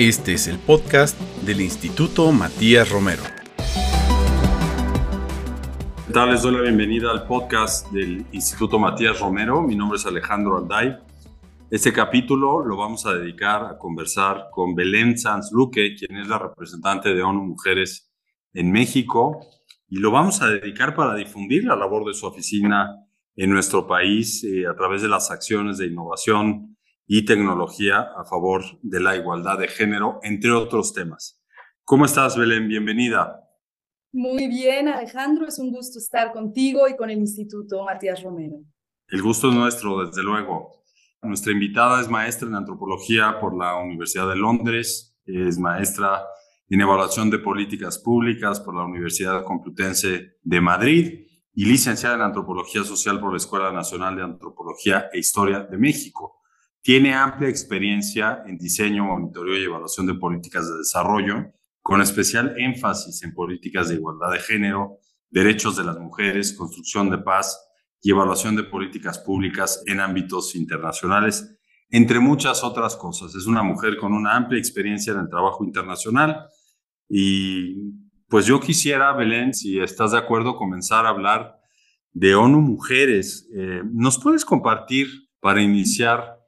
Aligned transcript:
Este 0.00 0.32
es 0.32 0.48
el 0.48 0.58
podcast 0.58 1.20
del 1.42 1.60
Instituto 1.60 2.32
Matías 2.32 2.88
Romero. 2.88 3.20
¿Qué 6.06 6.12
tal? 6.14 6.30
Les 6.30 6.40
doy 6.40 6.54
la 6.54 6.62
bienvenida 6.62 7.10
al 7.10 7.26
podcast 7.26 7.92
del 7.92 8.24
Instituto 8.32 8.78
Matías 8.78 9.20
Romero. 9.20 9.60
Mi 9.60 9.76
nombre 9.76 9.98
es 9.98 10.06
Alejandro 10.06 10.56
Alday. 10.56 10.96
Este 11.70 11.92
capítulo 11.92 12.64
lo 12.64 12.78
vamos 12.78 13.04
a 13.04 13.12
dedicar 13.12 13.66
a 13.66 13.76
conversar 13.76 14.46
con 14.50 14.74
Belén 14.74 15.18
Sanz 15.18 15.52
Luque, 15.52 15.94
quien 15.94 16.16
es 16.16 16.28
la 16.28 16.38
representante 16.38 17.14
de 17.14 17.22
ONU 17.22 17.42
Mujeres 17.42 18.10
en 18.54 18.72
México, 18.72 19.44
y 19.86 19.98
lo 19.98 20.10
vamos 20.10 20.40
a 20.40 20.48
dedicar 20.48 20.94
para 20.94 21.14
difundir 21.14 21.64
la 21.64 21.76
labor 21.76 22.06
de 22.06 22.14
su 22.14 22.24
oficina 22.24 22.88
en 23.36 23.50
nuestro 23.50 23.86
país 23.86 24.42
eh, 24.44 24.66
a 24.66 24.74
través 24.74 25.02
de 25.02 25.08
las 25.08 25.30
acciones 25.30 25.76
de 25.76 25.88
innovación 25.88 26.69
y 27.12 27.24
tecnología 27.24 28.12
a 28.16 28.24
favor 28.24 28.62
de 28.82 29.00
la 29.00 29.16
igualdad 29.16 29.58
de 29.58 29.66
género, 29.66 30.20
entre 30.22 30.52
otros 30.52 30.94
temas. 30.94 31.42
¿Cómo 31.82 32.04
estás, 32.04 32.36
Belén? 32.36 32.68
Bienvenida. 32.68 33.50
Muy 34.12 34.46
bien, 34.46 34.86
Alejandro. 34.86 35.48
Es 35.48 35.58
un 35.58 35.72
gusto 35.72 35.98
estar 35.98 36.32
contigo 36.32 36.86
y 36.88 36.96
con 36.96 37.10
el 37.10 37.18
Instituto 37.18 37.84
Matías 37.84 38.22
Romero. 38.22 38.58
El 39.08 39.22
gusto 39.22 39.48
es 39.48 39.56
nuestro, 39.56 40.06
desde 40.06 40.22
luego. 40.22 40.84
Nuestra 41.20 41.50
invitada 41.50 42.00
es 42.00 42.08
maestra 42.08 42.46
en 42.46 42.54
antropología 42.54 43.40
por 43.40 43.58
la 43.58 43.74
Universidad 43.74 44.28
de 44.28 44.36
Londres, 44.36 45.18
es 45.26 45.58
maestra 45.58 46.22
en 46.68 46.80
evaluación 46.80 47.28
de 47.28 47.40
políticas 47.40 47.98
públicas 47.98 48.60
por 48.60 48.76
la 48.76 48.84
Universidad 48.84 49.42
Complutense 49.42 50.36
de 50.40 50.60
Madrid 50.60 51.26
y 51.54 51.64
licenciada 51.64 52.14
en 52.14 52.22
antropología 52.22 52.84
social 52.84 53.18
por 53.18 53.32
la 53.32 53.38
Escuela 53.38 53.72
Nacional 53.72 54.14
de 54.14 54.22
Antropología 54.22 55.10
e 55.12 55.18
Historia 55.18 55.58
de 55.64 55.76
México. 55.76 56.39
Tiene 56.82 57.14
amplia 57.14 57.48
experiencia 57.48 58.42
en 58.46 58.56
diseño, 58.56 59.04
monitoreo 59.04 59.58
y 59.58 59.64
evaluación 59.64 60.06
de 60.06 60.14
políticas 60.14 60.68
de 60.68 60.78
desarrollo, 60.78 61.52
con 61.82 62.00
especial 62.00 62.54
énfasis 62.58 63.22
en 63.22 63.34
políticas 63.34 63.88
de 63.88 63.96
igualdad 63.96 64.32
de 64.32 64.38
género, 64.38 64.98
derechos 65.28 65.76
de 65.76 65.84
las 65.84 65.98
mujeres, 65.98 66.54
construcción 66.54 67.10
de 67.10 67.18
paz 67.18 67.58
y 68.02 68.10
evaluación 68.10 68.56
de 68.56 68.64
políticas 68.64 69.18
públicas 69.18 69.82
en 69.86 70.00
ámbitos 70.00 70.54
internacionales, 70.54 71.58
entre 71.90 72.18
muchas 72.18 72.64
otras 72.64 72.96
cosas. 72.96 73.34
Es 73.34 73.46
una 73.46 73.62
mujer 73.62 73.96
con 73.98 74.12
una 74.12 74.36
amplia 74.36 74.58
experiencia 74.58 75.12
en 75.12 75.20
el 75.20 75.28
trabajo 75.28 75.64
internacional 75.64 76.46
y 77.08 77.92
pues 78.28 78.46
yo 78.46 78.60
quisiera, 78.60 79.12
Belén, 79.12 79.52
si 79.52 79.80
estás 79.80 80.12
de 80.12 80.18
acuerdo, 80.18 80.56
comenzar 80.56 81.04
a 81.04 81.10
hablar 81.10 81.56
de 82.12 82.36
ONU 82.36 82.60
Mujeres. 82.60 83.48
Eh, 83.52 83.82
¿Nos 83.92 84.20
puedes 84.20 84.44
compartir 84.44 85.08
para 85.40 85.60
iniciar 85.60 86.39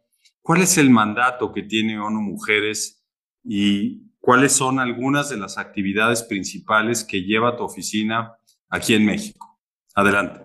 ¿Cuál 0.42 0.62
es 0.62 0.76
el 0.76 0.90
mandato 0.90 1.52
que 1.52 1.62
tiene 1.62 2.00
ONU 2.00 2.20
Mujeres 2.20 3.00
y 3.44 4.10
cuáles 4.18 4.52
son 4.52 4.80
algunas 4.80 5.30
de 5.30 5.36
las 5.36 5.56
actividades 5.56 6.24
principales 6.24 7.04
que 7.04 7.22
lleva 7.22 7.56
tu 7.56 7.62
oficina 7.62 8.36
aquí 8.68 8.94
en 8.94 9.06
México? 9.06 9.60
Adelante. 9.94 10.44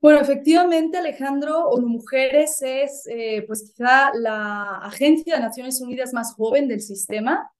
Bueno, 0.00 0.20
efectivamente, 0.20 0.98
Alejandro, 0.98 1.70
ONU 1.70 1.88
Mujeres 1.88 2.62
es 2.62 3.04
eh, 3.10 3.42
pues 3.48 3.72
quizá 3.76 4.14
la 4.14 4.76
agencia 4.76 5.34
de 5.34 5.42
Naciones 5.42 5.80
Unidas 5.80 6.12
más 6.12 6.32
joven 6.34 6.68
del 6.68 6.80
sistema. 6.80 7.50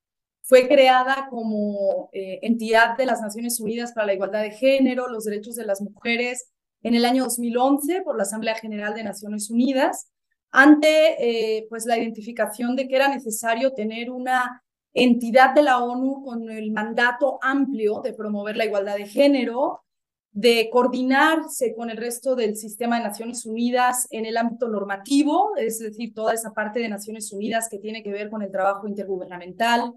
Fue 0.43 0.69
creada 0.69 1.27
como 1.31 2.11
eh, 2.13 2.39
entidad 2.43 2.97
de 2.97 3.07
las 3.07 3.21
Naciones 3.21 3.59
Unidas 3.59 3.93
para 3.93 4.07
la 4.07 4.15
Igualdad 4.15 4.43
de 4.43 4.53
Género, 4.53 5.09
los 5.09 5.25
Derechos 5.25 5.57
de 5.57 5.67
las 5.67 5.81
Mujeres 5.81 6.53
en 6.83 6.95
el 6.95 7.05
año 7.05 7.25
2011 7.25 8.03
por 8.03 8.17
la 8.17 8.23
Asamblea 8.23 8.55
General 8.55 8.95
de 8.95 9.03
Naciones 9.03 9.51
Unidas 9.51 10.11
ante 10.51 11.59
eh, 11.59 11.67
pues 11.69 11.87
la 11.87 11.99
identificación 11.99 12.77
de 12.77 12.89
que 12.89 12.97
era 12.97 13.09
necesario 13.09 13.73
tener 13.73 14.11
una 14.11 14.63
entidad 14.93 15.55
de 15.55 15.63
la 15.63 15.79
ONU 15.79 16.25
con 16.25 16.51
el 16.51 16.73
mandato 16.73 17.39
amplio 17.43 18.01
de 18.03 18.13
promover 18.13 18.57
la 18.57 18.65
igualdad 18.65 18.97
de 18.97 19.07
género, 19.07 19.85
de 20.33 20.69
coordinarse 20.71 21.75
con 21.75 21.91
el 21.91 21.97
resto 21.97 22.35
del 22.37 22.57
sistema 22.57 22.99
de 22.99 23.05
Naciones 23.05 23.47
Unidas 23.47 24.07
en 24.11 24.27
el 24.27 24.37
ámbito 24.37 24.69
normativo, 24.69 25.57
es 25.57 25.79
decir, 25.79 26.15
toda 26.15 26.35
esa 26.35 26.53
parte 26.53 26.81
de 26.81 26.89
Naciones 26.89 27.33
Unidas 27.33 27.69
que 27.69 27.79
tiene 27.79 28.03
que 28.03 28.13
ver 28.13 28.31
con 28.31 28.43
el 28.43 28.51
trabajo 28.51 28.87
intergubernamental, 28.87 29.93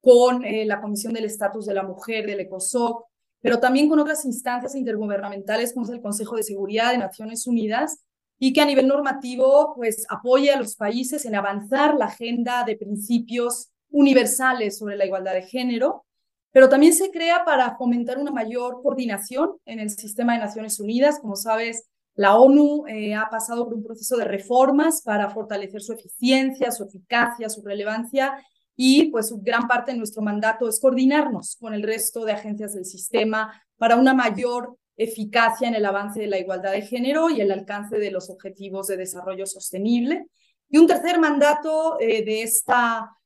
con 0.00 0.44
eh, 0.44 0.64
la 0.64 0.80
Comisión 0.80 1.12
del 1.12 1.24
Estatus 1.24 1.66
de 1.66 1.74
la 1.74 1.82
Mujer, 1.82 2.26
del 2.26 2.40
ECOSOC, 2.40 3.04
pero 3.40 3.60
también 3.60 3.88
con 3.88 4.00
otras 4.00 4.24
instancias 4.24 4.74
intergubernamentales 4.74 5.72
como 5.72 5.86
es 5.86 5.92
el 5.92 6.00
Consejo 6.00 6.36
de 6.36 6.42
Seguridad 6.42 6.90
de 6.90 6.98
Naciones 6.98 7.46
Unidas, 7.46 8.04
y 8.38 8.52
que 8.52 8.60
a 8.60 8.66
nivel 8.66 8.86
normativo 8.86 9.74
pues 9.74 10.06
apoye 10.08 10.52
a 10.52 10.58
los 10.58 10.76
países 10.76 11.24
en 11.24 11.34
avanzar 11.34 11.94
la 11.96 12.06
agenda 12.06 12.64
de 12.64 12.76
principios 12.76 13.70
universales 13.90 14.78
sobre 14.78 14.96
la 14.96 15.06
igualdad 15.06 15.34
de 15.34 15.42
género, 15.42 16.04
pero 16.52 16.68
también 16.68 16.92
se 16.92 17.10
crea 17.10 17.44
para 17.44 17.76
fomentar 17.76 18.18
una 18.18 18.30
mayor 18.30 18.80
coordinación 18.82 19.56
en 19.64 19.80
el 19.80 19.90
sistema 19.90 20.34
de 20.34 20.40
Naciones 20.40 20.80
Unidas. 20.80 21.18
Como 21.20 21.36
sabes, 21.36 21.88
la 22.14 22.36
ONU 22.36 22.86
eh, 22.86 23.14
ha 23.14 23.28
pasado 23.30 23.64
por 23.64 23.74
un 23.74 23.84
proceso 23.84 24.16
de 24.16 24.24
reformas 24.24 25.02
para 25.02 25.30
fortalecer 25.30 25.82
su 25.82 25.92
eficiencia, 25.92 26.72
su 26.72 26.84
eficacia, 26.84 27.48
su 27.48 27.62
relevancia 27.62 28.42
y 28.74 29.10
pues 29.10 29.32
gran 29.42 29.66
parte 29.66 29.92
de 29.92 29.98
nuestro 29.98 30.22
mandato 30.22 30.68
es 30.68 30.80
coordinarnos 30.80 31.56
con 31.60 31.74
el 31.74 31.82
resto 31.82 32.24
de 32.24 32.32
agencias 32.32 32.74
del 32.74 32.84
sistema 32.84 33.62
para 33.76 33.96
una 33.96 34.14
mayor 34.14 34.76
eficacia 34.98 35.68
en 35.68 35.76
el 35.76 35.86
avance 35.86 36.20
de 36.20 36.26
la 36.26 36.38
igualdad 36.38 36.72
de 36.72 36.82
género 36.82 37.30
y 37.30 37.40
el 37.40 37.52
alcance 37.52 37.98
de 37.98 38.10
los 38.10 38.28
objetivos 38.28 38.88
de 38.88 38.96
desarrollo 38.96 39.46
sostenible. 39.46 40.26
Y 40.68 40.76
un 40.76 40.86
tercer 40.86 41.18
mandato 41.18 41.98
eh, 42.00 42.24
de 42.24 42.42
esta 42.42 43.16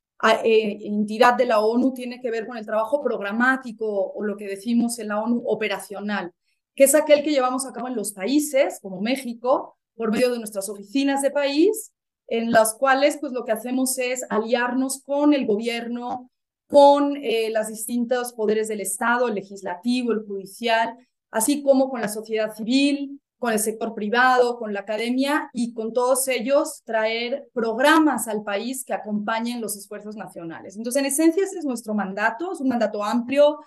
eh, 0.44 0.78
entidad 0.82 1.34
de 1.34 1.46
la 1.46 1.60
ONU 1.60 1.94
tiene 1.94 2.20
que 2.20 2.30
ver 2.30 2.46
con 2.46 2.56
el 2.58 2.66
trabajo 2.66 3.02
programático 3.02 4.12
o 4.12 4.22
lo 4.22 4.36
que 4.36 4.46
decimos 4.46 4.98
en 4.98 5.08
la 5.08 5.20
ONU 5.20 5.42
operacional, 5.46 6.32
que 6.76 6.84
es 6.84 6.94
aquel 6.94 7.24
que 7.24 7.32
llevamos 7.32 7.66
a 7.66 7.72
cabo 7.72 7.88
en 7.88 7.96
los 7.96 8.12
países 8.12 8.78
como 8.80 9.00
México 9.00 9.76
por 9.96 10.12
medio 10.12 10.30
de 10.30 10.38
nuestras 10.38 10.68
oficinas 10.68 11.22
de 11.22 11.30
país, 11.30 11.92
en 12.28 12.52
las 12.52 12.74
cuales 12.74 13.18
pues 13.18 13.32
lo 13.32 13.44
que 13.44 13.52
hacemos 13.52 13.98
es 13.98 14.24
aliarnos 14.28 15.02
con 15.02 15.32
el 15.34 15.46
gobierno, 15.46 16.30
con 16.66 17.16
eh, 17.16 17.50
los 17.50 17.68
distintos 17.68 18.32
poderes 18.34 18.68
del 18.68 18.80
Estado, 18.80 19.28
el 19.28 19.34
legislativo, 19.34 20.12
el 20.12 20.24
judicial, 20.24 20.96
así 21.32 21.62
como 21.62 21.90
con 21.90 22.00
la 22.00 22.08
sociedad 22.08 22.54
civil, 22.54 23.20
con 23.38 23.52
el 23.52 23.58
sector 23.58 23.92
privado, 23.92 24.56
con 24.56 24.72
la 24.72 24.80
academia 24.80 25.50
y 25.52 25.74
con 25.74 25.92
todos 25.92 26.28
ellos 26.28 26.82
traer 26.84 27.48
programas 27.52 28.28
al 28.28 28.44
país 28.44 28.84
que 28.84 28.94
acompañen 28.94 29.60
los 29.60 29.76
esfuerzos 29.76 30.14
nacionales. 30.14 30.76
Entonces, 30.76 31.00
en 31.00 31.06
esencia, 31.06 31.42
ese 31.42 31.58
es 31.58 31.64
nuestro 31.64 31.92
mandato, 31.92 32.52
es 32.52 32.60
un 32.60 32.68
mandato 32.68 33.02
amplio, 33.02 33.58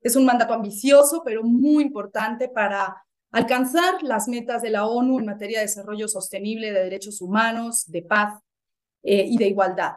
es 0.00 0.14
un 0.14 0.24
mandato 0.24 0.54
ambicioso, 0.54 1.22
pero 1.24 1.42
muy 1.42 1.82
importante 1.82 2.48
para 2.48 3.04
alcanzar 3.32 4.04
las 4.04 4.28
metas 4.28 4.62
de 4.62 4.70
la 4.70 4.86
ONU 4.86 5.18
en 5.18 5.26
materia 5.26 5.58
de 5.58 5.64
desarrollo 5.64 6.06
sostenible, 6.06 6.70
de 6.70 6.84
derechos 6.84 7.20
humanos, 7.20 7.90
de 7.90 8.02
paz 8.02 8.40
eh, 9.02 9.26
y 9.28 9.36
de 9.36 9.48
igualdad. 9.48 9.94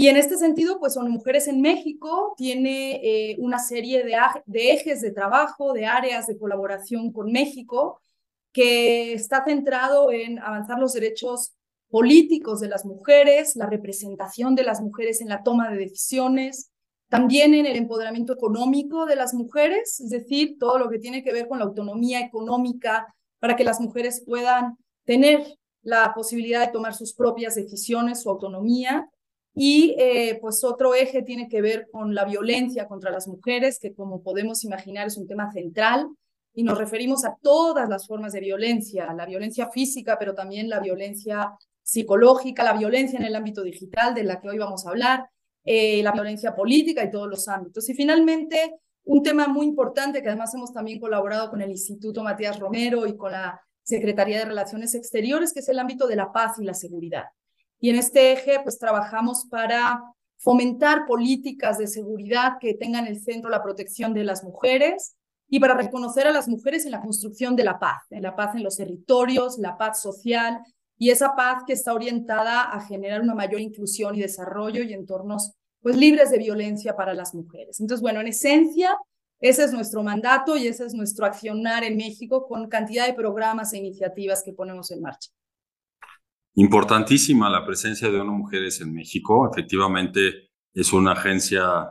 Y 0.00 0.06
en 0.06 0.16
este 0.16 0.36
sentido, 0.36 0.78
pues 0.78 0.94
son 0.94 1.10
Mujeres 1.10 1.48
en 1.48 1.60
México, 1.60 2.34
tiene 2.36 3.00
eh, 3.02 3.36
una 3.40 3.58
serie 3.58 4.04
de, 4.04 4.16
de, 4.46 4.70
ejes 4.70 5.00
de 5.00 5.10
trabajo, 5.10 5.72
de 5.72 5.86
áreas 5.86 6.28
de 6.28 6.38
colaboración 6.38 7.12
con 7.12 7.32
México, 7.32 8.00
que 8.52 9.12
está 9.12 9.42
centrado 9.44 10.12
en 10.12 10.38
avanzar 10.38 10.78
los 10.78 10.92
derechos 10.92 11.56
políticos 11.90 12.60
de 12.60 12.68
las 12.68 12.84
mujeres, 12.84 13.56
la 13.56 13.66
representación 13.66 14.54
de 14.54 14.62
las 14.62 14.80
mujeres 14.80 15.20
en 15.20 15.30
la 15.30 15.42
toma 15.42 15.68
de 15.68 15.78
decisiones, 15.78 16.70
también 17.08 17.52
en 17.54 17.66
el 17.66 17.74
empoderamiento 17.74 18.32
económico 18.32 19.04
de 19.04 19.16
las 19.16 19.34
mujeres, 19.34 19.98
es 19.98 20.10
decir, 20.10 20.58
todo 20.60 20.78
lo 20.78 20.88
que 20.90 21.00
tiene 21.00 21.24
que 21.24 21.32
ver 21.32 21.48
con 21.48 21.58
la 21.58 21.64
autonomía 21.64 22.20
económica 22.20 23.12
para 23.40 23.56
que 23.56 23.64
las 23.64 23.80
mujeres 23.80 24.22
puedan 24.24 24.76
tener 25.04 25.58
la 25.82 26.12
posibilidad 26.14 26.64
de 26.64 26.72
tomar 26.72 26.94
sus 26.94 27.14
propias 27.14 27.56
decisiones, 27.56 28.22
su 28.22 28.30
autonomía, 28.30 29.08
y 29.60 29.96
eh, 29.98 30.38
pues 30.40 30.62
otro 30.62 30.94
eje 30.94 31.22
tiene 31.22 31.48
que 31.48 31.60
ver 31.60 31.88
con 31.90 32.14
la 32.14 32.24
violencia 32.24 32.86
contra 32.86 33.10
las 33.10 33.26
mujeres, 33.26 33.80
que 33.80 33.92
como 33.92 34.22
podemos 34.22 34.62
imaginar 34.62 35.08
es 35.08 35.18
un 35.18 35.26
tema 35.26 35.50
central 35.50 36.08
y 36.54 36.62
nos 36.62 36.78
referimos 36.78 37.24
a 37.24 37.36
todas 37.42 37.88
las 37.88 38.06
formas 38.06 38.32
de 38.32 38.38
violencia, 38.38 39.12
la 39.14 39.26
violencia 39.26 39.68
física, 39.68 40.16
pero 40.16 40.32
también 40.32 40.68
la 40.68 40.78
violencia 40.78 41.54
psicológica, 41.82 42.62
la 42.62 42.74
violencia 42.74 43.18
en 43.18 43.24
el 43.24 43.34
ámbito 43.34 43.64
digital, 43.64 44.14
de 44.14 44.22
la 44.22 44.40
que 44.40 44.48
hoy 44.48 44.58
vamos 44.58 44.86
a 44.86 44.90
hablar, 44.90 45.28
eh, 45.64 46.04
la 46.04 46.12
violencia 46.12 46.54
política 46.54 47.02
y 47.02 47.10
todos 47.10 47.28
los 47.28 47.48
ámbitos. 47.48 47.88
Y 47.88 47.94
finalmente, 47.94 48.76
un 49.06 49.24
tema 49.24 49.48
muy 49.48 49.66
importante 49.66 50.22
que 50.22 50.28
además 50.28 50.54
hemos 50.54 50.72
también 50.72 51.00
colaborado 51.00 51.50
con 51.50 51.62
el 51.62 51.70
Instituto 51.70 52.22
Matías 52.22 52.60
Romero 52.60 53.08
y 53.08 53.16
con 53.16 53.32
la 53.32 53.60
Secretaría 53.82 54.38
de 54.38 54.44
Relaciones 54.44 54.94
Exteriores, 54.94 55.52
que 55.52 55.60
es 55.60 55.68
el 55.68 55.80
ámbito 55.80 56.06
de 56.06 56.14
la 56.14 56.30
paz 56.30 56.60
y 56.60 56.64
la 56.64 56.74
seguridad. 56.74 57.24
Y 57.80 57.90
en 57.90 57.96
este 57.96 58.32
eje, 58.32 58.60
pues 58.62 58.78
trabajamos 58.78 59.46
para 59.50 60.02
fomentar 60.38 61.06
políticas 61.06 61.78
de 61.78 61.86
seguridad 61.86 62.58
que 62.60 62.74
tengan 62.74 63.06
el 63.06 63.20
centro 63.20 63.50
la 63.50 63.62
protección 63.62 64.14
de 64.14 64.24
las 64.24 64.44
mujeres 64.44 65.16
y 65.48 65.60
para 65.60 65.74
reconocer 65.74 66.26
a 66.26 66.32
las 66.32 66.48
mujeres 66.48 66.84
en 66.84 66.92
la 66.92 67.00
construcción 67.00 67.56
de 67.56 67.64
la 67.64 67.78
paz, 67.78 68.02
en 68.10 68.22
la 68.22 68.36
paz 68.36 68.54
en 68.54 68.62
los 68.62 68.76
territorios, 68.76 69.58
la 69.58 69.76
paz 69.76 70.00
social 70.00 70.60
y 70.96 71.10
esa 71.10 71.34
paz 71.34 71.62
que 71.66 71.72
está 71.72 71.94
orientada 71.94 72.62
a 72.62 72.80
generar 72.80 73.22
una 73.22 73.34
mayor 73.34 73.60
inclusión 73.60 74.14
y 74.14 74.20
desarrollo 74.20 74.82
y 74.82 74.92
entornos 74.92 75.52
pues 75.80 75.96
libres 75.96 76.30
de 76.30 76.38
violencia 76.38 76.96
para 76.96 77.14
las 77.14 77.34
mujeres. 77.34 77.80
Entonces, 77.80 78.02
bueno, 78.02 78.20
en 78.20 78.26
esencia, 78.26 78.96
ese 79.40 79.64
es 79.64 79.72
nuestro 79.72 80.02
mandato 80.02 80.56
y 80.56 80.66
ese 80.66 80.84
es 80.84 80.94
nuestro 80.94 81.24
accionar 81.24 81.84
en 81.84 81.96
México 81.96 82.46
con 82.46 82.68
cantidad 82.68 83.06
de 83.06 83.14
programas 83.14 83.72
e 83.72 83.78
iniciativas 83.78 84.42
que 84.42 84.52
ponemos 84.52 84.90
en 84.90 85.00
marcha. 85.00 85.30
Importantísima 86.58 87.48
la 87.48 87.64
presencia 87.64 88.10
de 88.10 88.18
ONU 88.18 88.32
Mujeres 88.32 88.80
en 88.80 88.92
México. 88.92 89.48
Efectivamente, 89.48 90.50
es 90.74 90.92
una 90.92 91.12
agencia 91.12 91.88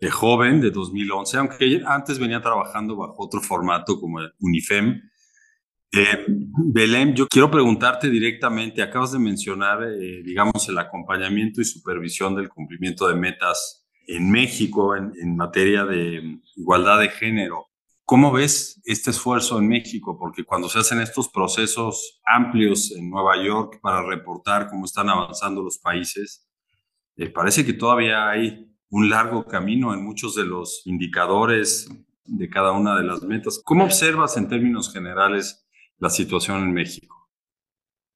de 0.00 0.10
joven 0.10 0.58
de 0.58 0.70
2011, 0.70 1.36
aunque 1.36 1.82
antes 1.84 2.18
venía 2.18 2.40
trabajando 2.40 2.96
bajo 2.96 3.14
otro 3.18 3.42
formato 3.42 4.00
como 4.00 4.20
UNIFEM. 4.40 5.02
Eh, 5.92 6.24
Belén, 6.72 7.14
yo 7.14 7.28
quiero 7.28 7.50
preguntarte 7.50 8.08
directamente, 8.08 8.80
acabas 8.80 9.12
de 9.12 9.18
mencionar, 9.18 9.82
eh, 9.82 10.22
digamos, 10.24 10.66
el 10.66 10.78
acompañamiento 10.78 11.60
y 11.60 11.66
supervisión 11.66 12.34
del 12.34 12.48
cumplimiento 12.48 13.08
de 13.08 13.16
metas 13.16 13.86
en 14.06 14.30
México 14.30 14.96
en, 14.96 15.36
materia 15.36 15.84
de 15.84 16.40
igualdad 16.56 17.00
de 17.00 17.10
género. 17.10 17.66
¿Cómo 18.08 18.30
ves 18.30 18.80
este 18.84 19.10
esfuerzo 19.10 19.58
en 19.58 19.66
México? 19.66 20.16
Porque 20.16 20.44
cuando 20.44 20.68
se 20.68 20.78
hacen 20.78 21.00
estos 21.00 21.28
procesos 21.28 22.20
amplios 22.24 22.92
en 22.96 23.10
Nueva 23.10 23.34
York 23.44 23.80
para 23.82 24.00
reportar 24.00 24.68
cómo 24.68 24.84
están 24.84 25.08
avanzando 25.08 25.60
los 25.60 25.78
países, 25.78 26.48
eh, 27.16 27.30
parece 27.30 27.66
que 27.66 27.72
todavía 27.72 28.28
hay 28.28 28.72
un 28.90 29.10
largo 29.10 29.44
camino 29.44 29.92
en 29.92 30.04
muchos 30.04 30.36
de 30.36 30.44
los 30.44 30.86
indicadores 30.86 31.88
de 32.24 32.48
cada 32.48 32.70
una 32.70 32.96
de 32.96 33.02
las 33.02 33.24
metas. 33.24 33.60
¿Cómo 33.64 33.82
observas 33.82 34.36
en 34.36 34.48
términos 34.48 34.92
generales 34.92 35.66
la 35.98 36.08
situación 36.08 36.62
en 36.62 36.72
México? 36.72 37.28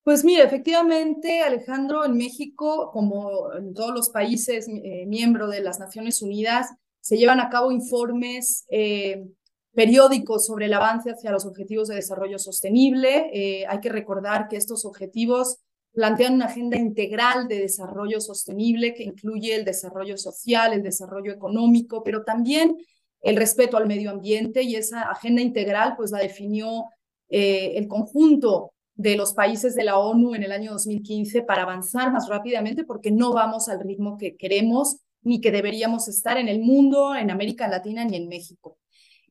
Pues 0.04 0.24
mira, 0.24 0.44
efectivamente, 0.44 1.40
Alejandro, 1.40 2.04
en 2.04 2.16
México, 2.16 2.92
como 2.92 3.52
en 3.54 3.74
todos 3.74 3.92
los 3.92 4.10
países 4.10 4.68
eh, 4.68 5.04
miembros 5.08 5.50
de 5.50 5.62
las 5.62 5.80
Naciones 5.80 6.22
Unidas, 6.22 6.68
se 7.00 7.16
llevan 7.16 7.40
a 7.40 7.48
cabo 7.48 7.72
informes 7.72 8.66
eh, 8.70 9.26
periódicos 9.72 10.46
sobre 10.46 10.66
el 10.66 10.74
avance 10.74 11.10
hacia 11.10 11.30
los 11.30 11.46
objetivos 11.46 11.88
de 11.88 11.96
desarrollo 11.96 12.38
sostenible. 12.38 13.30
Eh, 13.32 13.66
hay 13.66 13.80
que 13.80 13.88
recordar 13.88 14.48
que 14.48 14.56
estos 14.56 14.84
objetivos 14.84 15.58
plantean 15.92 16.34
una 16.34 16.46
agenda 16.46 16.76
integral 16.76 17.48
de 17.48 17.60
desarrollo 17.60 18.20
sostenible 18.20 18.94
que 18.94 19.02
incluye 19.02 19.54
el 19.54 19.64
desarrollo 19.64 20.16
social, 20.16 20.72
el 20.72 20.82
desarrollo 20.82 21.32
económico, 21.32 22.02
pero 22.04 22.22
también 22.22 22.76
el 23.22 23.36
respeto 23.36 23.76
al 23.76 23.86
medio 23.86 24.10
ambiente 24.10 24.62
y 24.62 24.76
esa 24.76 25.02
agenda 25.02 25.42
integral 25.42 25.94
pues 25.96 26.10
la 26.10 26.18
definió 26.18 26.84
eh, 27.28 27.74
el 27.76 27.86
conjunto 27.86 28.72
de 28.94 29.16
los 29.16 29.32
países 29.34 29.74
de 29.74 29.84
la 29.84 29.98
ONU 29.98 30.34
en 30.34 30.42
el 30.42 30.52
año 30.52 30.72
2015 30.72 31.42
para 31.42 31.62
avanzar 31.62 32.12
más 32.12 32.28
rápidamente 32.28 32.84
porque 32.84 33.10
no 33.10 33.32
vamos 33.32 33.68
al 33.68 33.80
ritmo 33.80 34.16
que 34.16 34.36
queremos 34.36 34.98
ni 35.22 35.40
que 35.40 35.52
deberíamos 35.52 36.08
estar 36.08 36.38
en 36.38 36.48
el 36.48 36.60
mundo, 36.60 37.14
en 37.14 37.30
América 37.30 37.68
Latina 37.68 38.04
ni 38.04 38.16
en 38.16 38.28
México. 38.28 38.78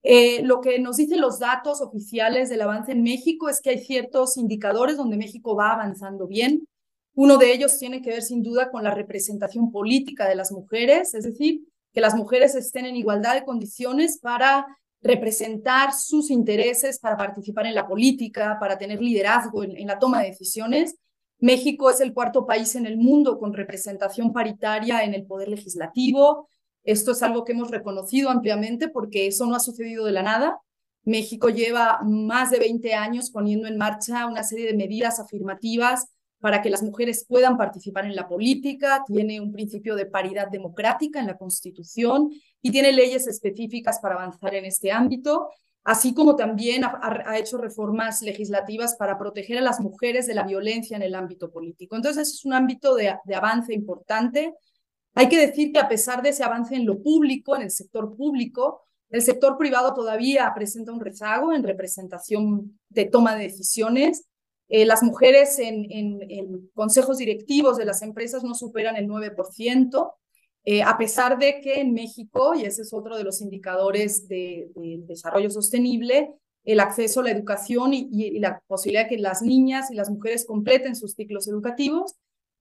Eh, 0.04 0.42
lo 0.44 0.62
que 0.62 0.80
nos 0.80 0.98
dicen 0.98 1.20
los 1.20 1.40
datos 1.40 1.82
oficiales 1.82 2.50
del 2.50 2.62
avance 2.62 2.92
en 2.92 3.04
México 3.04 3.50
es 3.50 3.62
que 3.62 3.72
hay 3.72 3.80
ciertos 3.80 4.38
indicadores 4.38 4.98
donde 4.98 5.18
México 5.18 5.56
va 5.56 5.74
avanzando 5.74 6.28
bien. 6.28 6.68
Uno 7.16 7.38
de 7.38 7.52
ellos 7.52 7.78
tiene 7.78 8.02
que 8.02 8.12
ver 8.12 8.22
sin 8.22 8.42
duda 8.42 8.72
con 8.72 8.84
la 8.84 8.94
representación 8.94 9.72
política 9.72 10.28
de 10.28 10.36
las 10.36 10.52
mujeres, 10.52 11.14
es 11.14 11.26
decir, 11.26 11.62
que 11.94 12.02
las 12.02 12.16
mujeres 12.16 12.56
estén 12.56 12.86
en 12.86 12.96
igualdad 12.96 13.34
de 13.34 13.44
condiciones 13.44 14.20
para 14.20 14.66
representar 15.02 15.94
sus 15.94 16.30
intereses, 16.30 17.00
para 17.00 17.18
participar 17.18 17.66
en 17.66 17.76
la 17.76 17.88
política, 17.88 18.58
para 18.60 18.78
tener 18.78 19.02
liderazgo 19.02 19.64
en 19.64 19.88
la 19.88 20.00
toma 20.00 20.22
de 20.22 20.30
decisiones. 20.30 20.96
México 21.40 21.90
es 21.90 22.02
el 22.02 22.14
cuarto 22.14 22.46
país 22.46 22.76
en 22.76 22.86
el 22.86 22.98
mundo 22.98 23.40
con 23.40 23.54
representación 23.54 24.34
paritaria 24.34 25.04
en 25.04 25.14
el 25.14 25.26
poder 25.26 25.48
legislativo, 25.48 26.50
esto 26.92 27.12
es 27.12 27.22
algo 27.22 27.44
que 27.44 27.52
hemos 27.52 27.70
reconocido 27.70 28.30
ampliamente 28.30 28.88
porque 28.88 29.28
eso 29.28 29.46
no 29.46 29.56
ha 29.56 29.60
sucedido 29.60 30.06
de 30.06 30.12
la 30.12 30.24
nada. 30.24 30.60
México 31.04 31.50
lleva 31.50 32.00
más 32.04 32.50
de 32.52 32.60
20 32.60 32.94
años 32.96 33.30
poniendo 33.30 33.68
en 33.68 33.78
marcha 33.78 34.26
una 34.26 34.44
serie 34.44 34.66
de 34.66 34.76
medidas 34.76 35.20
afirmativas 35.20 36.08
para 36.40 36.62
que 36.62 36.70
las 36.70 36.82
mujeres 36.82 37.26
puedan 37.28 37.58
participar 37.58 38.06
en 38.06 38.16
la 38.16 38.28
política, 38.28 39.04
tiene 39.06 39.42
un 39.42 39.52
principio 39.52 39.96
de 39.96 40.06
paridad 40.06 40.48
democrática 40.50 41.20
en 41.20 41.28
la 41.28 41.38
Constitución 41.38 42.32
y 42.62 42.72
tiene 42.72 42.92
leyes 42.92 43.28
específicas 43.28 44.00
para 44.00 44.16
avanzar 44.16 44.56
en 44.56 44.66
este 44.66 44.92
ámbito, 44.92 45.50
así 45.84 46.14
como 46.14 46.36
también 46.36 46.84
ha, 46.86 47.38
hecho 47.38 47.58
reformas 47.58 48.22
legislativas 48.22 48.96
para 48.96 49.18
proteger 49.18 49.58
a 49.58 49.62
las 49.62 49.80
mujeres 49.80 50.28
de 50.28 50.36
la 50.36 50.44
violencia 50.44 50.96
en 50.96 51.04
el 51.04 51.14
ámbito 51.14 51.52
político. 51.52 51.96
Entonces, 51.96 52.30
es 52.30 52.46
un 52.46 52.54
ámbito 52.54 52.96
de, 52.96 53.16
de 53.26 53.36
avance 53.36 53.74
importante 53.74 54.54
hay 55.16 55.30
que 55.30 55.48
decir 55.48 55.72
que 55.72 55.80
a 55.80 55.90
pesar 55.90 56.22
de 56.22 56.30
ese 56.30 56.44
avance 56.44 56.76
en 56.76 56.86
lo 56.86 57.02
público, 57.02 57.56
en 57.56 57.64
el 57.64 57.72
sector 57.72 58.16
público, 58.16 58.84
el 59.10 59.22
sector 59.22 59.58
privado 59.58 59.94
todavía 59.94 60.52
presenta 60.54 60.92
un 60.92 61.00
rezago 61.00 61.52
en 61.52 61.64
representación 61.64 62.80
de 62.90 63.06
toma 63.06 63.36
de 63.36 63.44
decisiones. 63.44 64.26
Eh, 64.68 64.86
las 64.86 65.02
mujeres 65.02 65.58
en, 65.58 66.70
consejos 66.76 67.18
directivos 67.18 67.78
de 67.78 67.86
las 67.86 68.04
empresas 68.04 68.44
no 68.44 68.54
superan 68.54 68.98
el 68.98 69.08
9%, 69.08 70.14
eh, 70.66 70.84
a 70.84 70.98
pesar 70.98 71.40
de 71.40 71.60
que 71.60 71.82
en 71.82 71.94
México, 71.94 72.54
y 72.54 72.66
ese 72.66 72.84
es 72.84 72.94
otro 72.94 73.18
de 73.18 73.24
los 73.24 73.42
indicadores 73.42 74.28
de, 74.28 74.70
desarrollo 75.08 75.50
sostenible, 75.50 76.36
el 76.64 76.82
acceso 76.82 77.22
a 77.22 77.24
la 77.24 77.32
educación 77.32 77.94
y 77.94 78.38
la 78.38 78.62
posibilidad 78.68 79.06
de 79.06 79.16
que 79.16 79.18
las 79.18 79.42
niñas 79.42 79.90
y 79.90 79.96
las 79.96 80.12
mujeres 80.12 80.46
completen 80.46 80.96
sus 80.96 81.14
ciclos 81.14 81.48
educativos 81.48 82.16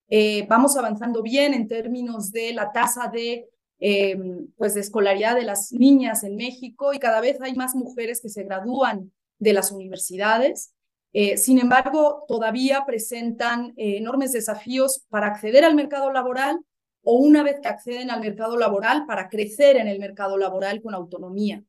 eh, 0.08 0.46
vamos 0.48 0.76
avanzando 0.76 1.22
bien 1.22 1.52
en 1.52 1.68
términos 1.68 2.32
de 2.32 2.54
la 2.54 2.72
tasa 2.72 3.08
de, 3.08 3.48
eh, 3.78 4.18
pues 4.56 4.74
de 4.74 4.80
escolaridad 4.80 5.36
de 5.36 5.42
las 5.42 5.72
niñas 5.72 6.24
en 6.24 6.36
México 6.36 6.94
y 6.94 6.98
cada 6.98 7.20
vez 7.20 7.38
hay 7.40 7.54
más 7.54 7.74
mujeres 7.74 8.20
que 8.22 8.30
se 8.30 8.44
gradúan 8.44 9.12
de 9.38 9.52
las 9.52 9.70
universidades. 9.70 10.74
Eh, 11.12 11.36
sin 11.36 11.58
embargo, 11.58 12.24
todavía 12.26 12.84
presentan 12.86 13.72
enormes 13.76 14.32
desafíos 14.32 15.04
para 15.08 15.28
acceder 15.28 15.64
al 15.64 15.74
mercado 15.74 16.10
laboral 16.10 16.58
o 17.02 17.14
una 17.14 17.42
vez 17.42 17.60
que 17.60 17.68
acceden 17.68 18.10
al 18.10 18.20
mercado 18.20 18.56
laboral 18.56 19.06
para 19.06 19.28
crecer 19.28 19.76
en 19.76 19.88
el 19.88 19.98
mercado 19.98 20.36
laboral 20.36 20.82
con 20.82 20.94
autonomía. 20.94 21.62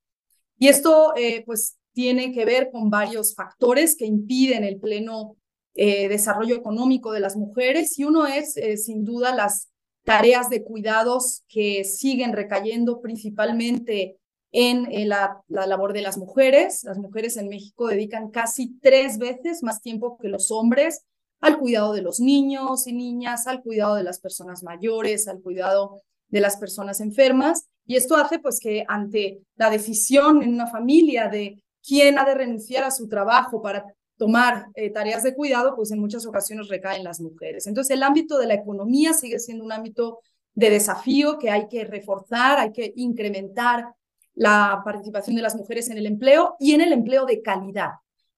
Y 0.58 0.68
esto 0.68 1.14
pues 1.46 1.78
tiene 1.94 2.34
que 2.34 2.44
ver 2.44 2.70
con 2.72 2.90
varios 2.90 3.34
factores 3.34 3.96
que 3.96 4.06
impiden 4.06 4.66
el 4.66 4.78
pleno 4.80 5.38
eh, 5.82 6.10
desarrollo 6.10 6.58
económico 6.58 7.14
de 7.14 7.22
las 7.22 7.38
mujeres 7.38 7.98
y 7.98 8.04
uno 8.04 8.28
es 8.28 8.58
eh, 8.58 8.76
sin 8.76 9.06
duda 9.06 9.34
las 9.34 9.70
tareas 10.04 10.50
de 10.50 10.62
cuidados 10.62 11.46
que 11.48 11.86
siguen 11.86 12.34
recayendo 12.34 13.00
principalmente 13.00 14.18
en 14.52 14.92
eh, 14.92 15.06
la, 15.06 15.42
la, 15.48 15.66
labor 15.68 15.94
de 15.94 16.02
las 16.02 16.18
mujeres. 16.18 16.84
Las 16.84 16.98
mujeres 16.98 17.38
en 17.38 17.48
México 17.48 17.88
dedican 17.88 18.30
casi 18.30 18.78
tres 18.82 19.20
veces 19.20 19.64
más 19.64 19.82
tiempo 19.82 20.18
que 20.18 20.28
los 20.28 20.52
hombres 20.52 21.06
al 21.40 21.58
cuidado 21.58 21.94
de 21.94 22.02
los 22.02 22.20
niños 22.20 22.86
y 22.86 22.92
niñas, 22.92 23.48
al 23.48 23.64
cuidado 23.64 23.96
de 23.96 24.04
las 24.04 24.20
personas 24.20 24.64
mayores, 24.64 25.30
al 25.30 25.40
cuidado 25.40 26.02
de 26.28 26.42
las 26.42 26.58
personas 26.58 27.00
enfermas. 27.00 27.70
Y 27.86 27.96
esto 27.96 28.18
hace 28.18 28.40
pues 28.40 28.60
que 28.60 28.84
ante 28.86 29.44
la 29.56 29.70
decisión 29.70 30.44
en 30.44 30.56
una 30.56 30.68
familia 30.68 31.30
de 31.30 31.64
quién 31.82 32.20
ha 32.20 32.26
de 32.26 32.36
renunciar 32.36 32.84
a 32.84 32.92
su 32.92 33.08
trabajo 33.08 33.62
para 33.62 33.86
tomar 34.20 34.68
eh, 34.76 34.90
tareas 34.90 35.24
de 35.24 35.34
cuidado, 35.34 35.76
pues 35.78 35.92
en 35.92 36.00
muchas 36.00 36.26
ocasiones 36.26 36.68
recaen 36.68 37.06
las 37.06 37.22
mujeres. 37.22 37.66
Entonces, 37.68 37.96
el 37.96 38.04
ámbito 38.04 38.38
de 38.38 38.48
la 38.48 38.54
economía 38.54 39.14
sigue 39.14 39.40
siendo 39.40 39.64
un 39.64 39.72
ámbito 39.72 40.20
de 40.54 40.70
desafío 40.70 41.40
que 41.40 41.50
hay 41.50 41.70
que 41.70 41.86
reforzar, 41.86 42.60
hay 42.60 42.74
que 42.74 42.92
incrementar 42.98 43.94
la 44.36 44.82
participación 44.84 45.38
de 45.38 45.42
las 45.42 45.56
mujeres 45.56 45.90
en 45.90 45.98
el 45.98 46.06
empleo 46.06 46.58
y 46.60 46.74
en 46.74 46.82
el 46.82 46.92
empleo 46.92 47.26
de 47.26 47.42
calidad, 47.42 47.92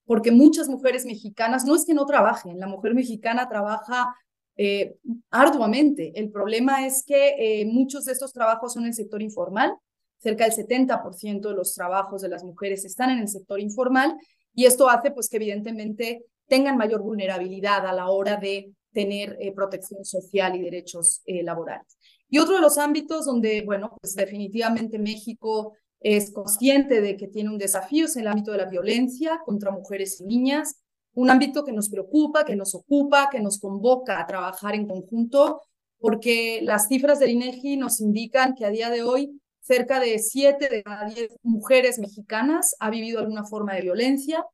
porque 0.05 0.31
muchas 0.31 0.69
mujeres 0.69 1.03
mexicanas 1.03 1.65
no 1.65 1.75
es 1.75 1.83
que 1.83 1.95
no 1.95 2.05
trabajen, 2.05 2.59
la 2.59 2.67
mujer 2.67 2.93
mexicana 2.93 3.49
trabaja 3.49 4.15
eh, 4.57 4.97
arduamente. 5.31 6.11
El 6.13 6.29
problema 6.29 6.85
es 6.85 7.03
que 7.03 7.61
eh, 7.61 7.65
muchos 7.65 8.05
de 8.05 8.11
estos 8.11 8.33
trabajos 8.33 8.73
son 8.73 8.83
en 8.83 8.89
el 8.89 8.93
sector 8.93 9.19
informal, 9.19 9.75
cerca 10.19 10.43
del 10.43 10.53
70% 10.53 11.49
de 11.49 11.55
los 11.55 11.73
trabajos 11.73 12.21
de 12.21 12.29
las 12.29 12.43
mujeres 12.43 12.85
están 12.85 13.09
en 13.09 13.17
el 13.17 13.27
sector 13.27 13.59
informal 13.59 14.15
y 14.53 14.65
esto 14.65 14.89
hace 14.89 15.11
pues 15.11 15.29
que 15.29 15.37
evidentemente 15.37 16.25
tengan 16.47 16.77
mayor 16.77 17.01
vulnerabilidad 17.01 17.85
a 17.87 17.93
la 17.93 18.09
hora 18.09 18.37
de 18.37 18.73
tener 18.91 19.37
eh, 19.39 19.53
protección 19.53 20.03
social 20.03 20.55
y 20.55 20.61
derechos 20.61 21.21
eh, 21.25 21.43
laborales. 21.43 21.97
Y 22.29 22.39
otro 22.39 22.55
de 22.55 22.61
los 22.61 22.77
ámbitos 22.77 23.25
donde, 23.25 23.61
bueno, 23.61 23.95
pues 24.01 24.15
definitivamente 24.15 24.99
México 24.99 25.73
es 25.99 26.31
consciente 26.31 27.01
de 27.01 27.15
que 27.15 27.27
tiene 27.27 27.49
un 27.49 27.57
desafío 27.57 28.05
es 28.05 28.15
el 28.15 28.27
ámbito 28.27 28.51
de 28.51 28.57
la 28.57 28.65
violencia 28.65 29.41
contra 29.45 29.71
mujeres 29.71 30.19
y 30.19 30.25
niñas, 30.25 30.81
un 31.13 31.29
ámbito 31.29 31.63
que 31.63 31.73
nos 31.73 31.89
preocupa, 31.89 32.45
que 32.45 32.55
nos 32.55 32.73
ocupa, 32.73 33.29
que 33.29 33.41
nos 33.41 33.59
convoca 33.59 34.19
a 34.19 34.25
trabajar 34.25 34.75
en 34.75 34.87
conjunto, 34.87 35.61
porque 35.99 36.61
las 36.63 36.87
cifras 36.87 37.19
del 37.19 37.31
INEGI 37.31 37.77
nos 37.77 38.01
indican 38.01 38.55
que 38.55 38.65
a 38.65 38.69
día 38.69 38.89
de 38.89 39.03
hoy 39.03 39.40
cerca 39.61 39.99
de 39.99 40.19
7 40.19 40.69
de 40.69 40.83
cada 40.83 41.05
10 41.05 41.37
mujeres 41.43 41.99
mexicanas 41.99 42.75
ha 42.79 42.89
vivido 42.89 43.19
alguna 43.19 43.43
forma 43.43 43.73
de 43.73 43.81
violencia. 43.81 44.45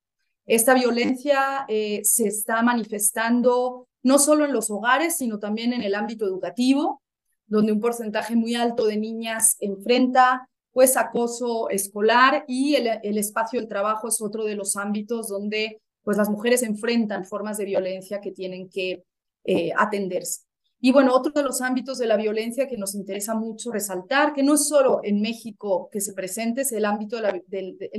Esta 0.46 0.74
violencia 0.74 1.66
eh, 1.68 2.02
se 2.04 2.28
está 2.28 2.62
manifestando 2.62 3.88
no 4.04 4.20
solo 4.20 4.46
en 4.46 4.54
los 4.54 4.70
hogares, 4.70 5.18
sino 5.18 5.40
también 5.40 5.74
en 5.74 5.82
el 5.82 5.96
ámbito 5.96 6.26
educativo. 6.26 7.02
donde 7.50 7.72
un 7.72 7.80
porcentaje 7.80 8.36
muy 8.36 8.56
alto 8.56 8.86
de 8.86 8.98
niñas 8.98 9.56
enfrenta 9.62 10.50
pues 10.74 10.98
acoso 10.98 11.70
escolar 11.70 12.44
y 12.48 12.76
el, 12.76 13.18
espacio 13.18 13.60
del 13.60 13.70
trabajo 13.70 14.10
es 14.10 14.22
otro 14.22 14.44
de 14.44 14.56
los 14.56 14.76
ámbitos 14.76 15.28
donde 15.28 15.82
pues 16.04 16.18
las 16.18 16.30
mujeres 16.30 16.62
enfrentan 16.62 17.26
formas 17.26 17.58
de 17.58 17.66
violencia 17.66 18.22
que 18.22 18.32
tienen 18.32 18.70
que 18.70 19.04
eh, 19.46 19.72
atenderse. 19.76 20.47
Y 20.80 20.92
bueno, 20.92 21.16
otro 21.16 21.32
de 21.32 21.44
los 21.44 21.62
ámbitos 21.62 21.98
de 21.98 22.06
la 22.06 22.18
violencia 22.18 22.68
que 22.68 22.78
nos 22.78 22.94
interesa 22.94 23.34
mucho 23.34 23.72
resaltar, 23.72 24.34
que 24.34 24.44
no 24.44 24.54
es 24.54 24.68
solo 24.68 25.02
en 25.04 25.22
México 25.22 25.90
que 25.92 26.02
se 26.02 26.14
presente, 26.14 26.62
es 26.62 26.72
el 26.72 26.86
ámbito 26.86 27.20
del, 27.20 27.44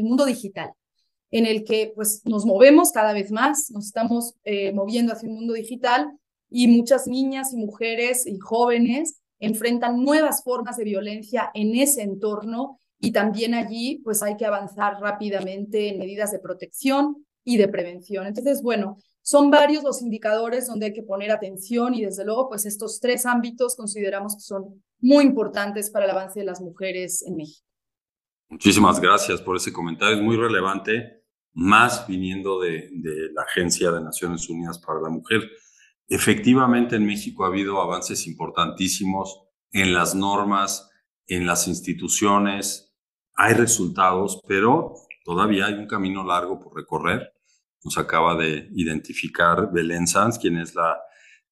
mundo 0.03 0.25
digital, 0.25 0.73
en 1.31 1.47
el 1.47 1.65
que 1.65 1.93
pues 1.95 2.23
nos 2.25 2.47
movemos 2.47 2.93
cada 2.93 3.13
vez 3.13 3.33
más, 3.33 3.71
nos 3.73 3.87
estamos 3.87 4.35
eh, 4.45 4.73
moviendo 4.73 5.13
hacia 5.13 5.29
un 5.29 5.35
mundo 5.37 5.55
digital 5.55 6.13
y 6.51 6.69
muchas 6.69 7.09
niñas 7.09 7.53
y 7.53 7.57
mujeres 7.57 8.27
y 8.27 8.39
jóvenes 8.39 9.21
enfrentan 9.41 10.03
nuevas 10.03 10.43
formas 10.43 10.77
de 10.77 10.85
violencia 10.85 11.51
en 11.55 11.75
ese 11.75 12.03
entorno 12.03 12.81
y 13.01 13.13
también 13.13 13.55
allí 13.55 14.01
pues 14.05 14.23
hay 14.23 14.37
que 14.37 14.47
avanzar 14.47 15.01
rápidamente 15.01 15.89
en 15.89 15.99
medidas 15.99 16.33
de 16.33 16.39
protección 16.39 17.27
y 17.45 17.57
de 17.57 17.69
prevención. 17.69 18.27
Entonces, 18.27 18.63
bueno, 18.63 18.99
son 19.29 19.51
varios 19.51 19.85
los 19.85 20.01
indicadores 20.01 20.69
donde 20.69 20.87
hay 20.87 20.93
que 20.95 21.03
poner 21.03 21.31
atención 21.31 21.93
y 21.93 22.03
desde 22.03 22.25
luego 22.25 22.49
pues 22.49 22.65
estos 22.65 22.99
tres 22.99 23.27
ámbitos 23.27 23.77
consideramos 23.77 24.35
que 24.35 24.41
son 24.41 24.83
muy 25.01 25.23
importantes 25.23 25.91
para 25.91 26.07
el 26.07 26.13
avance 26.13 26.41
de 26.41 26.47
las 26.47 26.63
mujeres 26.63 27.23
en 27.27 27.37
México. 27.37 27.63
Muchísimas 28.49 28.99
gracias 28.99 29.43
por 29.43 29.57
ese 29.57 29.71
comentario, 29.71 30.17
es 30.17 30.23
muy 30.23 30.39
relevante, 30.39 31.25
más 31.53 32.07
viniendo 32.07 32.59
de, 32.59 32.89
de 32.91 33.31
la 33.35 33.43
Agencia 33.43 33.93
de 33.93 34.01
Naciones 34.01 34.49
Unidas 34.49 34.79
para 34.79 34.99
la 34.99 35.11
Mujer. 35.11 35.43
Efectivamente, 36.09 36.97
en 36.97 37.05
México 37.05 37.45
ha 37.45 37.49
habido 37.49 37.83
avances 37.83 38.27
importantísimos 38.27 39.43
en 39.73 39.93
las 39.93 40.15
normas, 40.15 40.89
en 41.27 41.45
las 41.45 41.69
instituciones, 41.69 42.97
hay 43.35 43.53
resultados, 43.53 44.41
pero 44.49 44.95
todavía 45.23 45.67
hay 45.67 45.75
un 45.75 45.87
camino 45.87 46.25
largo 46.25 46.59
por 46.59 46.75
recorrer. 46.75 47.31
Nos 47.85 47.99
acaba 47.99 48.37
de 48.37 48.69
identificar 48.75 49.71
Belén 49.73 50.07
Sanz, 50.07 50.39
quien 50.39 50.59
es 50.59 50.75
la 50.75 50.99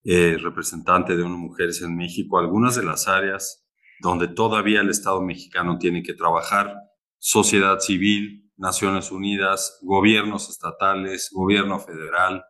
eh, 0.04 0.38
representante 0.40 1.16
de 1.16 1.23
unas 1.23 1.38
mujeres 1.38 1.83
en 1.83 1.97
México, 1.97 2.38
algunas 2.38 2.76
de 2.76 2.85
las 2.85 3.09
áreas 3.09 3.66
donde 4.00 4.28
todavía 4.28 4.80
el 4.80 4.90
Estado 4.90 5.21
mexicano 5.23 5.78
tiene 5.78 6.02
que 6.02 6.14
trabajar, 6.14 6.75
sociedad 7.18 7.80
civil, 7.80 8.52
Naciones 8.56 9.11
Unidas, 9.11 9.78
gobiernos 9.83 10.49
estatales, 10.49 11.30
gobierno 11.33 11.78
federal, 11.80 12.45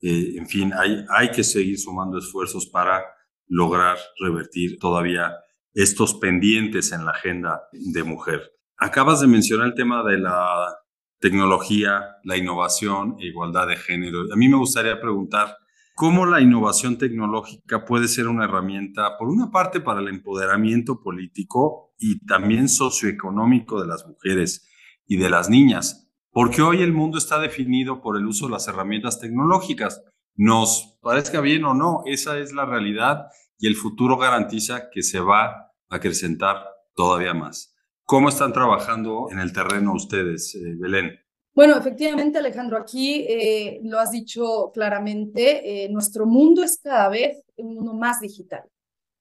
eh, 0.00 0.34
en 0.36 0.46
fin, 0.46 0.72
hay, 0.72 1.04
hay 1.10 1.30
que 1.30 1.42
seguir 1.42 1.78
sumando 1.78 2.18
esfuerzos 2.18 2.66
para 2.66 3.04
lograr 3.46 3.98
revertir 4.20 4.78
todavía 4.78 5.34
estos 5.74 6.14
pendientes 6.14 6.92
en 6.92 7.04
la 7.04 7.12
agenda 7.12 7.62
de 7.72 8.02
mujer. 8.02 8.52
Acabas 8.76 9.20
de 9.20 9.26
mencionar 9.26 9.68
el 9.68 9.74
tema 9.74 10.04
de 10.04 10.18
la 10.18 10.76
tecnología, 11.20 12.16
la 12.24 12.36
innovación 12.36 13.16
e 13.20 13.26
igualdad 13.26 13.68
de 13.68 13.76
género. 13.76 14.32
A 14.32 14.36
mí 14.36 14.48
me 14.48 14.56
gustaría 14.56 15.00
preguntar 15.00 15.56
cómo 15.94 16.26
la 16.26 16.40
innovación 16.40 16.96
tecnológica 16.96 17.84
puede 17.84 18.08
ser 18.08 18.28
una 18.28 18.44
herramienta, 18.44 19.18
por 19.18 19.28
una 19.28 19.50
parte, 19.50 19.80
para 19.80 20.00
el 20.00 20.08
empoderamiento 20.08 21.00
político 21.00 21.94
y 21.98 22.24
también 22.24 22.68
socioeconómico 22.68 23.80
de 23.80 23.88
las 23.88 24.06
mujeres 24.06 24.68
y 25.06 25.16
de 25.16 25.30
las 25.30 25.50
niñas, 25.50 26.08
porque 26.30 26.62
hoy 26.62 26.82
el 26.82 26.92
mundo 26.92 27.18
está 27.18 27.40
definido 27.40 28.00
por 28.00 28.16
el 28.16 28.26
uso 28.26 28.46
de 28.46 28.52
las 28.52 28.68
herramientas 28.68 29.18
tecnológicas. 29.18 30.04
Nos 30.36 30.98
parezca 31.02 31.40
bien 31.40 31.64
o 31.64 31.74
no, 31.74 32.02
esa 32.06 32.38
es 32.38 32.52
la 32.52 32.64
realidad 32.64 33.26
y 33.58 33.66
el 33.66 33.74
futuro 33.74 34.16
garantiza 34.16 34.90
que 34.90 35.02
se 35.02 35.18
va 35.18 35.46
a 35.46 35.72
acrecentar 35.88 36.64
todavía 36.94 37.34
más. 37.34 37.74
¿Cómo 38.10 38.30
están 38.30 38.54
trabajando 38.54 39.28
en 39.30 39.38
el 39.38 39.52
terreno 39.52 39.92
ustedes, 39.92 40.54
eh, 40.54 40.60
Belén? 40.78 41.20
Bueno, 41.54 41.76
efectivamente, 41.76 42.38
Alejandro, 42.38 42.78
aquí 42.78 43.26
eh, 43.28 43.80
lo 43.82 43.98
has 43.98 44.12
dicho 44.12 44.70
claramente, 44.72 45.84
eh, 45.84 45.90
nuestro 45.90 46.24
mundo 46.24 46.62
es 46.62 46.80
cada 46.82 47.10
vez 47.10 47.42
un 47.56 47.74
mundo 47.74 47.92
más 47.92 48.22
digital. 48.22 48.62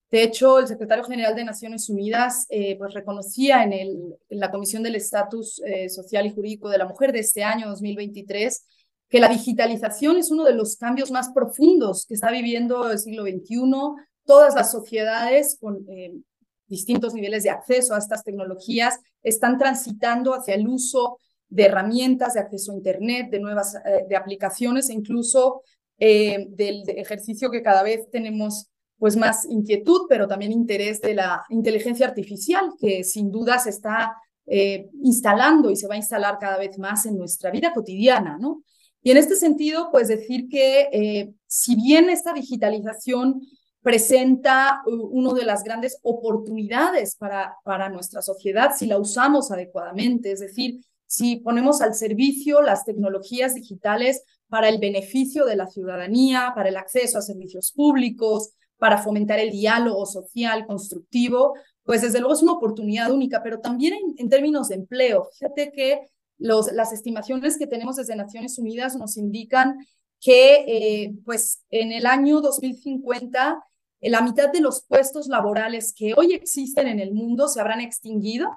De 0.09 0.23
hecho, 0.23 0.59
el 0.59 0.67
secretario 0.67 1.03
general 1.03 1.35
de 1.35 1.43
Naciones 1.43 1.89
Unidas 1.89 2.45
eh, 2.49 2.77
pues 2.77 2.93
reconocía 2.93 3.61
en, 3.63 3.73
el, 3.73 4.15
en 4.29 4.39
la 4.39 4.51
Comisión 4.51 4.83
del 4.83 4.95
Estatus 4.95 5.61
eh, 5.65 5.89
Social 5.89 6.25
y 6.25 6.33
Jurídico 6.33 6.69
de 6.69 6.77
la 6.77 6.87
Mujer 6.87 7.11
de 7.11 7.19
este 7.19 7.43
año 7.43 7.67
2023 7.67 8.65
que 9.09 9.19
la 9.19 9.27
digitalización 9.27 10.15
es 10.15 10.31
uno 10.31 10.45
de 10.45 10.53
los 10.53 10.77
cambios 10.77 11.11
más 11.11 11.31
profundos 11.33 12.05
que 12.05 12.13
está 12.13 12.31
viviendo 12.31 12.89
el 12.89 12.99
siglo 12.99 13.23
XXI. 13.23 13.59
Todas 14.25 14.55
las 14.55 14.71
sociedades 14.71 15.57
con 15.59 15.85
eh, 15.89 16.13
distintos 16.67 17.13
niveles 17.13 17.43
de 17.43 17.49
acceso 17.49 17.93
a 17.93 17.99
estas 17.99 18.23
tecnologías 18.23 18.99
están 19.23 19.57
transitando 19.57 20.33
hacia 20.33 20.55
el 20.55 20.67
uso 20.67 21.19
de 21.49 21.65
herramientas 21.65 22.33
de 22.33 22.41
acceso 22.41 22.71
a 22.71 22.75
Internet, 22.75 23.29
de 23.31 23.39
nuevas 23.39 23.73
de 24.09 24.15
aplicaciones 24.15 24.89
e 24.89 24.93
incluso 24.93 25.61
del 25.97 26.83
ejercicio 26.89 27.49
que 27.49 27.63
cada 27.63 27.83
vez 27.83 28.09
tenemos 28.11 28.69
pues 28.97 29.15
más 29.15 29.45
inquietud, 29.45 30.07
pero 30.09 30.27
también 30.27 30.51
interés 30.51 31.01
de 31.01 31.13
la 31.13 31.43
inteligencia 31.49 32.07
artificial, 32.07 32.71
que 32.79 33.03
sin 33.03 33.31
duda 33.31 33.59
se 33.59 33.69
está 33.69 34.15
eh, 34.45 34.89
instalando 35.03 35.69
y 35.69 35.75
se 35.75 35.87
va 35.87 35.95
a 35.95 35.97
instalar 35.97 36.37
cada 36.39 36.57
vez 36.57 36.79
más 36.79 37.05
en 37.05 37.17
nuestra 37.17 37.51
vida 37.51 37.73
cotidiana, 37.73 38.37
¿no? 38.39 38.63
Y 39.03 39.11
en 39.11 39.17
este 39.17 39.35
sentido, 39.35 39.89
pues 39.91 40.07
decir 40.07 40.47
que 40.49 40.89
eh, 40.91 41.33
si 41.45 41.75
bien 41.75 42.09
esta 42.09 42.33
digitalización 42.33 43.41
presenta 43.87 44.81
una 44.85 45.31
de 45.31 45.45
las 45.45 45.63
grandes 45.63 45.97
oportunidades 46.01 47.15
para, 47.15 47.55
para 47.63 47.87
nuestra 47.87 48.21
sociedad 48.21 48.73
si 48.77 48.85
la 48.85 48.97
usamos 48.97 49.49
adecuadamente, 49.49 50.33
es 50.33 50.41
decir, 50.41 50.83
si 51.05 51.37
ponemos 51.37 51.79
al 51.79 51.93
servicio 51.93 52.61
las 52.61 52.83
tecnologías 52.83 53.55
digitales 53.55 54.23
para 54.49 54.67
el 54.67 54.79
beneficio 54.79 55.45
de 55.45 55.55
la 55.55 55.67
ciudadanía, 55.67 56.51
para 56.53 56.67
el 56.67 56.75
acceso 56.75 57.17
a 57.17 57.21
servicios 57.21 57.71
públicos, 57.71 58.49
para 58.77 58.97
fomentar 58.97 59.39
el 59.39 59.51
diálogo 59.51 60.05
social 60.05 60.65
constructivo, 60.67 61.53
pues 61.85 62.01
desde 62.01 62.19
luego 62.19 62.33
es 62.33 62.43
una 62.43 62.51
oportunidad 62.51 63.09
única, 63.09 63.41
pero 63.41 63.61
también 63.61 63.93
en, 64.17 64.27
términos 64.27 64.67
de 64.67 64.75
empleo. 64.75 65.29
Fíjate 65.31 65.71
que 65.71 66.01
los, 66.39 66.73
las 66.73 66.91
estimaciones 66.91 67.57
que 67.57 67.67
tenemos 67.67 67.95
desde 67.95 68.17
Naciones 68.17 68.59
Unidas 68.59 68.97
nos 68.97 69.15
indican 69.15 69.77
que 70.19 70.65
eh, 70.67 71.13
pues 71.23 71.63
en 71.69 71.93
el 71.93 72.05
año 72.05 72.41
2050 72.41 73.51
eh, 73.51 73.63
la 74.01 74.21
mitad 74.21 74.51
de 74.51 74.61
los 74.61 74.85
puestos 74.85 75.27
laborales 75.27 75.93
que 75.93 76.13
hoy 76.15 76.33
existen 76.33 76.87
en 76.87 76.99
el 76.99 77.13
mundo 77.13 77.47
se 77.47 77.59
habrán 77.59 77.81
extinguido 77.81 78.49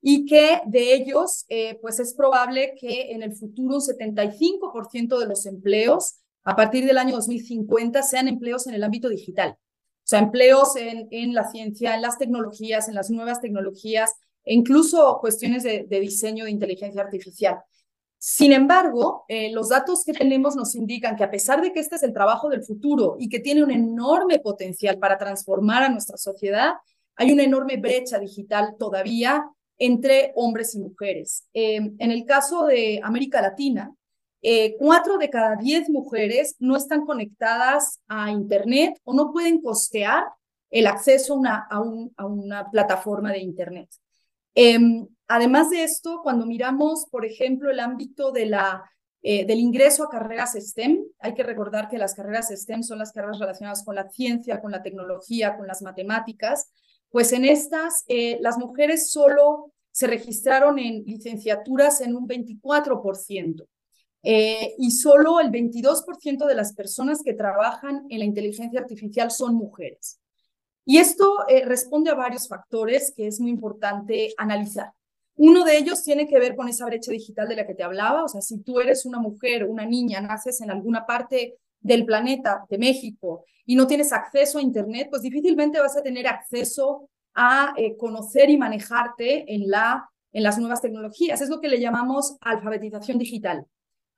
y 0.00 0.24
que 0.24 0.62
de 0.66 0.94
ellos 0.94 1.44
eh, 1.48 1.78
pues 1.82 2.00
es 2.00 2.14
probable 2.14 2.74
que 2.80 3.12
en 3.12 3.22
el 3.22 3.34
futuro 3.34 3.76
un 3.76 3.82
75% 3.82 5.18
de 5.18 5.26
los 5.26 5.44
empleos 5.46 6.20
a 6.44 6.56
partir 6.56 6.86
del 6.86 6.98
año 6.98 7.16
2050 7.16 8.02
sean 8.02 8.28
empleos 8.28 8.66
en 8.66 8.74
el 8.74 8.82
ámbito 8.82 9.08
digital. 9.08 9.56
O 9.58 10.10
sea, 10.10 10.20
empleos 10.20 10.74
en, 10.76 11.06
en 11.10 11.34
la 11.34 11.50
ciencia, 11.50 11.94
en 11.94 12.02
las 12.02 12.16
tecnologías, 12.16 12.88
en 12.88 12.94
las 12.94 13.10
nuevas 13.10 13.40
tecnologías, 13.40 14.14
e 14.44 14.54
incluso 14.54 15.18
cuestiones 15.20 15.62
de, 15.62 15.86
diseño 16.00 16.44
de 16.44 16.50
inteligencia 16.50 17.02
artificial. 17.02 17.58
Sin 18.22 18.52
embargo, 18.52 19.24
eh, 19.28 19.50
los 19.50 19.70
datos 19.70 20.04
que 20.04 20.12
tenemos 20.12 20.54
nos 20.54 20.74
indican 20.74 21.16
que 21.16 21.24
a 21.24 21.30
pesar 21.30 21.62
de 21.62 21.72
que 21.72 21.80
este 21.80 21.96
es 21.96 22.02
el 22.02 22.12
trabajo 22.12 22.50
del 22.50 22.62
futuro 22.62 23.16
y 23.18 23.30
que 23.30 23.40
tiene 23.40 23.64
un 23.64 23.70
enorme 23.70 24.40
potencial 24.40 24.98
para 24.98 25.16
transformar 25.16 25.84
a 25.84 25.88
nuestra 25.88 26.18
sociedad, 26.18 26.74
hay 27.16 27.32
una 27.32 27.44
enorme 27.44 27.78
brecha 27.78 28.18
digital 28.18 28.76
todavía 28.78 29.50
entre 29.78 30.32
hombres 30.34 30.74
y 30.74 30.80
mujeres. 30.80 31.48
Eh, 31.54 31.76
en 31.76 32.10
el 32.10 32.26
caso 32.26 32.66
de 32.66 33.00
América 33.02 33.40
Latina, 33.40 33.90
eh, 34.42 34.76
cuatro 34.78 35.16
de 35.16 35.30
cada 35.30 35.56
diez 35.56 35.88
mujeres 35.88 36.56
no 36.58 36.76
están 36.76 37.06
conectadas 37.06 38.02
a 38.06 38.30
Internet 38.30 39.00
o 39.04 39.14
no 39.14 39.32
pueden 39.32 39.62
costear 39.62 40.24
el 40.68 40.86
acceso 40.86 41.40
a 41.42 41.80
una, 41.80 42.70
plataforma 42.70 43.32
de 43.32 43.38
Internet. 43.38 43.88
Em, 45.30 45.36
además 45.36 45.70
de 45.70 45.84
esto, 45.84 46.20
cuando 46.22 46.46
miramos, 46.46 47.06
por 47.10 47.24
ejemplo, 47.24 47.70
el 47.70 47.80
ámbito 47.80 48.32
de 48.32 48.46
la, 48.46 48.84
eh, 49.22 49.46
del 49.46 49.58
ingreso 49.58 50.04
a 50.04 50.10
carreras 50.10 50.54
STEM, 50.54 51.04
hay 51.18 51.34
que 51.34 51.42
recordar 51.42 51.88
que 51.88 51.98
las 51.98 52.14
carreras 52.14 52.48
STEM 52.50 52.82
son 52.82 52.98
las 52.98 53.12
carreras 53.12 53.38
relacionadas 53.38 53.84
con 53.84 53.94
la 53.94 54.08
ciencia, 54.08 54.60
con 54.60 54.72
la 54.72 54.82
tecnología, 54.82 55.56
con 55.56 55.66
las 55.66 55.82
matemáticas, 55.82 56.72
pues 57.10 57.32
en 57.32 57.44
estas 57.44 58.04
eh, 58.08 58.38
las 58.40 58.58
mujeres 58.58 59.10
solo 59.10 59.72
se 59.90 60.06
registraron 60.06 60.78
en 60.78 61.02
licenciaturas 61.04 62.00
en 62.00 62.14
un 62.16 62.26
24%. 62.28 63.66
Eh, 64.22 64.74
y 64.78 64.90
solo 64.90 65.40
el 65.40 65.50
22% 65.50 66.46
de 66.46 66.54
las 66.54 66.74
personas 66.74 67.22
que 67.22 67.32
trabajan 67.32 68.04
en 68.10 68.18
la 68.18 68.26
inteligencia 68.26 68.80
artificial 68.80 69.30
son 69.30 69.54
mujeres. 69.54 70.20
Y 70.84 70.98
esto 70.98 71.48
eh, 71.48 71.64
responde 71.64 72.10
a 72.10 72.14
varios 72.14 72.46
factores 72.46 73.12
que 73.16 73.26
es 73.26 73.40
muy 73.40 73.50
importante 73.50 74.34
analizar. 74.36 74.92
Uno 75.42 75.64
de 75.64 75.78
ellos 75.78 76.02
tiene 76.02 76.28
que 76.28 76.38
ver 76.38 76.54
con 76.54 76.68
esa 76.68 76.84
brecha 76.84 77.10
digital 77.10 77.48
de 77.48 77.56
la 77.56 77.66
que 77.66 77.74
te 77.74 77.82
hablaba, 77.82 78.24
o 78.24 78.28
sea, 78.28 78.42
si 78.42 78.58
tú 78.58 78.78
eres 78.78 79.06
una 79.06 79.18
mujer, 79.18 79.64
una 79.64 79.86
niña, 79.86 80.20
naces 80.20 80.60
en 80.60 80.70
alguna 80.70 81.06
parte 81.06 81.56
del 81.80 82.04
planeta, 82.04 82.66
de 82.68 82.76
México, 82.76 83.46
y 83.64 83.74
no 83.74 83.86
tienes 83.86 84.12
acceso 84.12 84.58
a 84.58 84.62
Internet, 84.62 85.06
pues 85.08 85.22
difícilmente 85.22 85.80
vas 85.80 85.96
a 85.96 86.02
tener 86.02 86.26
acceso 86.26 87.08
a 87.32 87.72
eh, 87.78 87.96
conocer 87.96 88.50
y 88.50 88.58
manejarte 88.58 89.54
en, 89.54 89.70
la, 89.70 90.10
en 90.30 90.42
las 90.42 90.58
nuevas 90.58 90.82
tecnologías. 90.82 91.40
Es 91.40 91.48
lo 91.48 91.58
que 91.58 91.68
le 91.68 91.80
llamamos 91.80 92.36
alfabetización 92.42 93.16
digital. 93.16 93.64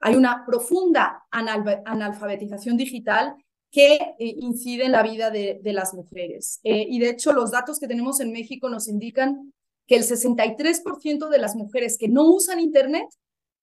Hay 0.00 0.16
una 0.16 0.44
profunda 0.44 1.22
analfabetización 1.30 2.76
digital 2.76 3.36
que 3.70 3.94
eh, 3.94 4.14
incide 4.18 4.86
en 4.86 4.92
la 4.92 5.04
vida 5.04 5.30
de, 5.30 5.60
las 5.66 5.94
mujeres. 5.94 6.58
Eh, 6.64 6.84
y 6.88 6.98
de 6.98 7.10
hecho, 7.10 7.32
los 7.32 7.52
datos 7.52 7.78
que 7.78 7.86
tenemos 7.86 8.18
en 8.18 8.32
México 8.32 8.68
nos 8.68 8.88
indican 8.88 9.52
que 9.92 9.98
el 9.98 10.04
63% 10.04 11.28
de 11.28 11.36
las 11.36 11.54
mujeres 11.54 11.98
que 11.98 12.08
no 12.08 12.24
usan 12.24 12.60
Internet 12.60 13.10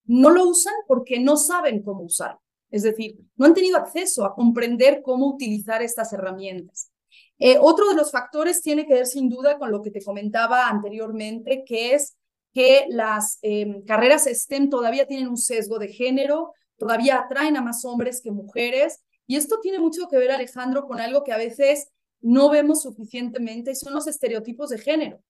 no 0.04 0.30
lo 0.30 0.44
usan 0.44 0.74
porque 0.86 1.18
no 1.18 1.36
saben 1.36 1.82
cómo 1.82 2.04
usar. 2.04 2.38
Es 2.70 2.84
decir, 2.84 3.18
no 3.34 3.46
han 3.46 3.54
tenido 3.54 3.76
acceso 3.76 4.24
a 4.24 4.36
comprender 4.36 5.02
cómo 5.02 5.26
utilizar 5.26 5.82
estas 5.82 6.12
herramientas. 6.12 6.92
Eh, 7.40 7.56
otro 7.60 7.88
de 7.88 7.96
los 7.96 8.12
factores 8.12 8.62
tiene 8.62 8.86
que 8.86 8.94
ver 8.94 9.06
sin 9.06 9.28
duda 9.28 9.58
con 9.58 9.72
lo 9.72 9.82
que 9.82 9.90
te 9.90 10.04
comentaba 10.04 10.68
anteriormente, 10.68 11.64
que 11.66 11.94
es 11.94 12.16
que 12.54 12.86
las 12.90 13.40
em, 13.42 13.82
carreras 13.84 14.26
STEM 14.26 14.70
todavía 14.70 15.08
tienen 15.08 15.26
un 15.26 15.36
sesgo 15.36 15.80
de 15.80 15.88
género, 15.88 16.52
todavía 16.78 17.18
atraen 17.18 17.56
a 17.56 17.60
más 17.60 17.84
hombres 17.84 18.20
que 18.22 18.30
mujeres. 18.30 19.02
Y 19.26 19.34
esto 19.34 19.58
tiene 19.60 19.80
mucho 19.80 20.06
que 20.08 20.16
ver, 20.16 20.30
Alejandro, 20.30 20.86
con 20.86 21.00
algo 21.00 21.24
que 21.24 21.32
a 21.32 21.38
veces 21.38 21.88
no 22.20 22.50
vemos 22.50 22.82
suficientemente, 22.82 23.72
y 23.72 23.74
son 23.74 23.94
los 23.94 24.06
estereotipos 24.06 24.70
de 24.70 24.78
género. 24.78 25.20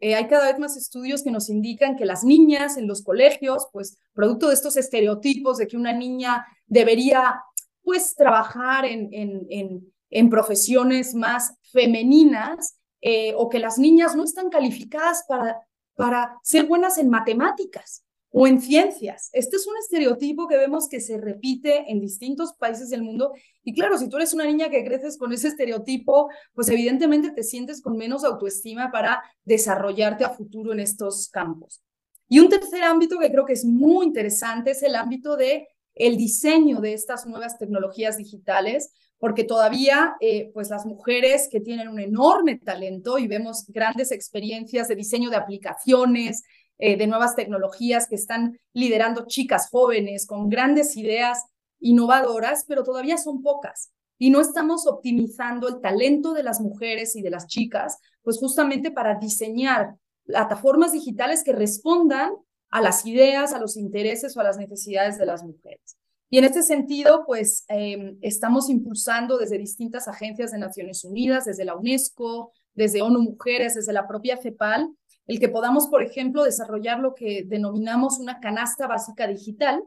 Eh, 0.00 0.14
hay 0.14 0.26
cada 0.28 0.50
vez 0.50 0.58
más 0.58 0.76
estudios 0.76 1.22
que 1.22 1.30
nos 1.30 1.48
indican 1.48 1.96
que 1.96 2.04
las 2.04 2.22
niñas 2.22 2.76
en 2.76 2.86
los 2.86 3.02
colegios, 3.02 3.66
pues 3.72 3.98
producto 4.12 4.48
de 4.48 4.54
estos 4.54 4.76
estereotipos 4.76 5.58
de 5.58 5.66
que 5.66 5.76
una 5.76 5.92
niña 5.92 6.46
debería 6.66 7.42
pues 7.82 8.14
trabajar 8.14 8.84
en, 8.84 9.08
en, 9.12 9.92
en, 10.10 10.30
profesiones 10.30 11.14
más 11.14 11.54
femeninas 11.72 12.78
eh, 13.00 13.32
o 13.36 13.48
que 13.48 13.60
las 13.60 13.78
niñas 13.78 14.16
no 14.16 14.24
están 14.24 14.50
calificadas 14.50 15.24
para, 15.28 15.60
para 15.94 16.38
ser 16.42 16.66
buenas 16.66 16.98
en 16.98 17.08
matemáticas 17.08 18.05
o 18.38 18.46
en 18.46 18.60
ciencias. 18.60 19.30
Este 19.32 19.56
es 19.56 19.66
un 19.66 19.78
estereotipo 19.78 20.46
que 20.46 20.58
vemos 20.58 20.90
que 20.90 21.00
se 21.00 21.16
repite 21.16 21.90
en 21.90 22.00
distintos 22.00 22.52
países 22.52 22.90
del 22.90 23.02
mundo. 23.02 23.32
Y 23.64 23.72
claro, 23.72 23.96
si 23.96 24.10
tú 24.10 24.18
eres 24.18 24.34
una 24.34 24.44
niña 24.44 24.68
que 24.68 24.84
creces 24.84 25.16
con 25.16 25.32
ese 25.32 25.48
estereotipo, 25.48 26.28
pues 26.52 26.68
evidentemente 26.68 27.30
te 27.30 27.42
sientes 27.42 27.80
con 27.80 27.96
menos 27.96 28.24
autoestima 28.24 28.92
para 28.92 29.22
desarrollarte 29.46 30.26
a 30.26 30.34
futuro 30.34 30.74
en 30.74 30.80
estos 30.80 31.30
campos. 31.30 31.82
Y 32.28 32.40
un 32.40 32.50
tercer 32.50 32.84
ámbito 32.84 33.18
que 33.18 33.30
creo 33.30 33.46
que 33.46 33.54
es 33.54 33.64
muy 33.64 34.04
interesante 34.04 34.72
es 34.72 34.82
el 34.82 34.96
ámbito 34.96 35.38
de 35.38 35.68
el 35.94 36.18
diseño 36.18 36.82
de 36.82 36.92
estas 36.92 37.24
nuevas 37.26 37.56
tecnologías 37.56 38.18
digitales, 38.18 38.92
porque 39.18 39.44
todavía 39.44 40.14
eh, 40.20 40.50
pues 40.52 40.68
las 40.68 40.84
mujeres 40.84 41.48
que 41.50 41.60
tienen 41.60 41.88
un 41.88 42.00
enorme 42.00 42.58
talento 42.58 43.16
y 43.16 43.28
vemos 43.28 43.64
grandes 43.68 44.12
experiencias 44.12 44.88
de 44.88 44.94
diseño 44.94 45.30
de 45.30 45.36
aplicaciones, 45.36 46.44
eh, 46.78 46.96
de 46.96 47.06
nuevas 47.06 47.34
tecnologías 47.34 48.08
que 48.08 48.16
están 48.16 48.58
liderando 48.72 49.26
chicas 49.26 49.70
jóvenes 49.70 50.26
con 50.26 50.48
grandes 50.48 50.96
ideas 50.96 51.44
innovadoras, 51.80 52.64
pero 52.66 52.82
todavía 52.82 53.18
son 53.18 53.42
pocas. 53.42 53.90
Y 54.18 54.30
no 54.30 54.40
estamos 54.40 54.86
optimizando 54.86 55.68
el 55.68 55.80
talento 55.80 56.32
de 56.32 56.42
las 56.42 56.60
mujeres 56.60 57.16
y 57.16 57.22
de 57.22 57.30
las 57.30 57.46
chicas, 57.46 57.98
pues 58.22 58.38
justamente 58.38 58.90
para 58.90 59.16
diseñar 59.18 59.96
plataformas 60.24 60.92
digitales 60.92 61.44
que 61.44 61.52
respondan 61.52 62.32
a 62.70 62.80
las 62.80 63.06
ideas, 63.06 63.52
a 63.52 63.60
los 63.60 63.76
intereses 63.76 64.36
o 64.36 64.40
a 64.40 64.44
las 64.44 64.58
necesidades 64.58 65.18
de 65.18 65.26
las 65.26 65.44
mujeres. 65.44 65.96
Y 66.28 66.38
en 66.38 66.44
este 66.44 66.62
sentido, 66.62 67.24
pues 67.24 67.64
em, 67.68 68.18
estamos 68.20 68.68
impulsando 68.68 69.38
desde 69.38 69.58
distintas 69.58 70.08
agencias 70.08 70.50
de 70.50 70.58
Naciones 70.58 71.04
Unidas, 71.04 71.44
desde 71.44 71.64
la 71.64 71.76
UNESCO, 71.76 72.52
desde 72.74 73.02
ONU 73.02 73.22
Mujeres, 73.22 73.74
desde 73.74 73.92
la 73.92 74.08
propia 74.08 74.36
CEPAL, 74.36 74.90
el 75.26 75.40
que 75.40 75.48
podamos, 75.48 75.88
por 75.88 76.02
ejemplo, 76.02 76.44
desarrollar 76.44 77.00
lo 77.00 77.14
que 77.14 77.44
denominamos 77.44 78.18
una 78.18 78.40
canasta 78.40 78.86
básica 78.86 79.26
digital, 79.26 79.82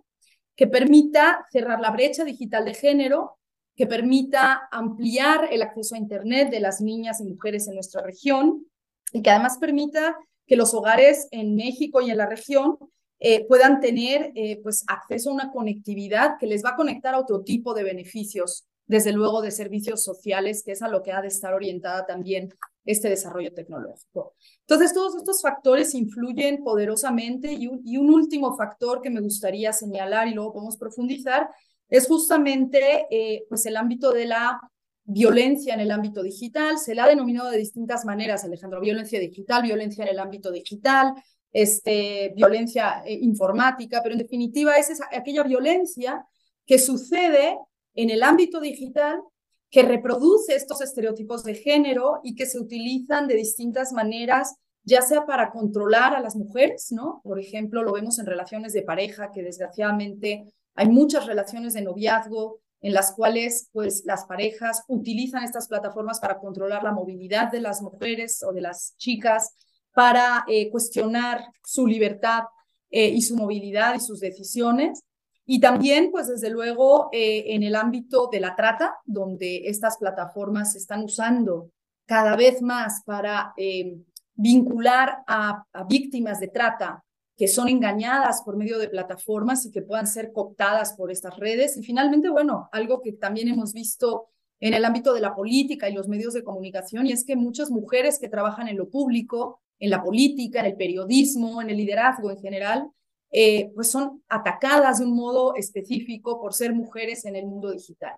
que 0.55 0.67
permita 0.67 1.45
cerrar 1.51 1.79
la 1.79 1.91
brecha 1.91 2.25
digital 2.25 2.65
de 2.65 2.73
género, 2.73 3.37
que 3.75 3.87
permita 3.87 4.67
ampliar 4.71 5.47
el 5.51 5.61
acceso 5.61 5.95
a 5.95 5.99
Internet 5.99 6.49
de 6.49 6.59
las 6.59 6.81
niñas 6.81 7.21
y 7.21 7.23
mujeres 7.23 7.67
en 7.67 7.75
nuestra 7.75 8.01
región 8.01 8.65
y 9.13 9.21
que 9.21 9.29
además 9.29 9.57
permita 9.57 10.17
que 10.45 10.57
los 10.57 10.73
hogares 10.73 11.29
en 11.31 11.55
México 11.55 12.01
y 12.01 12.11
en 12.11 12.17
la 12.17 12.25
región 12.25 12.77
eh, 13.19 13.45
puedan 13.47 13.79
tener 13.79 14.33
eh, 14.35 14.59
pues 14.61 14.83
acceso 14.87 15.29
a 15.29 15.33
una 15.33 15.51
conectividad 15.51 16.37
que 16.37 16.47
les 16.47 16.63
va 16.63 16.71
a 16.71 16.75
conectar 16.75 17.13
a 17.13 17.19
otro 17.19 17.41
tipo 17.41 17.73
de 17.73 17.83
beneficios, 17.83 18.65
desde 18.85 19.13
luego 19.13 19.41
de 19.41 19.51
servicios 19.51 20.03
sociales, 20.03 20.63
que 20.63 20.71
es 20.71 20.81
a 20.81 20.89
lo 20.89 21.03
que 21.03 21.11
ha 21.11 21.21
de 21.21 21.27
estar 21.27 21.53
orientada 21.53 22.05
también 22.05 22.49
este 22.91 23.09
desarrollo 23.09 23.53
tecnológico. 23.53 24.33
Entonces, 24.61 24.93
todos 24.93 25.15
estos 25.15 25.41
factores 25.41 25.93
influyen 25.93 26.63
poderosamente 26.63 27.53
y 27.53 27.67
un, 27.67 28.09
último 28.09 28.57
factor 28.57 28.99
que 29.01 29.11
me 29.11 29.21
gustaría 29.21 29.71
señalar 29.73 30.27
y 30.27 30.33
luego 30.33 30.53
podemos 30.53 30.77
profundizar 30.77 31.49
es 31.87 32.07
justamente 32.07 33.05
eh, 33.11 33.45
pues 33.47 33.65
el 33.67 33.77
ámbito 33.77 34.11
de 34.11 34.25
la 34.25 34.59
violencia 35.03 35.75
en 35.75 35.81
el 35.81 35.91
ámbito 35.91 36.23
digital. 36.23 36.79
Se 36.79 36.95
la 36.95 37.03
ha 37.03 37.09
denominado 37.09 37.51
de 37.51 37.57
distintas 37.57 38.05
maneras, 38.05 38.43
Alejandro, 38.43 38.81
violencia 38.81 39.19
digital, 39.19 39.61
violencia 39.63 40.03
en 40.03 40.09
el 40.09 40.19
ámbito 40.19 40.51
digital, 40.51 41.13
este, 41.51 42.33
violencia 42.35 43.03
eh, 43.05 43.13
informática, 43.21 44.01
pero 44.01 44.13
en 44.13 44.19
definitiva 44.19 44.77
es 44.77 44.89
esa, 44.89 45.07
aquella 45.11 45.43
violencia 45.43 46.25
que 46.65 46.79
sucede 46.79 47.59
en 47.93 48.09
el 48.09 48.23
ámbito 48.23 48.59
digital 48.59 49.21
que 49.69 49.83
reproduce 49.83 50.55
estos 50.55 50.81
estereotipos 50.81 51.43
de 51.43 51.55
género 51.55 52.19
y 52.23 52.35
que 52.35 52.45
se 52.45 52.59
utilizan 52.59 53.27
de 53.27 53.35
distintas 53.35 53.91
maneras, 53.91 54.55
ya 54.83 55.01
sea 55.01 55.25
para 55.25 55.51
controlar 55.51 56.15
a 56.15 56.21
las 56.21 56.35
mujeres, 56.35 56.91
¿no? 56.91 57.21
Por 57.23 57.39
ejemplo, 57.39 57.83
lo 57.83 57.93
vemos 57.93 58.17
en 58.17 58.25
relaciones 58.25 58.73
de 58.73 58.81
pareja, 58.81 59.31
que 59.31 59.43
desgraciadamente 59.43 60.51
hay 60.75 60.89
muchas 60.89 61.25
relaciones 61.25 61.73
de 61.73 61.81
noviazgo 61.81 62.59
en 62.81 62.93
las 62.93 63.11
cuales 63.11 63.69
pues 63.73 64.03
las 64.05 64.25
parejas 64.25 64.83
utilizan 64.87 65.43
estas 65.43 65.67
plataformas 65.67 66.19
para 66.19 66.39
controlar 66.39 66.83
la 66.83 66.93
movilidad 66.93 67.51
de 67.51 67.61
las 67.61 67.81
mujeres 67.81 68.41
o 68.43 68.53
de 68.53 68.61
las 68.61 68.95
chicas, 68.97 69.53
para 69.93 70.45
eh, 70.47 70.69
cuestionar 70.69 71.43
su 71.65 71.85
libertad 71.85 72.43
eh, 72.89 73.09
y 73.09 73.21
su 73.21 73.35
movilidad 73.35 73.95
y 73.95 73.99
sus 73.99 74.19
decisiones. 74.19 75.03
Y 75.51 75.59
también, 75.59 76.11
pues 76.11 76.27
desde 76.27 76.51
luego, 76.51 77.09
eh, 77.11 77.55
en 77.55 77.63
el 77.63 77.75
ámbito 77.75 78.29
de 78.31 78.39
la 78.39 78.55
trata, 78.55 78.99
donde 79.03 79.63
estas 79.65 79.97
plataformas 79.97 80.73
se 80.73 80.77
están 80.77 81.03
usando 81.03 81.71
cada 82.05 82.35
vez 82.35 82.61
más 82.61 83.01
para 83.03 83.53
eh, 83.57 83.97
vincular 84.35 85.23
a, 85.25 85.65
víctimas 85.89 86.39
de 86.39 86.49
trata 86.49 87.03
que 87.35 87.47
son 87.47 87.67
engañadas 87.67 88.43
por 88.43 88.57
medio 88.57 88.77
de 88.77 88.89
plataformas 88.89 89.65
y 89.65 89.71
que 89.71 89.81
puedan 89.81 90.05
ser 90.05 90.31
cooptadas 90.31 90.93
por 90.93 91.09
estas 91.09 91.35
redes. 91.37 91.77
Y 91.77 91.83
finalmente, 91.83 92.29
bueno, 92.29 92.69
algo 92.71 93.01
que 93.01 93.13
también 93.13 93.47
hemos 93.47 93.73
visto 93.73 94.27
en 94.59 94.75
el 94.75 94.85
ámbito 94.85 95.15
de 95.15 95.21
la 95.21 95.33
política 95.33 95.89
y 95.89 95.95
los 95.95 96.07
medios 96.07 96.35
de 96.35 96.43
comunicación, 96.43 97.07
y 97.07 97.11
es 97.11 97.25
que 97.25 97.35
muchas 97.35 97.71
mujeres 97.71 98.19
que 98.19 98.29
trabajan 98.29 98.67
en 98.67 98.77
lo 98.77 98.87
público, 98.87 99.61
en 99.79 99.89
la 99.89 100.03
política, 100.03 100.59
en 100.59 100.67
el 100.67 100.75
periodismo, 100.75 101.59
en 101.59 101.71
el 101.71 101.77
liderazgo 101.77 102.29
en 102.29 102.37
general, 102.37 102.91
eh, 103.31 103.71
pues 103.75 103.91
son 103.91 104.23
atacadas 104.27 104.99
de 104.99 105.05
un 105.05 105.15
modo 105.15 105.55
específico 105.55 106.41
por 106.41 106.53
ser 106.53 106.73
mujeres 106.73 107.25
en 107.25 107.35
el 107.35 107.45
mundo 107.45 107.71
digital. 107.71 108.15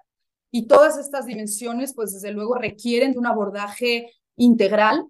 Y 0.52 0.68
todas 0.68 0.98
estas 0.98 1.26
dimensiones, 1.26 1.94
pues 1.94 2.14
desde 2.14 2.32
luego 2.32 2.56
requieren 2.56 3.14
de 3.14 3.20
un 3.20 3.28
abordaje 3.28 4.12
integral 4.36 5.08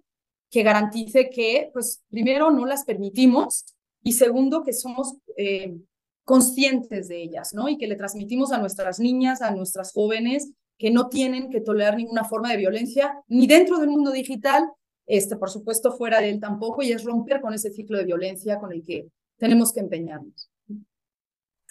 que 0.50 0.62
garantice 0.62 1.30
que, 1.30 1.70
pues 1.72 2.02
primero, 2.10 2.50
no 2.50 2.66
las 2.66 2.84
permitimos 2.84 3.64
y 4.02 4.12
segundo, 4.12 4.62
que 4.62 4.72
somos 4.72 5.14
eh, 5.36 5.76
conscientes 6.24 7.08
de 7.08 7.22
ellas, 7.22 7.54
¿no? 7.54 7.68
Y 7.68 7.78
que 7.78 7.86
le 7.86 7.96
transmitimos 7.96 8.52
a 8.52 8.58
nuestras 8.58 9.00
niñas, 9.00 9.42
a 9.42 9.50
nuestras 9.52 9.92
jóvenes, 9.92 10.52
que 10.78 10.90
no 10.90 11.08
tienen 11.08 11.50
que 11.50 11.60
tolerar 11.60 11.96
ninguna 11.96 12.24
forma 12.24 12.50
de 12.50 12.56
violencia, 12.56 13.22
ni 13.28 13.46
dentro 13.46 13.78
del 13.78 13.90
mundo 13.90 14.10
digital, 14.10 14.68
este, 15.06 15.36
por 15.36 15.50
supuesto 15.50 15.92
fuera 15.92 16.20
de 16.20 16.30
él 16.30 16.40
tampoco, 16.40 16.82
y 16.82 16.92
es 16.92 17.04
romper 17.04 17.40
con 17.40 17.54
ese 17.54 17.70
ciclo 17.70 17.98
de 17.98 18.04
violencia 18.04 18.58
con 18.58 18.72
el 18.72 18.84
que 18.84 19.08
tenemos 19.42 19.72
que 19.72 19.80
empeñarnos. 19.80 20.48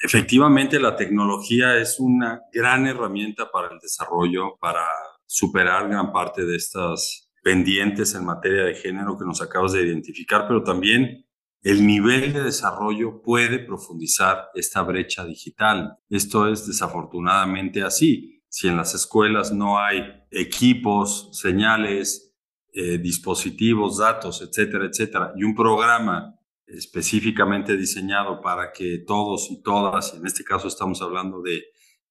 Efectivamente, 0.04 0.78
la 0.78 0.98
tecnología 0.98 1.78
es 1.78 2.02
una 2.02 2.42
gran 2.52 2.86
herramienta 2.86 3.50
para 3.50 3.70
el 3.72 3.80
desarrollo, 3.80 4.58
para 4.60 4.86
superar 5.26 5.88
gran 5.88 6.12
parte 6.12 6.44
de 6.44 6.58
estas 6.58 7.32
pendientes 7.42 8.14
en 8.14 8.26
materia 8.26 8.66
de 8.66 8.76
género 8.76 9.18
que 9.18 9.24
nos 9.24 9.42
acabas 9.42 9.72
de 9.72 9.84
identificar, 9.84 10.50
pero 10.50 10.64
también 10.64 11.26
el 11.62 11.88
nivel 11.88 12.34
de 12.34 12.44
desarrollo 12.44 13.22
puede 13.22 13.60
profundizar 13.60 14.50
esta 14.54 14.82
brecha 14.82 15.24
digital. 15.24 15.98
Esto 16.10 16.50
es 16.52 16.68
desafortunadamente 16.68 17.84
así. 17.84 18.44
Si 18.50 18.68
en 18.68 18.76
las 18.76 18.94
escuelas 18.94 19.54
no 19.54 19.80
hay 19.80 20.04
equipos, 20.30 21.30
señales, 21.40 22.36
eh, 22.74 22.98
dispositivos, 22.98 24.00
datos, 24.00 24.42
etcétera, 24.42 24.88
etcétera, 24.88 25.32
y 25.38 25.46
un 25.46 25.56
programa 25.56 26.36
específicamente 26.76 27.78
diseñado 27.78 28.42
para 28.42 28.72
que 28.72 29.04
todos 29.06 29.50
y 29.52 29.62
todas, 29.62 30.14
y 30.14 30.18
en 30.18 30.26
este 30.26 30.44
caso 30.44 30.68
estamos 30.68 31.02
hablando 31.02 31.42
de, 31.42 31.64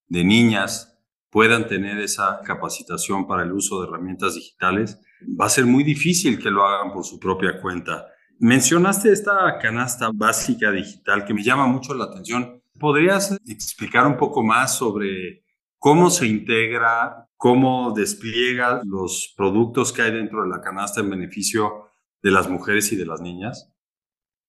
de 0.08 0.24
niñas, 0.24 0.98
puedan 1.30 1.66
tener 1.66 1.98
esa 1.98 2.40
capacitación 2.44 3.26
para 3.26 3.44
el 3.44 3.52
uso 3.52 3.80
de 3.80 3.88
herramientas 3.88 4.34
digitales, 4.34 5.00
va 5.40 5.46
a 5.46 5.50
ser 5.50 5.64
muy 5.64 5.84
difícil 5.84 6.38
que 6.38 6.50
lo 6.50 6.66
hagan 6.66 6.92
por 6.92 7.04
su 7.04 7.18
propia 7.18 7.60
cuenta. 7.60 8.06
Mencionaste 8.38 9.12
esta 9.12 9.58
canasta 9.60 10.10
básica 10.12 10.70
digital 10.72 11.24
que 11.24 11.34
me 11.34 11.42
llama 11.42 11.66
mucho 11.66 11.94
la 11.94 12.04
atención. 12.04 12.62
¿Podrías 12.78 13.36
explicar 13.46 14.06
un 14.06 14.16
poco 14.16 14.42
más 14.42 14.76
sobre 14.76 15.44
cómo 15.78 16.10
se 16.10 16.26
integra, 16.26 17.28
cómo 17.36 17.92
despliega 17.92 18.80
los 18.84 19.34
productos 19.36 19.92
que 19.92 20.02
hay 20.02 20.12
dentro 20.12 20.42
de 20.42 20.48
la 20.48 20.60
canasta 20.60 21.00
en 21.00 21.10
beneficio 21.10 21.90
de 22.22 22.30
las 22.30 22.48
mujeres 22.48 22.90
y 22.92 22.96
de 22.96 23.06
las 23.06 23.20
niñas? 23.20 23.69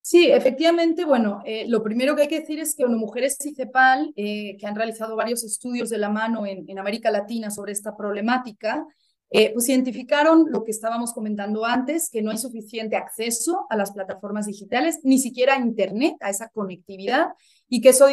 Sí, 0.03 0.31
efectivamente, 0.31 1.05
bueno, 1.05 1.43
eh, 1.45 1.65
lo 1.67 1.83
primero 1.83 2.15
que 2.15 2.23
hay 2.23 2.27
que 2.27 2.39
decir 2.39 2.59
es 2.59 2.75
que 2.75 2.83
ONU 2.85 2.97
Mujeres 2.97 3.37
y 3.45 3.53
CEPAL, 3.53 4.11
eh, 4.15 4.57
que 4.57 4.65
han 4.65 4.75
realizado 4.75 5.15
varios 5.15 5.43
estudios 5.43 5.89
de 5.89 5.99
la 5.99 6.09
mano 6.09 6.45
en, 6.47 6.79
América 6.79 7.11
Latina 7.11 7.51
sobre 7.51 7.71
esta 7.73 7.95
problemática, 7.95 8.87
eh, 9.29 9.51
pues 9.53 9.69
identificaron 9.69 10.47
lo 10.49 10.63
que 10.63 10.71
estábamos 10.71 11.13
comentando 11.13 11.65
antes, 11.65 12.09
que 12.09 12.23
no 12.23 12.31
hay 12.31 12.39
suficiente 12.39 12.95
acceso 12.95 13.67
a 13.69 13.77
las 13.77 13.91
plataformas 13.91 14.47
digitales, 14.47 14.99
ni 15.03 15.19
siquiera 15.19 15.53
a 15.53 15.59
Internet, 15.59 16.15
a 16.19 16.31
esa 16.31 16.49
conectividad, 16.49 17.27
y 17.69 17.79
que 17.79 17.89
eso 17.89 18.07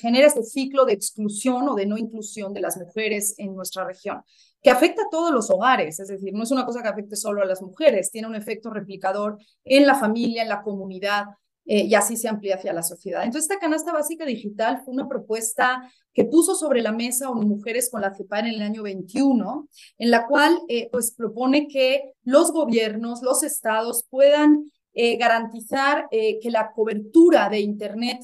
genera 0.00 0.26
este 0.26 0.44
ciclo 0.44 0.84
de 0.84 0.92
exclusión 0.92 1.66
o 1.66 1.74
de 1.74 1.86
no 1.86 1.96
inclusión 1.96 2.52
de 2.52 2.60
las 2.60 2.76
mujeres 2.76 3.34
en 3.38 3.56
nuestra 3.56 3.84
región, 3.84 4.22
que 4.62 4.70
afecta 4.70 5.02
a 5.02 5.10
todos 5.10 5.32
los 5.32 5.50
hogares, 5.50 5.98
es 5.98 6.08
decir, 6.08 6.32
no 6.32 6.44
es 6.44 6.50
una 6.52 6.64
cosa 6.64 6.82
que 6.82 6.88
afecte 6.88 7.16
solo 7.16 7.42
a 7.42 7.46
las 7.46 7.60
mujeres, 7.60 8.12
tiene 8.12 8.28
un 8.28 8.36
efecto 8.36 8.70
replicador 8.70 9.38
en 9.64 9.86
la 9.86 9.96
familia, 9.96 10.42
en 10.42 10.48
la 10.48 10.62
comunidad, 10.62 11.26
eh, 11.64 11.84
y 11.84 11.94
así 11.94 12.16
se 12.16 12.28
amplía 12.28 12.56
hacia 12.56 12.72
la 12.72 12.82
sociedad. 12.82 13.24
Entonces, 13.24 13.50
esta 13.50 13.60
canasta 13.60 13.92
básica 13.92 14.24
digital 14.24 14.82
fue 14.84 14.94
una 14.94 15.08
propuesta 15.08 15.88
que 16.12 16.24
puso 16.24 16.54
sobre 16.54 16.82
la 16.82 16.92
mesa 16.92 17.28
a 17.28 17.32
mujeres 17.32 17.88
con 17.90 18.00
la 18.00 18.14
CEPAL 18.14 18.46
en 18.46 18.54
el 18.54 18.62
año 18.62 18.82
21, 18.82 19.68
en 19.98 20.10
la 20.10 20.26
cual 20.26 20.58
eh, 20.68 20.88
pues 20.90 21.12
propone 21.12 21.68
que 21.68 22.14
los 22.24 22.52
gobiernos, 22.52 23.22
los 23.22 23.44
estados 23.44 24.04
puedan 24.10 24.70
eh, 24.94 25.16
garantizar 25.16 26.08
que 26.10 26.50
la 26.50 26.72
cobertura 26.72 27.48
de 27.48 27.60
Internet 27.60 28.20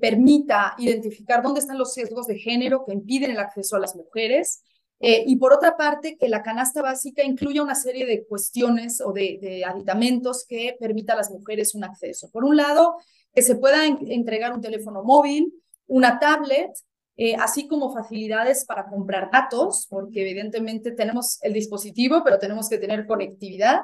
permita 0.00 0.74
identificar 0.78 1.40
dónde 1.40 1.60
están 1.60 1.78
los 1.78 1.92
sesgos 1.92 2.26
de 2.26 2.36
género 2.36 2.84
que 2.84 2.92
impiden 2.92 3.30
el 3.30 3.38
acceso 3.38 3.76
a 3.76 3.78
las 3.78 3.94
mujeres, 3.94 4.64
eh, 5.04 5.24
y 5.26 5.34
por 5.34 5.52
otra 5.52 5.76
parte, 5.76 6.16
que 6.16 6.28
la 6.28 6.44
canasta 6.44 6.80
básica 6.80 7.24
incluya 7.24 7.64
una 7.64 7.74
serie 7.74 8.06
de 8.06 8.24
cuestiones 8.24 9.00
o 9.00 9.12
de, 9.12 9.64
aditamentos 9.66 10.46
que 10.48 10.76
permita 10.78 11.14
a 11.14 11.16
las 11.16 11.28
mujeres 11.28 11.74
un 11.74 11.82
acceso. 11.82 12.30
Por 12.30 12.44
un 12.44 12.56
lado, 12.56 12.96
que 13.34 13.42
se 13.42 13.56
pueda 13.56 13.84
entregar 13.84 14.52
un 14.52 14.60
teléfono 14.60 15.02
móvil, 15.02 15.52
una 15.88 16.20
tablet, 16.20 16.70
eh, 17.16 17.34
así 17.34 17.66
como 17.66 17.92
facilidades 17.92 18.64
para 18.64 18.86
comprar 18.86 19.28
datos, 19.32 19.88
porque 19.90 20.22
evidentemente 20.22 20.92
tenemos 20.92 21.42
el 21.42 21.52
dispositivo, 21.52 22.22
pero 22.22 22.38
tenemos 22.38 22.68
que 22.68 22.78
tener 22.78 23.04
conectividad. 23.04 23.80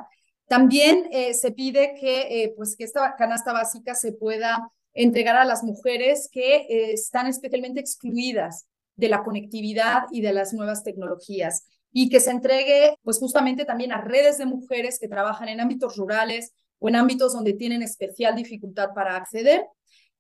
También 0.47 1.09
eh, 1.11 1.35
se 1.35 1.51
pide 1.51 1.97
que, 2.01 2.55
pues 2.57 2.77
que 2.77 2.85
esta 2.85 3.17
canasta 3.17 3.53
básica 3.53 3.97
se 3.97 4.13
pueda 4.13 4.71
entregar 4.95 5.35
a 5.35 5.45
las 5.45 5.65
mujeres 5.65 6.29
que 6.31 6.93
están 6.93 7.27
especialmente 7.27 7.81
excluidas 7.81 8.69
de 8.99 9.09
la 9.09 9.23
conectividad 9.23 10.03
y 10.11 10.21
de 10.21 10.33
las 10.33 10.53
nuevas 10.53 10.83
tecnologías 10.83 11.65
y 11.93 12.11
que 12.11 12.21
se 12.21 12.31
entregue 12.31 12.99
pues 13.03 13.19
justamente 13.19 13.65
también 13.65 13.93
a 13.93 14.03
redes 14.03 14.37
de 14.39 14.45
mujeres 14.45 14.99
que 14.99 15.09
trabajan 15.09 15.49
en 15.49 15.61
ámbitos 15.61 15.97
rurales 15.97 16.53
o 16.81 16.89
en 16.89 16.97
ámbitos 16.97 17.33
donde 17.33 17.55
tienen 17.55 17.83
especial 17.83 18.37
dificultad 18.37 18.91
para 18.95 19.17
acceder. 19.17 19.65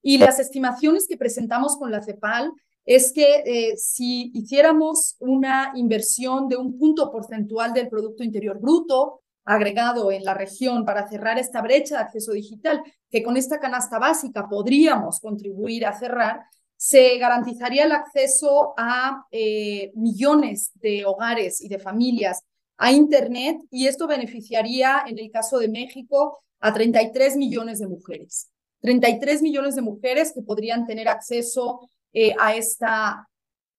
Y 0.01 0.19
las 0.19 0.38
estimaciones 0.38 1.07
que 1.09 1.17
presentamos 1.17 1.77
con 1.77 1.91
la 1.91 2.03
CEPAL 2.03 2.53
es 2.85 3.12
que 3.12 3.43
eh, 3.45 3.77
si 3.77 4.31
hiciéramos 4.33 5.17
una 5.19 5.73
inversión 5.75 6.49
de 6.49 6.57
un 6.57 6.79
punto 6.79 7.11
porcentual 7.11 7.75
del 7.75 7.88
Producto 7.88 8.23
Interior 8.23 8.59
Bruto 8.61 9.21
agregado 9.45 10.12
en 10.12 10.25
la 10.25 10.35
región 10.35 10.85
para 10.85 11.09
cerrar 11.09 11.38
esta 11.38 11.62
brecha 11.62 11.97
de 11.97 12.03
acceso 12.03 12.33
digital, 12.33 12.83
que 13.11 13.23
con 13.23 13.37
esta 13.37 13.59
canasta 13.59 13.99
básica 13.99 14.49
podríamos 14.49 15.21
contribuir 15.21 15.85
a 15.87 15.99
cerrar, 15.99 16.43
se 16.79 17.19
garantizaría 17.19 17.85
el 17.85 17.93
acceso 17.93 18.73
a 18.77 19.27
eh, 19.33 19.91
millones 19.97 20.71
de 20.77 21.05
hogares 21.05 21.61
y 21.61 21.69
de 21.69 21.81
familias 21.81 22.45
a 22.77 22.93
Internet 22.93 23.59
y 23.73 23.88
esto 23.88 24.07
beneficiaría, 24.07 25.03
en 25.09 25.19
el 25.19 25.29
caso 25.33 25.59
de 25.59 25.67
México, 25.67 26.38
a 26.61 26.73
33 26.73 27.37
millones 27.37 27.81
de 27.81 27.88
mujeres. 27.88 28.49
33 28.83 29.43
millones 29.43 29.75
de 29.75 29.83
mujeres 29.83 30.33
que 30.33 30.43
podrían 30.43 30.87
tener 30.87 31.09
acceso 31.09 31.81
eh, 32.12 32.33
a, 32.38 32.55
esta, 32.55 33.29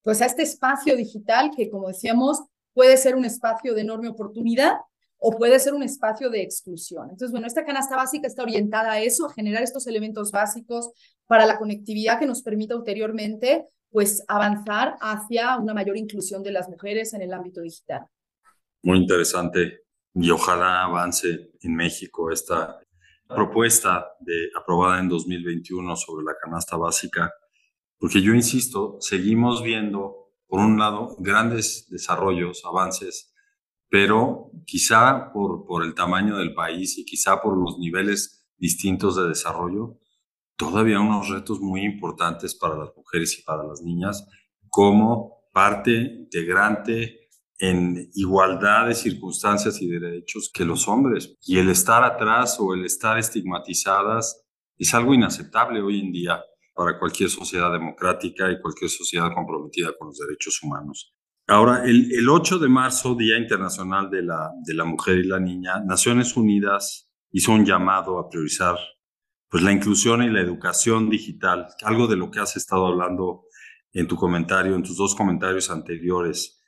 pues 0.03 0.21
a 0.21 0.25
este 0.25 0.43
espacio 0.43 0.97
digital 0.97 1.51
que, 1.55 1.69
como 1.69 1.87
decíamos, 1.87 2.43
puede 2.73 2.97
ser 2.97 3.15
un 3.15 3.23
espacio 3.23 3.73
de 3.75 3.81
enorme 3.81 4.09
oportunidad 4.09 4.73
o 5.19 5.31
puede 5.31 5.57
ser 5.59 5.73
un 5.73 5.83
espacio 5.83 6.29
de 6.29 6.41
exclusión. 6.41 7.03
Entonces, 7.03 7.31
bueno, 7.31 7.47
esta 7.47 7.63
canasta 7.63 7.95
básica 7.95 8.27
está 8.27 8.43
orientada 8.43 8.91
a 8.91 9.01
eso, 9.01 9.25
a 9.25 9.33
generar 9.33 9.63
estos 9.63 9.87
elementos 9.87 10.31
básicos 10.31 10.89
para 11.29 11.45
la 11.45 11.59
conectividad 11.59 12.17
que 12.17 12.25
nos 12.25 12.41
permita 12.41 12.75
ulteriormente 12.75 13.67
pues 13.91 14.23
avanzar 14.27 14.95
hacia 14.99 15.57
una 15.57 15.75
mayor 15.75 15.95
inclusión 15.95 16.41
de 16.41 16.51
las 16.51 16.67
mujeres 16.67 17.13
en 17.13 17.21
el 17.21 17.33
ámbito 17.33 17.61
digital. 17.61 18.07
Muy 18.81 18.97
interesante 18.97 19.83
y 20.15 20.31
ojalá 20.31 20.85
avance 20.85 21.51
en 21.61 21.75
México 21.75 22.31
esta 22.31 22.79
propuesta 23.27 24.07
de, 24.21 24.49
aprobada 24.59 24.99
en 24.99 25.07
2021 25.07 25.95
sobre 25.95 26.25
la 26.25 26.33
canasta 26.41 26.77
básica, 26.77 27.31
porque 27.99 28.21
yo 28.21 28.33
insisto, 28.33 28.97
seguimos 28.99 29.61
viendo, 29.61 30.31
por 30.47 30.61
un 30.61 30.79
lado, 30.79 31.15
grandes 31.19 31.87
desarrollos, 31.89 32.63
avances 32.65 33.29
pero 33.89 34.51
quizá 34.65 35.31
por, 35.33 35.65
por 35.65 35.83
el 35.83 35.95
tamaño 35.95 36.37
del 36.37 36.53
país 36.53 36.97
y 36.97 37.05
quizá 37.05 37.41
por 37.41 37.57
los 37.57 37.79
niveles 37.79 38.47
distintos 38.57 39.15
de 39.15 39.27
desarrollo, 39.27 39.97
todavía 40.59 40.99
unos 40.99 41.29
retos 41.29 41.61
muy 41.61 41.85
importantes 41.85 42.53
para 42.53 42.77
las 42.77 42.89
mujeres 42.95 43.39
y 43.39 43.43
para 43.43 43.63
las 43.63 43.81
niñas 43.81 44.27
como 44.67 45.49
parte 45.53 45.91
integrante 45.93 47.29
en 47.57 48.09
igualdad 48.13 48.87
de 48.87 48.93
circunstancias 48.93 49.81
y 49.81 49.87
de 49.87 49.99
derechos 49.99 50.51
que 50.53 50.65
los 50.65 50.87
hombres. 50.89 51.37
Y 51.41 51.59
el 51.59 51.69
estar 51.69 52.03
atrás 52.03 52.57
o 52.59 52.73
el 52.73 52.83
estar 52.83 53.17
estigmatizadas 53.17 54.45
es 54.77 54.93
algo 54.93 55.13
inaceptable 55.13 55.81
hoy 55.81 56.01
en 56.01 56.11
día 56.11 56.43
para 56.75 56.99
cualquier 56.99 57.29
sociedad 57.29 57.71
democrática 57.71 58.51
y 58.51 58.61
cualquier 58.61 58.89
sociedad 58.89 59.33
comprometida 59.33 59.93
con 59.97 60.09
los 60.09 60.17
derechos 60.17 60.61
humanos. 60.61 61.15
Ahora, 61.47 61.83
el, 61.85 62.11
el, 62.11 62.29
8 62.29 62.59
de 62.59 62.67
marzo, 62.67 63.15
Día 63.15 63.37
Internacional 63.37 64.09
de 64.09 64.23
la, 64.23 64.51
de 64.65 64.73
la 64.73 64.83
Mujer 64.83 65.19
y 65.19 65.23
la 65.23 65.39
Niña, 65.39 65.79
Naciones 65.85 66.35
Unidas 66.37 67.09
hizo 67.31 67.53
un 67.53 67.65
llamado 67.65 68.19
a 68.19 68.29
priorizar 68.29 68.77
pues, 69.49 69.63
la 69.63 69.71
inclusión 69.71 70.23
y 70.23 70.29
la 70.29 70.41
educación 70.41 71.09
digital, 71.09 71.67
algo 71.83 72.07
de 72.07 72.15
lo 72.15 72.31
que 72.31 72.39
has 72.39 72.55
estado 72.55 72.87
hablando 72.87 73.45
en 73.91 74.07
tu 74.07 74.15
comentario, 74.15 74.75
en 74.75 74.83
tus 74.83 74.97
dos 74.97 75.15
comentarios 75.15 75.69
anteriores. 75.69 76.61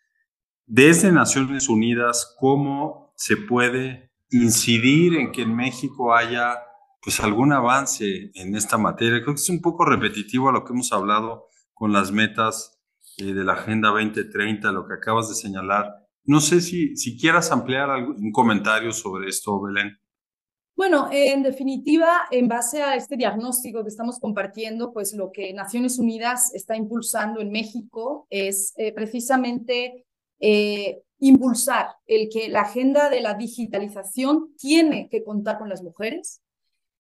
Desde 0.66 1.12
Naciones 1.12 1.70
Unidas, 1.70 2.36
¿cómo 2.40 3.14
se 3.16 3.38
puede 3.38 4.12
incidir 4.30 5.16
en 5.16 5.32
que 5.32 5.44
en 5.44 5.56
México 5.56 6.16
haya 6.16 6.58
pues 7.04 7.20
algún 7.20 7.52
avance 7.52 8.32
en 8.34 8.56
esta 8.56 8.78
materia? 8.78 9.22
Creo 9.22 9.36
que 9.36 9.42
es 9.42 9.50
un 9.50 9.62
poco 9.62 9.86
repetitivo 9.86 10.50
a 10.50 10.52
lo 10.52 10.64
que 10.64 10.74
hemos 10.74 10.92
hablado 10.94 11.48
con 11.74 11.92
las 11.92 12.12
metas 12.12 12.80
de 13.18 13.44
la 13.44 13.54
Agenda 13.54 13.90
2030, 13.90 14.72
lo 14.72 14.88
que 14.88 14.94
acabas 14.94 15.30
de 15.30 15.36
señalar. 15.36 15.94
No 16.24 16.40
sé 16.40 16.62
si, 16.62 16.96
si 16.96 17.20
quieras 17.20 17.52
ampliar 17.52 17.90
algún 17.90 18.32
comentario 18.32 18.92
sobre 18.92 19.30
esto, 19.30 19.62
Belén. 19.62 20.00
Bueno, 20.82 21.10
en 21.12 21.44
definitiva, 21.44 22.22
en 22.32 22.48
base 22.48 22.82
a 22.82 22.96
este 22.96 23.16
diagnóstico 23.16 23.84
que 23.84 23.90
estamos 23.90 24.18
compartiendo, 24.18 24.92
pues 24.92 25.14
lo 25.14 25.32
que 25.32 25.54
Naciones 25.54 26.00
Unidas 26.00 26.52
está 26.56 26.76
impulsando 26.76 27.40
en 27.40 27.52
México 27.52 28.26
es 28.32 28.74
eh, 28.78 28.92
precisamente 28.92 30.08
eh, 30.40 31.04
impulsar 31.20 31.90
el 32.08 32.30
que 32.30 32.50
la 32.50 32.62
agenda 32.62 33.12
de 33.12 33.22
la 33.22 33.36
digitalización 33.36 34.56
tiene 34.58 35.08
que 35.08 35.24
contar 35.24 35.60
con 35.60 35.70
las 35.70 35.84
mujeres, 35.84 36.42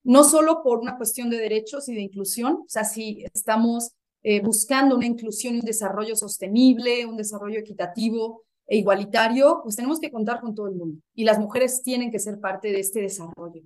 no 0.04 0.26
solo 0.26 0.62
por 0.62 0.78
una 0.78 0.96
cuestión 0.96 1.32
de 1.32 1.40
derechos 1.40 1.90
y 1.90 1.96
de 1.96 2.02
inclusión, 2.02 2.60
o 2.64 2.70
sea, 2.70 2.84
si 2.84 3.26
estamos 3.34 3.94
eh, 4.22 4.42
buscando 4.42 4.96
una 4.96 5.08
inclusión 5.08 5.56
y 5.56 5.60
un 5.62 5.66
desarrollo 5.66 6.16
sostenible, 6.16 7.08
un 7.08 7.18
desarrollo 7.18 7.58
equitativo 7.58 8.44
e 8.72 8.78
igualitario, 8.78 9.60
pues 9.64 9.76
tenemos 9.76 10.00
que 10.00 10.10
contar 10.10 10.40
con 10.40 10.56
todo 10.56 10.68
el 10.68 10.76
mundo 10.76 11.02
y 11.14 11.26
las 11.26 11.38
mujeres 11.40 11.82
tienen 11.84 12.10
que 12.10 12.20
ser 12.20 12.40
parte 12.40 12.72
de 12.72 12.80
este 12.80 13.02
desarrollo. 13.02 13.64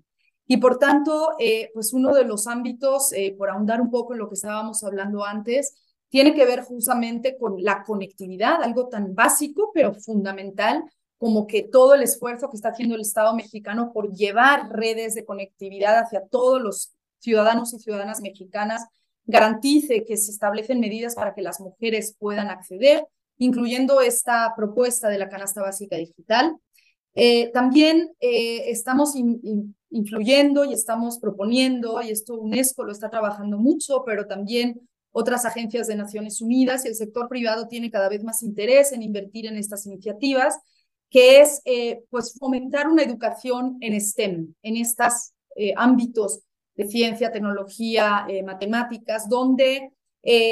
Y 0.48 0.58
por 0.58 0.80
tanto, 0.80 1.36
eh, 1.38 1.70
pues 1.76 1.94
uno 1.94 2.12
de 2.12 2.26
los 2.26 2.48
ámbitos, 2.48 3.14
eh, 3.14 3.36
por 3.38 3.52
ahondar 3.52 3.82
un 3.82 3.92
poco 3.92 4.14
en 4.14 4.20
lo 4.20 4.28
que 4.28 4.34
estábamos 4.34 4.84
hablando 4.84 5.24
antes, 5.24 5.76
tiene 6.10 6.34
que 6.34 6.44
ver 6.48 6.64
justamente 6.64 7.38
con 7.38 7.64
la 7.64 7.84
conectividad, 7.84 8.64
algo 8.64 8.88
tan 8.88 9.14
básico 9.14 9.70
pero 9.76 9.94
fundamental 9.94 10.84
como 11.20 11.46
que 11.46 11.62
todo 11.62 11.94
el 11.94 12.02
esfuerzo 12.02 12.50
que 12.50 12.56
está 12.56 12.70
haciendo 12.70 12.96
el 12.96 13.02
Estado 13.02 13.36
mexicano 13.36 13.92
por 13.94 14.12
llevar 14.12 14.72
redes 14.72 15.14
de 15.14 15.24
conectividad 15.24 16.00
hacia 16.00 16.26
todos 16.26 16.60
los 16.60 16.96
ciudadanos 17.20 17.76
y 17.76 17.80
ciudadanas 17.80 18.22
mexicanas 18.22 18.88
garantice 19.26 20.04
que 20.04 20.18
se 20.18 20.32
establecen 20.32 20.80
medidas 20.80 21.14
para 21.14 21.36
que 21.36 21.44
las 21.44 21.60
mujeres 21.60 22.16
puedan 22.18 22.50
acceder 22.50 23.06
incluyendo 23.38 24.02
esta 24.02 24.54
propuesta 24.56 25.10
de 25.10 25.18
la 25.18 25.30
canasta 25.30 25.62
básica 25.62 25.98
digital. 25.98 26.58
Eh, 27.14 27.50
también 27.54 28.12
eh, 28.20 28.70
estamos 28.70 29.14
influyendo 29.90 30.66
y 30.66 30.74
estamos 30.74 31.20
proponiendo, 31.20 32.02
y 32.02 32.10
esto 32.10 32.36
UNESCO 32.36 32.84
lo 32.84 32.92
está 32.92 33.10
trabajando 33.10 33.58
mucho, 33.58 34.04
pero 34.06 34.28
también 34.28 34.82
otras 35.12 35.46
agencias 35.46 35.88
de 35.88 35.96
Naciones 35.96 36.42
Unidas 36.42 36.84
y 36.84 36.90
el 36.90 36.96
sector 36.96 37.30
privado 37.30 37.70
tiene 37.70 37.90
cada 37.90 38.10
vez 38.10 38.22
más 38.24 38.44
interés 38.44 38.92
en 38.92 39.02
invertir 39.02 39.46
en 39.46 39.56
estas 39.56 39.86
iniciativas, 39.86 40.60
que 41.10 41.40
es 41.40 41.62
eh, 41.64 42.04
pues 42.10 42.36
fomentar 42.38 42.90
una 42.90 43.04
educación 43.04 43.78
en 43.80 44.00
STEM, 44.00 44.54
en 44.62 44.78
estos 44.78 45.32
ámbitos 45.78 46.42
de 46.76 46.86
ciencia, 46.86 47.32
tecnología, 47.32 48.28
matemáticas, 48.44 49.30
donde 49.30 49.94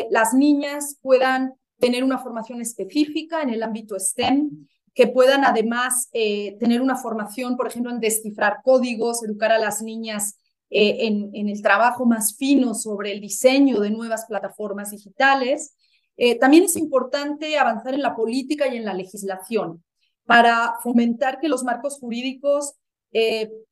las 0.10 0.34
niñas 0.34 0.98
puedan 1.02 1.56
tener 1.84 2.06
una 2.06 2.18
formación 2.18 2.62
específica 2.62 3.42
en 3.42 3.50
el 3.50 3.62
ámbito 3.62 4.00
STEM, 4.00 4.68
que 4.94 5.08
puedan 5.08 5.44
además 5.44 6.08
eh, 6.14 6.56
tener 6.58 6.82
una 6.82 6.96
formación, 6.96 7.58
por 7.58 7.68
ejemplo, 7.68 7.92
en 7.92 8.00
descifrar 8.00 8.60
códigos, 8.64 9.22
educar 9.22 9.52
a 9.52 9.60
las 9.60 9.82
niñas 9.82 10.40
eh, 10.70 11.08
en, 11.08 11.50
el 11.50 11.62
trabajo 11.62 12.06
más 12.06 12.38
fino 12.38 12.74
sobre 12.74 13.12
el 13.12 13.20
diseño 13.20 13.82
de 13.82 13.90
nuevas 13.90 14.26
plataformas 14.28 14.92
digitales. 14.92 15.76
Eh, 16.16 16.40
también 16.40 16.64
es 16.64 16.78
importante 16.78 17.58
avanzar 17.58 17.94
en 17.94 18.02
la 18.02 18.16
política 18.16 18.66
y 18.74 18.78
en 18.78 18.86
la 18.86 18.94
legislación 18.94 19.84
para 20.26 20.76
fomentar 20.84 21.42
que 21.42 21.50
los 21.50 21.66
marcos 21.66 22.00
jurídicos 22.00 22.76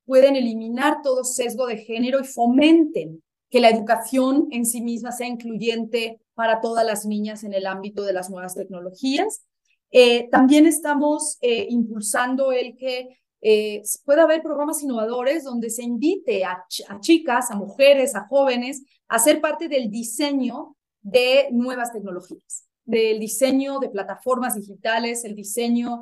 pueden 0.06 0.36
eliminar 0.36 1.02
todo 1.02 1.24
sesgo 1.24 1.66
de 1.66 1.78
género 1.78 2.20
y 2.20 2.26
fomenten 2.26 3.24
que 3.50 3.60
la 3.60 3.70
educación 3.70 4.50
en 4.52 4.68
sí 4.68 4.82
misma 4.82 5.12
sea 5.12 5.26
incluyente 5.26 6.22
para 6.42 6.60
todas 6.60 6.84
las 6.84 7.06
niñas 7.06 7.44
en 7.44 7.54
el 7.54 7.68
ámbito 7.68 8.04
de 8.04 8.14
las 8.14 8.32
nuevas 8.32 8.56
tecnologías. 8.56 9.46
Eh, 9.92 10.28
también 10.32 10.66
estamos 10.66 11.38
eh, 11.40 11.68
impulsando 11.70 12.52
el 12.52 12.76
que 12.78 13.20
eh, 13.42 13.84
pueda 14.06 14.24
haber 14.24 14.42
programas 14.42 14.82
innovadores 14.82 15.44
donde 15.44 15.70
se 15.70 15.84
invite 15.84 16.44
a, 16.44 16.66
chicas, 17.00 17.52
a 17.52 17.56
mujeres, 17.56 18.16
a 18.16 18.26
jóvenes 18.28 18.82
a 19.08 19.20
ser 19.20 19.40
parte 19.40 19.68
del 19.68 19.92
diseño 19.92 20.76
de 21.04 21.48
nuevas 21.52 21.94
tecnologías, 21.94 22.66
del 22.86 23.20
diseño 23.20 23.78
de 23.78 23.90
plataformas 23.90 24.56
digitales, 24.56 25.24
el 25.26 25.36
diseño 25.36 26.02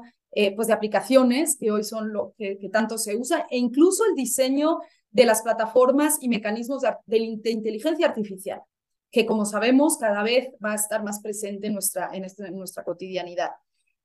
pues 0.55 0.69
de 0.69 0.73
aplicaciones 0.73 1.57
que 1.59 1.69
hoy 1.69 1.83
son 1.83 2.13
lo 2.13 2.33
que, 2.37 2.57
tanto 2.71 2.97
se 2.97 3.17
usa 3.17 3.45
e 3.49 3.57
incluso 3.57 4.05
el 4.05 4.15
diseño 4.15 4.77
de 5.11 5.25
las 5.25 5.41
plataformas 5.41 6.17
y 6.21 6.29
mecanismos 6.29 6.83
de 7.07 7.17
inteligencia 7.17 8.07
artificial 8.07 8.61
que 9.11 9.25
como 9.25 9.45
sabemos 9.45 9.97
cada 9.97 10.23
vez 10.23 10.49
va 10.63 10.73
a 10.73 10.75
estar 10.75 11.03
más 11.03 11.21
presente 11.21 11.67
en 11.67 11.73
nuestra, 11.73 12.09
en, 12.13 12.25
este, 12.25 12.51
nuestra 12.51 12.83
cotidianidad. 12.83 13.51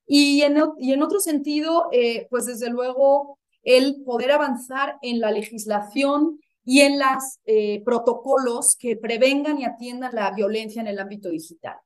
Y 0.07 0.43
en, 0.43 1.03
otro 1.03 1.21
sentido, 1.21 1.89
eh, 1.93 2.27
pues 2.31 2.47
desde 2.47 2.69
luego 2.69 3.39
el 3.63 4.03
poder 4.05 4.33
avanzar 4.33 4.99
en 5.01 5.21
la 5.21 5.31
legislación 5.31 6.39
y 6.65 6.81
en 6.81 6.99
los 6.99 7.39
eh, 7.47 7.83
protocolos 7.85 8.77
que 8.77 8.97
prevengan 8.97 9.59
y 9.59 9.65
atiendan 9.65 10.15
la 10.15 10.31
violencia 10.33 10.81
en 10.81 10.89
el 10.89 10.99
ámbito 10.99 11.31
digital. 11.31 11.77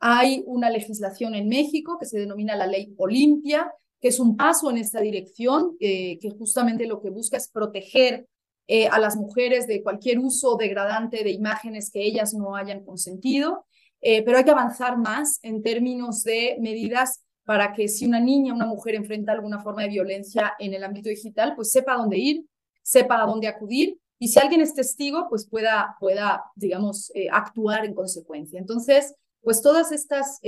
Hay 0.00 0.42
una 0.46 0.70
legislación 0.70 1.34
en 1.34 1.48
México 1.48 1.98
que 1.98 2.06
se 2.06 2.18
denomina 2.18 2.56
la 2.56 2.66
ley 2.66 2.94
Olimpia, 2.98 3.72
que 4.00 4.08
es 4.08 4.20
un 4.20 4.36
paso 4.36 4.70
en 4.70 4.78
esta 4.78 5.00
dirección, 5.00 5.76
eh, 5.80 6.18
que 6.20 6.30
justamente 6.30 6.86
lo 6.86 7.00
que 7.00 7.10
busca 7.10 7.36
es 7.36 7.48
proteger 7.48 8.28
eh, 8.70 8.86
a 8.86 8.98
las 8.98 9.16
mujeres 9.16 9.66
de 9.66 9.82
cualquier 9.82 10.18
uso 10.18 10.56
degradante 10.56 11.24
de 11.24 11.30
imágenes 11.30 11.90
que 11.90 12.02
ellas 12.02 12.34
no 12.34 12.54
hayan 12.54 12.84
consentido, 12.84 13.64
eh, 14.02 14.22
pero 14.22 14.36
hay 14.36 14.44
que 14.44 14.50
avanzar 14.50 14.98
más 14.98 15.40
en 15.42 15.62
términos 15.62 16.22
de 16.22 16.58
medidas 16.60 17.24
para 17.44 17.72
que 17.72 17.88
si 17.88 18.04
una 18.04 18.20
niña, 18.20 18.52
una 18.52 18.66
mujer 18.66 18.94
enfrenta 18.94 19.32
alguna 19.32 19.58
forma 19.60 19.82
de 19.82 19.88
violencia 19.88 20.52
en 20.58 20.74
el 20.74 20.84
ámbito 20.84 21.08
digital, 21.08 21.54
pues 21.56 21.70
sepa 21.70 21.96
dónde 21.96 22.18
ir, 22.18 22.44
sepa 22.82 23.22
a 23.22 23.26
dónde 23.26 23.48
acudir 23.48 23.98
y 24.18 24.28
si 24.28 24.38
alguien 24.38 24.60
es 24.60 24.74
testigo, 24.74 25.28
pues 25.30 25.48
pueda, 25.48 25.96
pueda 25.98 26.44
digamos, 26.54 27.10
eh, 27.14 27.28
actuar 27.32 27.86
en 27.86 27.94
consecuencia. 27.94 28.60
Entonces, 28.60 29.14
pues 29.40 29.62
todas 29.62 29.92
estas 29.92 30.40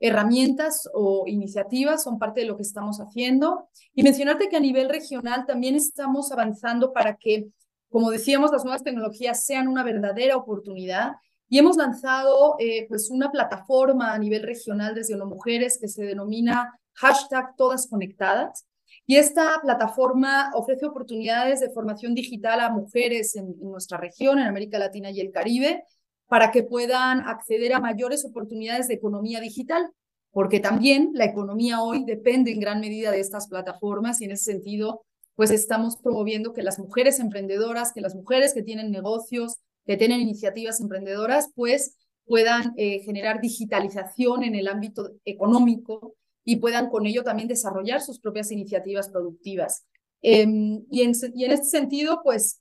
herramientas 0.00 0.88
o 0.94 1.24
iniciativas 1.26 2.02
son 2.02 2.18
parte 2.18 2.40
de 2.40 2.46
lo 2.46 2.56
que 2.56 2.62
estamos 2.62 2.98
haciendo. 2.98 3.68
Y 3.94 4.02
mencionarte 4.02 4.48
que 4.48 4.56
a 4.56 4.60
nivel 4.60 4.88
regional 4.88 5.44
también 5.46 5.76
estamos 5.76 6.32
avanzando 6.32 6.92
para 6.92 7.16
que, 7.16 7.48
como 7.90 8.10
decíamos, 8.10 8.50
las 8.50 8.64
nuevas 8.64 8.82
tecnologías 8.82 9.44
sean 9.44 9.68
una 9.68 9.84
verdadera 9.84 10.36
oportunidad. 10.36 11.12
Y 11.48 11.58
hemos 11.58 11.76
lanzado 11.76 12.56
eh, 12.58 12.86
pues 12.88 13.10
una 13.10 13.30
plataforma 13.30 14.14
a 14.14 14.18
nivel 14.18 14.42
regional 14.42 14.94
desde 14.94 15.14
ONU 15.14 15.26
Mujeres 15.26 15.78
que 15.78 15.88
se 15.88 16.04
denomina 16.04 16.72
hashtag 16.94 17.54
Todas 17.56 17.86
Conectadas. 17.86 18.66
Y 19.06 19.16
esta 19.16 19.60
plataforma 19.60 20.50
ofrece 20.54 20.86
oportunidades 20.86 21.60
de 21.60 21.70
formación 21.70 22.14
digital 22.14 22.60
a 22.60 22.70
mujeres 22.70 23.36
en 23.36 23.54
nuestra 23.60 23.98
región, 23.98 24.38
en 24.38 24.46
América 24.46 24.78
Latina 24.78 25.10
y 25.10 25.20
el 25.20 25.32
Caribe, 25.32 25.84
para 26.30 26.52
que 26.52 26.62
puedan 26.62 27.22
acceder 27.26 27.72
a 27.74 27.80
mayores 27.80 28.24
oportunidades 28.24 28.86
de 28.86 28.94
economía 28.94 29.40
digital, 29.40 29.90
porque 30.30 30.60
también 30.60 31.10
la 31.12 31.24
economía 31.24 31.82
hoy 31.82 32.04
depende 32.04 32.52
en 32.52 32.60
gran 32.60 32.78
medida 32.78 33.10
de 33.10 33.18
estas 33.18 33.48
plataformas 33.48 34.20
y 34.20 34.26
en 34.26 34.30
ese 34.30 34.52
sentido, 34.52 35.04
pues 35.34 35.50
estamos 35.50 35.96
promoviendo 35.96 36.52
que 36.52 36.62
las 36.62 36.78
mujeres 36.78 37.18
emprendedoras, 37.18 37.92
que 37.92 38.00
las 38.00 38.14
mujeres 38.14 38.54
que 38.54 38.62
tienen 38.62 38.92
negocios, 38.92 39.56
que 39.84 39.96
tienen 39.96 40.20
iniciativas 40.20 40.80
emprendedoras, 40.80 41.50
pues 41.56 41.96
puedan 42.26 42.74
eh, 42.76 43.00
generar 43.00 43.40
digitalización 43.40 44.44
en 44.44 44.54
el 44.54 44.68
ámbito 44.68 45.10
económico 45.24 46.14
y 46.44 46.56
puedan 46.60 46.90
con 46.90 47.06
ello 47.06 47.24
también 47.24 47.48
desarrollar 47.48 48.02
sus 48.02 48.20
propias 48.20 48.52
iniciativas 48.52 49.08
productivas. 49.08 49.84
Em, 50.22 50.84
y, 50.92 51.02
en, 51.02 51.12
y, 51.34 51.44
en, 51.44 51.50
este 51.50 51.66
sentido, 51.66 52.20
pues 52.22 52.60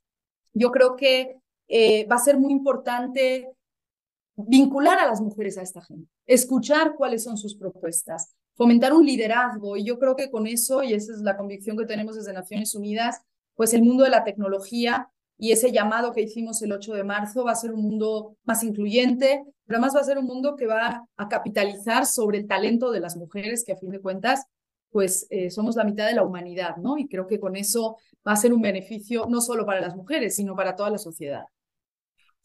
yo 0.54 0.72
creo 0.72 0.96
que 0.96 1.36
eh, 1.68 2.08
va 2.08 2.16
a 2.16 2.20
ser 2.20 2.40
muy 2.40 2.52
importante 2.52 3.48
vincular 4.48 5.00
a 5.00 5.08
las 5.08 5.22
mujeres 5.22 5.58
a 5.58 5.62
esta 5.62 5.82
gente, 5.82 6.10
escuchar 6.26 6.96
cuáles 6.96 7.24
son 7.24 7.38
sus 7.38 7.56
propuestas, 7.56 8.36
fomentar 8.56 8.94
un 8.94 9.06
liderazgo. 9.06 9.78
Y 9.78 9.84
yo 9.84 10.00
creo 10.00 10.16
que 10.16 10.30
con 10.30 10.48
eso, 10.48 10.84
y 10.84 10.94
esa 10.94 11.14
es 11.14 11.20
la 11.20 11.38
convicción 11.38 11.78
que 11.78 11.86
tenemos 11.86 12.16
desde 12.16 12.34
Naciones 12.34 12.76
Unidas, 12.76 13.22
pues 13.56 13.74
el 13.74 13.84
mundo 13.84 14.04
de 14.04 14.10
la 14.10 14.24
tecnología 14.24 15.10
y 15.38 15.54
ese 15.54 15.72
llamado 15.72 16.12
que 16.12 16.22
hicimos 16.22 16.62
el 16.62 16.74
8 16.74 16.94
de 16.94 17.04
marzo 17.06 17.46
va 17.46 17.54
a 17.54 17.56
ser 17.56 17.72
un 17.72 17.82
mundo 17.82 18.36
más 18.44 18.62
incluyente, 18.64 19.44
pero 19.66 19.78
además 19.78 19.96
va 19.96 20.02
a 20.02 20.04
ser 20.04 20.18
un 20.18 20.26
mundo 20.26 20.58
que 20.58 20.68
va 20.68 21.08
a 21.16 21.30
capitalizar 21.30 22.06
sobre 22.06 22.40
el 22.40 22.48
talento 22.48 22.92
de 22.92 23.00
las 23.00 23.16
mujeres, 23.16 23.64
que 23.64 23.72
a 23.72 23.78
fin 23.78 23.92
de 23.92 24.02
cuentas, 24.02 24.46
pues 24.92 25.28
eh, 25.30 25.50
somos 25.50 25.78
la 25.78 25.86
mitad 25.86 26.08
de 26.08 26.14
la 26.14 26.24
humanidad, 26.24 26.76
¿no? 26.78 26.98
Y 26.98 27.08
creo 27.08 27.28
que 27.28 27.40
con 27.40 27.56
eso 27.56 27.96
va 28.28 28.34
a 28.34 28.36
ser 28.36 28.54
un 28.54 28.62
beneficio 28.62 29.28
no 29.30 29.40
solo 29.40 29.66
para 29.66 29.80
las 29.80 29.96
mujeres, 29.96 30.36
sino 30.36 30.56
para 30.56 30.76
toda 30.76 30.90
la 30.90 30.98
sociedad. 30.98 31.46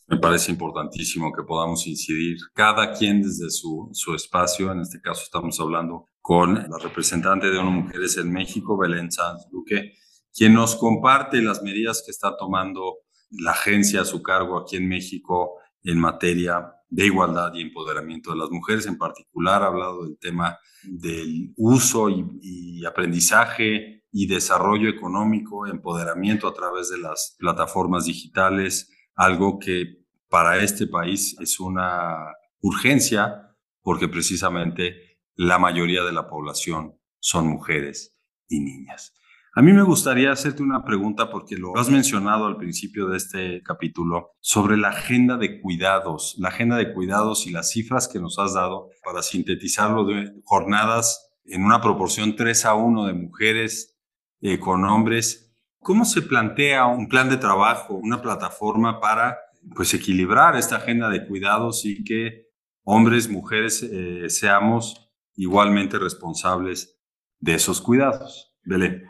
Me 0.07 0.19
parece 0.19 0.53
importantísimo 0.53 1.33
que 1.33 1.45
podamos 1.45 1.87
incidir 1.87 2.37
cada 2.53 2.93
quien 2.93 3.23
desde 3.23 3.49
su, 3.51 3.89
su 3.93 4.15
espacio. 4.15 4.71
En 4.71 4.81
este 4.81 5.01
caso 5.01 5.23
estamos 5.23 5.59
hablando 5.61 6.09
con 6.21 6.55
la 6.55 6.79
representante 6.79 7.51
de 7.51 7.59
ONU 7.59 7.71
Mujeres 7.71 8.19
en 8.19 8.31
México, 8.31 8.77
Belén 8.77 9.11
Sanz 9.11 9.47
Luque, 9.51 9.95
quien 10.33 10.53
nos 10.53 10.77
comparte 10.77 11.41
las 11.41 11.63
medidas 11.63 12.03
que 12.05 12.11
está 12.11 12.37
tomando 12.37 12.99
la 13.31 13.53
agencia 13.53 14.03
a 14.03 14.05
su 14.05 14.23
cargo 14.23 14.59
aquí 14.59 14.77
en 14.77 14.89
México 14.89 15.55
en 15.83 15.99
materia 15.99 16.71
de 16.89 17.07
igualdad 17.07 17.53
y 17.55 17.63
empoderamiento 17.63 18.31
de 18.31 18.39
las 18.39 18.51
mujeres. 18.51 18.87
En 18.87 18.99
particular, 18.99 19.63
ha 19.63 19.67
hablado 19.67 20.05
del 20.05 20.19
tema 20.19 20.59
del 20.83 21.53
uso 21.57 22.11
y, 22.11 22.27
y 22.43 22.85
aprendizaje 22.85 24.05
y 24.13 24.27
desarrollo 24.27 24.89
económico, 24.89 25.67
empoderamiento 25.67 26.47
a 26.47 26.55
través 26.55 26.91
de 26.91 26.99
las 26.99 27.37
plataformas 27.39 28.05
digitales, 28.05 28.91
algo 29.15 29.59
que 29.59 30.05
para 30.29 30.63
este 30.63 30.87
país 30.87 31.37
es 31.41 31.61
una 31.61 32.33
urgencia 32.61 33.57
porque 33.83 34.09
precisamente 34.09 35.21
la 35.37 35.59
mayoría 35.59 36.03
de 36.03 36.13
la 36.13 36.29
población 36.29 36.99
son 37.21 37.49
mujeres 37.49 38.17
y 38.49 38.61
niñas. 38.61 39.13
A 39.57 39.63
mí 39.63 39.73
me 39.73 39.85
gustaría 39.85 40.33
hacerte 40.33 40.65
una 40.65 40.85
pregunta 40.85 41.31
porque 41.31 41.57
lo 41.57 41.77
has 41.79 41.89
mencionado 41.89 42.47
al 42.47 42.57
principio 42.57 43.07
de 43.07 43.19
este 43.19 43.63
capítulo 43.63 44.33
sobre 44.41 44.77
la 44.77 44.89
agenda 44.89 45.37
de 45.37 45.61
cuidados, 45.61 46.35
la 46.39 46.49
agenda 46.49 46.77
de 46.77 46.93
cuidados 46.93 47.47
y 47.47 47.53
las 47.53 47.71
cifras 47.71 48.09
que 48.09 48.19
nos 48.19 48.39
has 48.41 48.55
dado 48.55 48.89
para 49.05 49.23
sintetizarlo 49.23 50.05
de 50.07 50.33
jornadas 50.45 51.31
en 51.45 51.65
una 51.65 51.81
proporción 51.81 52.35
3 52.35 52.65
a 52.65 52.75
1 52.75 53.07
de 53.07 53.13
mujeres 53.13 53.97
eh, 54.41 54.59
con 54.59 54.85
hombres 54.85 55.44
¿Cómo 55.85 56.07
se 56.07 56.23
plantea 56.23 56.87
un 56.87 57.11
plan 57.11 57.29
de 57.29 57.37
trabajo, 57.37 57.97
una 57.97 58.23
plataforma 58.23 59.01
para 59.01 59.39
pues, 59.77 59.93
equilibrar 59.93 60.57
esta 60.57 60.77
agenda 60.77 61.11
de 61.11 61.27
cuidados 61.27 61.85
y 61.85 62.03
que 62.03 62.49
hombres, 62.85 63.29
mujeres, 63.29 63.83
eh, 63.83 64.31
seamos 64.31 65.13
igualmente 65.37 65.99
responsables 65.99 66.99
de 67.39 67.57
esos 67.57 67.83
cuidados? 67.83 68.57
Belén. 68.63 69.05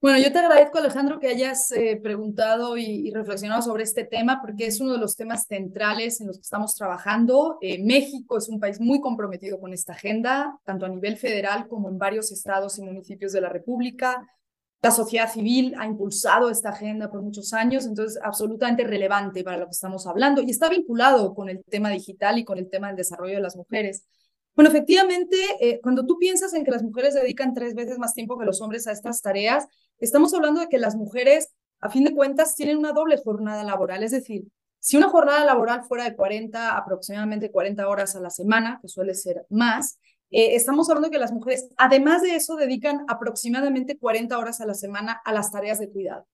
Bueno, 0.00 0.18
yo 0.18 0.32
te 0.32 0.38
agradezco, 0.38 0.78
Alejandro, 0.78 1.20
que 1.20 1.28
hayas 1.28 1.70
eh, 1.72 2.00
preguntado 2.02 2.78
y, 2.78 3.10
reflexionado 3.10 3.60
sobre 3.60 3.82
este 3.82 4.04
tema, 4.04 4.40
porque 4.40 4.68
es 4.68 4.80
uno 4.80 4.92
de 4.92 4.98
los 4.98 5.16
temas 5.16 5.46
centrales 5.46 6.22
en 6.22 6.28
los 6.28 6.38
que 6.38 6.42
estamos 6.42 6.74
trabajando. 6.76 7.58
Eh, 7.60 7.84
México 7.84 8.38
es 8.38 8.48
un 8.48 8.58
país 8.58 8.80
muy 8.80 9.02
comprometido 9.02 9.60
con 9.60 9.74
esta 9.74 9.92
agenda, 9.92 10.58
tanto 10.64 10.86
a 10.86 10.88
nivel 10.88 11.18
federal 11.18 11.68
como 11.68 11.90
en 11.90 11.98
varios 11.98 12.32
estados 12.32 12.78
y 12.78 12.82
municipios 12.82 13.32
de 13.32 13.42
la 13.42 13.50
República. 13.50 14.26
La 14.82 14.90
sociedad 14.90 15.32
civil 15.32 15.74
ha 15.78 15.86
impulsado 15.86 16.50
esta 16.50 16.68
agenda 16.68 17.10
por 17.10 17.22
muchos 17.22 17.52
años, 17.52 17.86
entonces 17.86 18.20
absolutamente 18.22 18.84
relevante 18.84 19.42
para 19.42 19.56
lo 19.56 19.64
que 19.66 19.72
estamos 19.72 20.06
hablando 20.06 20.42
y 20.42 20.50
está 20.50 20.68
vinculado 20.68 21.34
con 21.34 21.48
el 21.48 21.64
tema 21.64 21.90
digital 21.90 22.38
y 22.38 22.44
con 22.44 22.58
el 22.58 22.70
tema 22.70 22.88
del 22.88 22.96
desarrollo 22.96 23.34
de 23.34 23.40
las 23.40 23.56
mujeres. 23.56 24.04
Bueno, 24.54 24.70
efectivamente, 24.70 25.36
eh, 25.60 25.80
cuando 25.82 26.06
tú 26.06 26.18
piensas 26.18 26.54
en 26.54 26.64
que 26.64 26.70
las 26.70 26.82
mujeres 26.82 27.14
dedican 27.14 27.52
tres 27.52 27.74
veces 27.74 27.98
más 27.98 28.14
tiempo 28.14 28.38
que 28.38 28.46
los 28.46 28.62
hombres 28.62 28.86
a 28.86 28.92
estas 28.92 29.20
tareas, 29.20 29.66
estamos 29.98 30.32
hablando 30.32 30.60
de 30.60 30.68
que 30.68 30.78
las 30.78 30.96
mujeres, 30.96 31.48
a 31.80 31.90
fin 31.90 32.04
de 32.04 32.14
cuentas, 32.14 32.54
tienen 32.56 32.78
una 32.78 32.92
doble 32.92 33.18
jornada 33.18 33.64
laboral. 33.64 34.02
Es 34.02 34.12
decir, 34.12 34.44
si 34.78 34.96
una 34.96 35.08
jornada 35.08 35.44
laboral 35.44 35.84
fuera 35.84 36.04
de 36.04 36.16
40, 36.16 36.76
aproximadamente 36.76 37.50
40 37.50 37.88
horas 37.88 38.16
a 38.16 38.20
la 38.20 38.30
semana, 38.30 38.78
que 38.80 38.88
suele 38.88 39.14
ser 39.14 39.44
más, 39.50 39.98
eh, 40.30 40.54
estamos 40.54 40.88
hablando 40.88 41.08
de 41.08 41.12
que 41.12 41.18
las 41.18 41.32
mujeres, 41.32 41.68
además 41.76 42.22
de 42.22 42.36
eso, 42.36 42.56
dedican 42.56 43.04
aproximadamente 43.08 43.98
40 43.98 44.38
horas 44.38 44.60
a 44.60 44.66
la 44.66 44.74
semana 44.74 45.20
a 45.24 45.32
las 45.32 45.52
tareas 45.52 45.78
de 45.78 45.90
cuidado. 45.90 46.26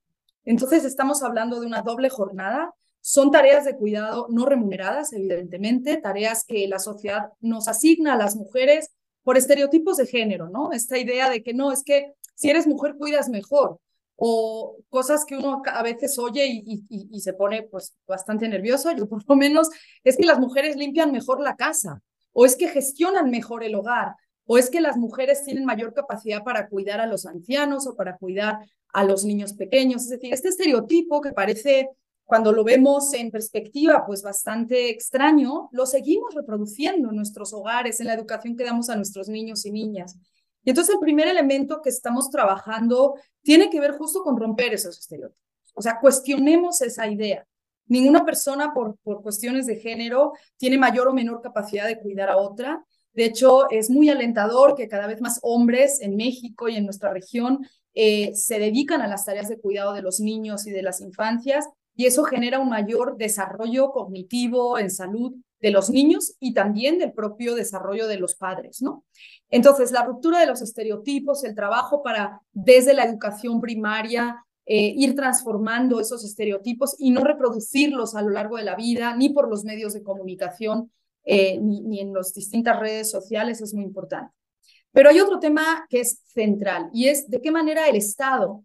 Entonces, 0.44 0.84
estamos 0.84 1.22
hablando 1.22 1.60
de 1.60 1.66
una 1.66 1.82
doble 1.82 2.08
jornada 2.08 2.74
son 3.02 3.32
tareas 3.32 3.64
de 3.64 3.76
cuidado 3.76 4.28
no 4.30 4.46
remuneradas, 4.46 5.12
evidentemente, 5.12 5.96
tareas 5.96 6.44
que 6.44 6.68
la 6.68 6.78
sociedad 6.78 7.32
nos 7.40 7.66
asigna 7.66 8.14
a 8.14 8.16
las 8.16 8.36
mujeres 8.36 8.90
por 9.24 9.36
estereotipos 9.36 9.96
de 9.96 10.06
género, 10.06 10.48
¿no? 10.48 10.72
Esta 10.72 10.98
idea 10.98 11.28
de 11.28 11.42
que 11.42 11.52
no, 11.52 11.72
es 11.72 11.82
que 11.82 12.12
si 12.36 12.48
eres 12.48 12.66
mujer 12.66 12.94
cuidas 12.96 13.28
mejor, 13.28 13.78
o 14.14 14.76
cosas 14.88 15.24
que 15.24 15.36
uno 15.36 15.62
a 15.66 15.82
veces 15.82 16.16
oye 16.16 16.46
y, 16.46 16.84
y, 16.88 17.20
se 17.20 17.32
pone 17.32 17.64
pues 17.64 17.96
bastante 18.06 18.48
nervioso, 18.48 18.92
yo 18.92 19.08
por 19.08 19.28
lo 19.28 19.34
menos, 19.34 19.68
es 20.04 20.16
que 20.16 20.24
las 20.24 20.38
mujeres 20.38 20.76
limpian 20.76 21.10
mejor 21.10 21.40
la 21.40 21.56
casa, 21.56 22.02
o 22.32 22.46
es 22.46 22.56
que 22.56 22.68
gestionan 22.68 23.30
mejor 23.30 23.64
el 23.64 23.74
hogar, 23.74 24.14
o 24.46 24.58
es 24.58 24.70
que 24.70 24.80
las 24.80 24.96
mujeres 24.96 25.44
tienen 25.44 25.64
mayor 25.64 25.94
capacidad 25.94 26.42
para 26.42 26.68
cuidar 26.68 27.00
a 27.00 27.06
los 27.06 27.26
ancianos 27.26 27.86
o 27.86 27.94
para 27.94 28.16
cuidar 28.16 28.58
a 28.92 29.04
los 29.04 29.24
niños 29.24 29.52
pequeños. 29.54 30.02
Es 30.02 30.10
decir, 30.10 30.32
este 30.32 30.48
estereotipo 30.48 31.20
que 31.20 31.32
parece 31.32 31.88
cuando 32.24 32.52
lo 32.52 32.64
vemos 32.64 33.12
en 33.14 33.30
perspectiva, 33.30 34.04
pues 34.06 34.22
bastante 34.22 34.90
extraño, 34.90 35.68
lo 35.72 35.86
seguimos 35.86 36.34
reproduciendo 36.34 37.10
en 37.10 37.16
nuestros 37.16 37.52
hogares, 37.52 38.00
en 38.00 38.06
la 38.06 38.14
educación 38.14 38.56
que 38.56 38.64
damos 38.64 38.88
a 38.88 38.96
nuestros 38.96 39.28
niños 39.28 39.66
y 39.66 39.70
niñas. 39.70 40.16
Y 40.64 40.70
entonces 40.70 40.94
el 40.94 41.00
primer 41.00 41.28
elemento 41.28 41.82
que 41.82 41.90
estamos 41.90 42.30
trabajando 42.30 43.16
tiene 43.42 43.68
que 43.68 43.80
ver 43.80 43.92
justo 43.92 44.22
con 44.22 44.38
romper 44.38 44.72
esos 44.72 44.98
estereotipos. 44.98 45.42
O 45.74 45.82
sea, 45.82 45.98
cuestionemos 46.00 46.80
esa 46.82 47.06
idea. 47.06 47.46
Ninguna 47.86 48.24
persona 48.24 48.72
por, 48.72 48.96
por 49.02 49.22
cuestiones 49.22 49.66
de 49.66 49.76
género 49.76 50.32
tiene 50.56 50.78
mayor 50.78 51.08
o 51.08 51.12
menor 51.12 51.40
capacidad 51.42 51.86
de 51.86 52.00
cuidar 52.00 52.30
a 52.30 52.36
otra. 52.36 52.84
De 53.12 53.24
hecho, 53.24 53.68
es 53.70 53.90
muy 53.90 54.08
alentador 54.08 54.74
que 54.74 54.88
cada 54.88 55.06
vez 55.06 55.20
más 55.20 55.38
hombres 55.42 56.00
en 56.00 56.16
México 56.16 56.68
y 56.68 56.76
en 56.76 56.84
nuestra 56.84 57.12
región 57.12 57.66
eh, 57.94 58.34
se 58.34 58.58
dedican 58.58 59.02
a 59.02 59.08
las 59.08 59.24
tareas 59.24 59.48
de 59.48 59.60
cuidado 59.60 59.92
de 59.92 60.02
los 60.02 60.20
niños 60.20 60.66
y 60.66 60.70
de 60.70 60.82
las 60.82 61.00
infancias 61.00 61.68
y 61.94 62.06
eso 62.06 62.24
genera 62.24 62.58
un 62.58 62.70
mayor 62.70 63.16
desarrollo 63.18 63.90
cognitivo 63.90 64.78
en 64.78 64.90
salud 64.90 65.34
de 65.60 65.70
los 65.70 65.90
niños 65.90 66.34
y 66.40 66.54
también 66.54 66.98
del 66.98 67.12
propio 67.12 67.54
desarrollo 67.54 68.08
de 68.08 68.18
los 68.18 68.34
padres, 68.34 68.82
¿no? 68.82 69.04
Entonces, 69.50 69.92
la 69.92 70.04
ruptura 70.04 70.40
de 70.40 70.46
los 70.46 70.62
estereotipos, 70.62 71.44
el 71.44 71.54
trabajo 71.54 72.02
para 72.02 72.40
desde 72.52 72.94
la 72.94 73.04
educación 73.04 73.60
primaria 73.60 74.44
eh, 74.74 74.94
ir 74.96 75.14
transformando 75.14 76.00
esos 76.00 76.24
estereotipos 76.24 76.96
y 76.98 77.10
no 77.10 77.22
reproducirlos 77.22 78.14
a 78.14 78.22
lo 78.22 78.30
largo 78.30 78.56
de 78.56 78.64
la 78.64 78.74
vida, 78.74 79.14
ni 79.14 79.28
por 79.28 79.50
los 79.50 79.64
medios 79.64 79.92
de 79.92 80.02
comunicación, 80.02 80.90
eh, 81.24 81.58
ni, 81.60 82.00
en 82.00 82.14
las 82.14 82.32
distintas 82.32 82.80
redes 82.80 83.10
sociales, 83.10 83.60
es 83.60 83.74
muy 83.74 83.84
importante. 83.84 84.32
Pero 84.90 85.10
hay 85.10 85.20
otro 85.20 85.38
tema 85.38 85.84
que 85.90 86.00
es 86.00 86.22
central 86.24 86.88
y 86.94 87.08
es 87.08 87.28
de 87.28 87.42
qué 87.42 87.50
manera 87.50 87.86
el 87.86 87.96
Estado, 87.96 88.64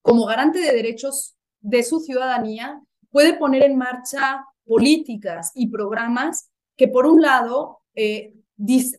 como 0.00 0.24
garante 0.24 0.60
de 0.60 0.72
derechos 0.72 1.36
de 1.60 1.82
su 1.82 2.00
ciudadanía 2.00 2.80
puede 3.10 3.34
poner 3.34 3.64
en 3.64 3.76
marcha 3.76 4.46
políticas 4.64 5.52
y 5.54 5.68
programas 5.68 6.50
que, 6.74 6.88
por 6.88 7.04
un 7.04 7.20
lado, 7.20 7.80
eh, 7.94 8.32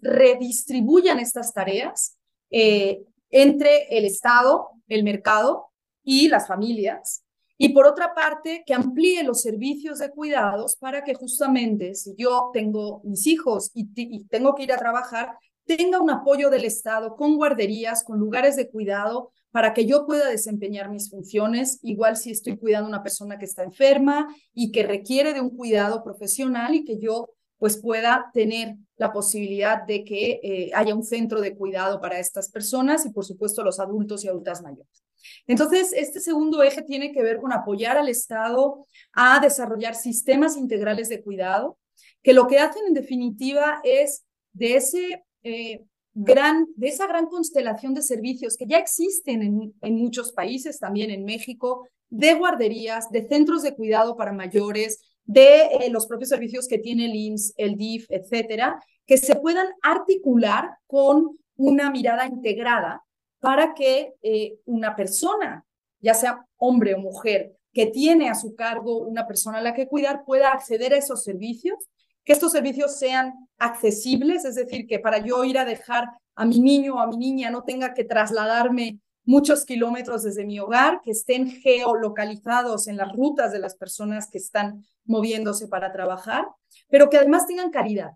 redistribuyan 0.04 1.18
estas 1.18 1.54
tareas 1.54 2.20
entre 2.52 3.98
el 3.98 4.06
Estado, 4.06 4.70
el 4.88 5.04
mercado 5.04 5.73
y 6.04 6.28
las 6.28 6.48
familias. 6.48 7.24
Y 7.58 7.70
por 7.70 7.86
otra 7.86 8.14
parte, 8.14 8.64
que 8.66 8.74
amplíe 8.74 9.24
los 9.24 9.42
servicios 9.42 10.00
de 10.00 10.10
cuidados 10.10 10.76
para 10.76 11.04
que 11.04 11.14
justamente 11.14 11.96
si 11.96 12.16
yo 12.18 12.50
tengo 12.52 13.02
mis 13.04 13.28
hijos 13.28 13.72
y 13.74 14.26
tengo 14.26 14.56
que 14.56 14.64
ir 14.64 14.74
a 14.74 14.78
trabajar, 14.78 15.38
tenga 15.66 16.02
un 16.02 16.10
apoyo 16.10 16.50
del 16.50 16.66
Estado 16.66 17.16
con 17.16 17.38
guarderías, 17.38 18.04
con 18.04 18.20
lugares 18.20 18.56
de 18.56 18.70
cuidado 18.70 19.32
para 19.52 19.74
que 19.74 19.86
yo 19.86 20.08
pueda 20.08 20.30
desempeñar 20.30 20.90
mis 20.90 21.12
funciones, 21.12 21.80
igual 21.84 22.18
si 22.18 22.32
estoy 22.32 22.58
cuidando 22.58 22.88
a 22.88 22.90
una 22.90 23.04
persona 23.04 23.38
que 23.38 23.46
está 23.46 23.64
enferma 23.64 24.28
y 24.54 24.72
que 24.72 24.82
requiere 24.82 25.34
de 25.34 25.42
un 25.42 25.56
cuidado 25.56 26.04
profesional 26.04 26.74
y 26.74 26.84
que 26.84 26.98
yo 26.98 27.30
pues 27.60 27.78
pueda 27.78 28.32
tener 28.34 28.76
la 28.98 29.14
posibilidad 29.14 29.84
de 29.84 30.04
que 30.04 30.40
eh, 30.44 30.72
haya 30.74 30.96
un 30.96 31.04
centro 31.04 31.40
de 31.40 31.56
cuidado 31.56 32.02
para 32.02 32.20
estas 32.20 32.50
personas 32.50 33.06
y 33.06 33.12
por 33.12 33.26
supuesto 33.26 33.64
los 33.64 33.80
adultos 33.80 34.26
y 34.26 34.28
adultas 34.28 34.62
mayores. 34.64 35.04
Entonces, 35.48 35.94
este 35.94 36.20
segundo 36.20 36.64
eje 36.64 36.82
tiene 36.82 37.12
que 37.12 37.24
ver 37.24 37.38
con 37.38 37.54
apoyar 37.54 37.98
al 37.98 38.10
Estado 38.10 38.86
a 39.14 39.40
desarrollar 39.40 39.96
sistemas 39.96 40.58
integrales 40.58 41.10
de 41.10 41.22
cuidado, 41.22 41.78
que 42.22 42.34
lo 42.34 42.48
que 42.48 42.60
hacen 42.60 42.84
en 42.88 42.94
definitiva 42.94 43.82
es 43.84 44.26
de 44.54 44.76
ese 44.76 45.24
eh, 45.44 45.84
gran, 46.14 46.68
de 46.76 46.88
esa 46.88 47.08
gran 47.08 47.26
constelación 47.28 47.94
de 47.94 48.02
servicios 48.02 48.56
que 48.58 48.68
ya 48.68 48.78
existen 48.78 49.42
en, 49.42 49.74
en 49.82 49.96
muchos 49.96 50.32
países, 50.32 50.80
también 50.80 51.10
en 51.10 51.26
México, 51.26 51.88
de 52.10 52.36
guarderías, 52.36 53.10
de 53.10 53.28
centros 53.28 53.64
de 53.64 53.74
cuidado 53.74 54.16
para 54.16 54.32
mayores, 54.32 55.02
de 55.26 55.64
eh, 55.80 55.90
los 55.90 56.06
propios 56.06 56.30
servicios 56.30 56.68
que 56.68 56.78
tiene 56.78 57.06
el 57.06 57.16
IMSS, 57.16 57.54
el 57.58 57.76
DIF, 57.76 58.06
etcétera, 58.10 58.84
que 59.06 59.18
se 59.18 59.36
puedan 59.36 59.68
articular 59.82 60.78
con 60.86 61.38
una 61.56 61.90
mirada 61.90 62.26
integrada 62.26 63.04
para 63.44 63.74
que 63.74 64.14
eh, 64.22 64.58
una 64.64 64.96
persona, 64.96 65.66
ya 66.00 66.14
sea 66.14 66.48
hombre 66.56 66.94
o 66.94 67.00
mujer, 67.00 67.58
que 67.74 67.88
tiene 67.88 68.30
a 68.30 68.36
su 68.36 68.56
cargo 68.56 69.00
una 69.00 69.28
persona 69.28 69.58
a 69.58 69.62
la 69.62 69.74
que 69.74 69.90
cuidar, 69.90 70.24
pueda 70.24 70.54
acceder 70.54 70.94
a 70.94 70.98
esos 70.98 71.26
servicios 71.26 71.76
que 72.24 72.32
estos 72.32 72.54
servicios 72.54 72.98
sean 72.98 73.34
accesibles, 73.58 74.46
es 74.46 74.56
decir, 74.56 74.88
que 74.88 74.98
para 74.98 75.18
yo 75.18 75.44
ir 75.44 75.58
a 75.58 75.66
dejar 75.66 76.06
a 76.36 76.46
mi 76.46 76.62
niño 76.62 76.96
o 76.96 77.00
a 77.00 77.08
mi 77.08 77.18
niña 77.18 77.52
no 77.52 77.64
tenga 77.64 77.94
que 77.94 78.06
trasladarme 78.06 79.02
muchos 79.26 79.66
kilómetros 79.66 80.24
desde 80.24 80.46
mi 80.46 80.58
hogar, 80.62 81.02
que 81.04 81.12
estén 81.12 81.52
geolocalizados 81.52 82.88
en 82.88 82.96
las 82.96 83.12
rutas 83.12 83.52
de 83.52 83.60
las 83.60 83.76
personas 83.76 84.30
que 84.32 84.38
están 84.38 84.86
moviéndose 85.04 85.68
para 85.68 85.92
trabajar, 85.92 86.48
pero 86.88 87.10
que 87.10 87.18
además 87.18 87.46
tengan 87.46 87.72
caridad. 87.72 88.12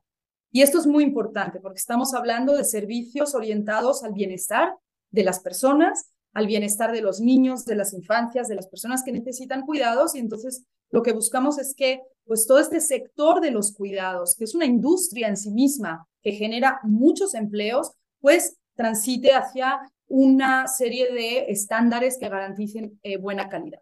Y 0.52 0.62
esto 0.62 0.80
es 0.80 0.88
muy 0.88 1.04
importante 1.04 1.60
porque 1.60 1.80
estamos 1.80 2.14
hablando 2.14 2.56
de 2.56 2.64
servicios 2.64 3.36
orientados 3.36 4.06
al 4.06 4.14
bienestar 4.14 4.74
de 5.12 5.24
las 5.24 5.40
personas, 5.40 6.12
al 6.34 6.48
bienestar 6.48 6.92
de 6.92 7.02
los 7.02 7.20
niños, 7.20 7.66
de 7.66 7.76
las 7.76 7.94
infancias, 7.94 8.48
de 8.48 8.56
las 8.56 8.68
personas 8.68 9.04
que 9.04 9.12
necesitan 9.12 9.62
cuidados 9.62 10.16
y 10.16 10.20
entonces 10.20 10.64
lo 10.92 11.02
que 11.02 11.12
buscamos 11.12 11.58
es 11.58 11.74
que 11.76 12.02
pues 12.26 12.46
todo 12.46 12.60
este 12.60 12.82
sector 12.82 13.42
de 13.42 13.52
los 13.52 13.74
cuidados, 13.74 14.36
que 14.36 14.44
es 14.44 14.54
una 14.54 14.66
industria 14.66 15.30
en 15.30 15.38
sí 15.38 15.52
misma 15.52 16.08
que 16.22 16.34
genera 16.34 16.80
muchos 16.84 17.34
empleos, 17.34 17.92
pues 18.20 18.58
transite 18.76 19.34
hacia 19.34 19.80
una 20.08 20.68
serie 20.68 21.12
de 21.12 21.52
estándares 21.52 22.18
que 22.18 22.30
garanticen 22.30 23.00
eh, 23.04 23.18
buena 23.18 23.50
calidad. 23.50 23.80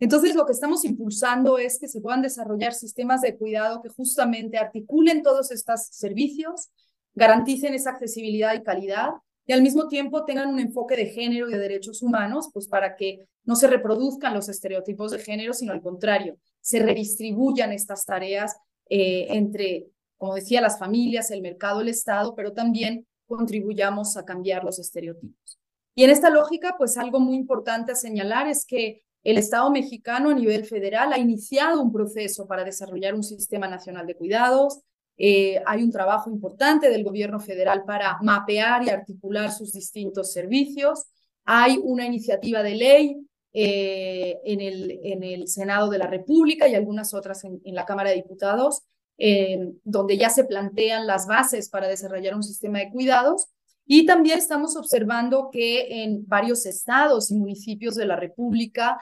Entonces, 0.00 0.34
lo 0.34 0.44
que 0.44 0.52
estamos 0.52 0.84
impulsando 0.84 1.56
es 1.56 1.78
que 1.78 1.88
se 1.88 2.00
puedan 2.00 2.20
desarrollar 2.20 2.74
sistemas 2.74 3.20
de 3.20 3.36
cuidado 3.36 3.80
que 3.80 3.88
justamente 3.88 4.58
articulen 4.58 5.22
todos 5.22 5.50
estos 5.50 5.86
servicios, 5.90 6.68
garanticen 7.14 7.74
esa 7.74 7.90
accesibilidad 7.90 8.54
y 8.54 8.62
calidad 8.62 9.10
y 9.46 9.52
al 9.52 9.62
mismo 9.62 9.88
tiempo 9.88 10.24
tengan 10.24 10.48
un 10.48 10.58
enfoque 10.58 10.96
de 10.96 11.06
género 11.06 11.48
y 11.48 11.52
de 11.52 11.58
derechos 11.58 12.02
humanos, 12.02 12.48
pues 12.52 12.66
para 12.66 12.96
que 12.96 13.26
no 13.44 13.56
se 13.56 13.66
reproduzcan 13.66 14.32
los 14.32 14.48
estereotipos 14.48 15.12
de 15.12 15.18
género, 15.18 15.52
sino 15.52 15.72
al 15.72 15.82
contrario, 15.82 16.38
se 16.60 16.78
redistribuyan 16.78 17.72
estas 17.72 18.06
tareas 18.06 18.56
eh, 18.88 19.26
entre, 19.30 19.88
como 20.16 20.34
decía, 20.34 20.60
las 20.60 20.78
familias, 20.78 21.30
el 21.30 21.42
mercado, 21.42 21.82
el 21.82 21.88
Estado, 21.88 22.34
pero 22.34 22.52
también 22.52 23.06
contribuyamos 23.26 24.16
a 24.16 24.24
cambiar 24.24 24.64
los 24.64 24.78
estereotipos. 24.78 25.60
Y 25.94 26.04
en 26.04 26.10
esta 26.10 26.30
lógica, 26.30 26.74
pues 26.78 26.96
algo 26.96 27.20
muy 27.20 27.36
importante 27.36 27.92
a 27.92 27.96
señalar 27.96 28.48
es 28.48 28.64
que 28.64 29.02
el 29.22 29.38
Estado 29.38 29.70
mexicano 29.70 30.30
a 30.30 30.34
nivel 30.34 30.64
federal 30.64 31.12
ha 31.12 31.18
iniciado 31.18 31.82
un 31.82 31.92
proceso 31.92 32.46
para 32.46 32.64
desarrollar 32.64 33.14
un 33.14 33.22
sistema 33.22 33.68
nacional 33.68 34.06
de 34.06 34.16
cuidados, 34.16 34.80
eh, 35.16 35.62
hay 35.64 35.82
un 35.82 35.92
trabajo 35.92 36.30
importante 36.30 36.90
del 36.90 37.04
gobierno 37.04 37.38
federal 37.38 37.84
para 37.84 38.18
mapear 38.22 38.82
y 38.82 38.90
articular 38.90 39.52
sus 39.52 39.72
distintos 39.72 40.32
servicios. 40.32 41.06
hay 41.44 41.78
una 41.82 42.06
iniciativa 42.06 42.62
de 42.62 42.74
ley 42.74 43.16
eh, 43.52 44.40
en, 44.44 44.60
el, 44.60 44.98
en 45.02 45.22
el 45.22 45.46
Senado 45.46 45.90
de 45.90 45.98
la 45.98 46.06
República 46.06 46.66
y 46.66 46.74
algunas 46.74 47.12
otras 47.12 47.44
en, 47.44 47.60
la 47.64 47.84
Cámara 47.84 48.10
de 48.10 48.16
Diputados, 48.16 48.82
eh, 49.18 49.72
donde 49.84 50.16
ya 50.16 50.30
se 50.30 50.44
plantean 50.44 51.06
las 51.06 51.26
bases 51.26 51.68
para 51.68 51.86
desarrollar 51.86 52.34
un 52.34 52.42
sistema 52.42 52.78
de 52.78 52.90
cuidados. 52.90 53.48
Y 53.86 54.06
también 54.06 54.38
estamos 54.38 54.74
observando 54.76 55.50
que 55.52 56.02
en 56.02 56.26
varios 56.26 56.64
estados 56.64 57.30
y 57.30 57.34
municipios 57.34 57.94
de 57.94 58.06
la 58.06 58.16
República, 58.16 58.98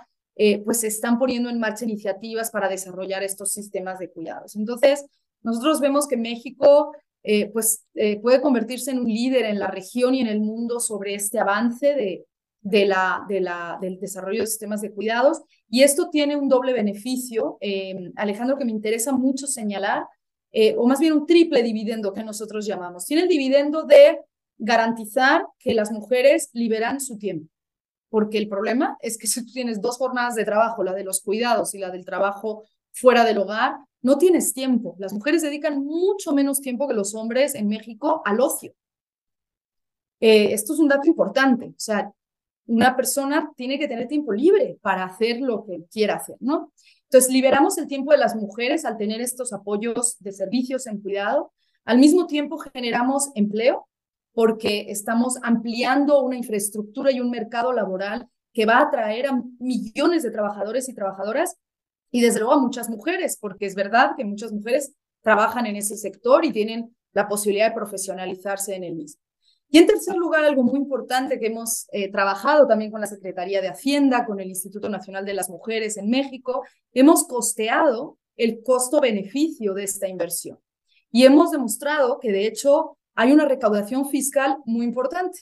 pues 0.65 0.81
se 0.81 0.89
están 0.89 1.21
poniendo 1.21 1.49
en 1.51 1.61
marcha 1.61 1.85
iniciativas 1.85 2.51
para 2.51 2.69
desarrollar 2.69 3.23
estos 3.23 3.53
sistemas 3.53 4.01
de 4.01 4.11
cuidados. 4.11 4.57
Entonces, 4.57 5.07
nosotros 5.43 5.81
vemos 5.81 6.07
que 6.07 6.17
México 6.17 6.93
pues, 7.53 7.85
puede 8.21 8.41
convertirse 8.41 8.91
en 8.91 8.99
un 8.99 9.07
líder 9.07 9.45
en 9.45 9.59
la 9.59 9.69
región 9.69 10.15
y 10.15 10.21
en 10.21 10.27
el 10.27 10.41
mundo 10.41 10.81
sobre 10.81 11.15
este 11.15 11.39
avance 11.39 11.95
de, 11.95 12.27
de 12.63 12.87
la, 12.87 13.25
de 13.29 13.41
la, 13.41 13.79
del 13.81 13.99
desarrollo 13.99 14.41
de 14.41 14.47
sistemas 14.47 14.81
de 14.81 14.93
cuidados. 14.93 15.43
Y 15.69 15.83
esto 15.83 16.09
tiene 16.11 16.37
un 16.37 16.49
doble 16.49 16.73
beneficio, 16.73 17.59
eh, 17.61 18.13
Alejandro, 18.17 18.57
que 18.57 18.65
me 18.65 18.71
interesa 18.71 19.13
mucho 19.13 19.47
señalar, 19.47 20.07
eh, 20.53 20.75
o 20.79 20.87
más 20.87 21.01
bien 21.01 21.13
un 21.13 21.27
triple 21.27 21.63
dividendo 21.63 22.13
que 22.13 22.25
nosotros 22.25 22.65
llamamos. 22.65 23.05
Tiene 23.05 23.23
el 23.23 23.29
dividendo 23.29 23.85
de 23.85 24.21
garantizar 24.59 25.45
que 25.59 25.75
las 25.75 25.91
mujeres 25.91 26.51
liberan 26.53 27.01
su 27.01 27.19
tiempo, 27.19 27.51
porque 28.11 28.39
el 28.39 28.49
problema 28.49 28.97
es 29.01 29.19
que 29.19 29.27
si 29.27 29.45
tú 29.45 29.53
tienes 29.53 29.81
dos 29.81 29.97
jornadas 29.97 30.37
de 30.37 30.45
trabajo, 30.45 30.85
la 30.85 30.93
de 30.93 31.05
los 31.05 31.21
cuidados 31.21 31.75
y 31.75 31.79
la 31.79 31.91
del 31.91 32.05
trabajo 32.05 32.65
fuera 32.93 33.25
del 33.25 33.39
hogar, 33.39 33.75
no 34.03 34.19
tienes 34.19 34.53
tiempo. 34.53 34.97
Las 34.99 35.13
mujeres 35.13 35.43
dedican 35.43 35.85
mucho 35.85 36.33
menos 36.33 36.61
tiempo 36.61 36.89
que 36.89 36.95
los 36.95 37.15
hombres 37.15 37.55
en 37.55 37.69
México 37.69 38.23
al 38.25 38.41
ocio. 38.41 38.75
Eh, 40.21 40.53
esto 40.53 40.75
es 40.75 40.81
un 40.81 40.89
dato 40.89 41.09
importante. 41.09 41.67
O 41.67 41.79
sea, 41.79 42.13
una 42.67 42.95
persona 42.97 43.53
tiene 43.57 43.79
que 43.79 43.89
tener 43.89 44.09
tiempo 44.09 44.33
libre 44.33 44.79
para 44.83 45.05
hacer 45.05 45.41
lo 45.41 45.65
que 45.65 45.85
quiera 45.91 46.17
hacer, 46.17 46.37
¿no? 46.41 46.73
Entonces, 47.05 47.31
liberamos 47.31 47.77
el 47.79 47.87
tiempo 47.87 48.13
de 48.13 48.19
las 48.19 48.35
mujeres 48.35 48.85
al 48.85 48.97
tener 48.97 49.21
estos 49.21 49.53
apoyos 49.53 50.17
de 50.21 50.33
servicios 50.33 50.87
en 50.87 51.01
cuidado. 51.01 51.53
Al 51.85 51.99
mismo 51.99 52.27
tiempo, 52.27 52.59
generamos 52.59 53.31
empleo 53.35 53.89
porque 54.33 54.87
estamos 54.89 55.39
ampliando 55.43 56.23
una 56.23 56.37
infraestructura 56.37 57.13
y 57.13 57.21
un 57.21 57.31
mercado 57.31 57.73
laboral 57.73 58.29
que 58.53 58.65
va 58.65 58.79
a 58.79 58.83
atraer 58.85 59.27
a 59.27 59.43
millones 59.59 60.23
de 60.23 60.31
trabajadores 60.31 60.89
y 60.89 60.95
trabajadoras 60.95 61.57
y 62.13 62.21
desde 62.21 62.39
luego 62.41 62.55
a 62.55 62.61
muchas 62.61 62.89
mujeres, 62.89 63.39
porque 63.41 63.67
es 63.67 63.75
verdad 63.75 64.13
que 64.17 64.25
muchas 64.25 64.53
mujeres 64.53 64.93
trabajan 65.23 65.67
en 65.67 65.77
ese 65.77 65.97
sector 65.97 66.45
y 66.45 66.53
tienen 66.53 66.95
la 67.13 67.27
posibilidad 67.27 67.71
de 67.71 67.75
profesionalizarse 67.75 68.77
en 68.77 68.85
el 68.85 68.95
mismo. 68.95 69.21
Y 69.71 69.79
en 69.79 69.87
tercer 69.87 70.15
lugar, 70.17 70.45
algo 70.45 70.63
muy 70.63 70.79
importante 70.79 71.41
que 71.41 71.47
hemos 71.47 71.87
eh, 71.93 72.13
trabajado 72.13 72.67
también 72.67 72.91
con 72.91 73.01
la 73.01 73.07
Secretaría 73.07 73.63
de 73.63 73.69
Hacienda, 73.69 74.27
con 74.27 74.39
el 74.39 74.49
Instituto 74.49 74.91
Nacional 74.91 75.25
de 75.25 75.33
las 75.33 75.49
Mujeres 75.49 75.97
en 75.97 76.11
México, 76.11 76.63
hemos 76.93 77.27
costeado 77.27 78.19
el 78.37 78.63
costo-beneficio 78.63 79.73
de 79.73 79.85
esta 79.85 80.07
inversión. 80.07 80.59
Y 81.11 81.25
hemos 81.25 81.51
demostrado 81.51 82.21
que, 82.21 82.31
de 82.33 82.47
hecho, 82.47 82.99
hay 83.15 83.33
una 83.33 83.47
recaudación 83.47 84.11
fiscal 84.11 84.59
muy 84.67 84.85
importante. 84.85 85.41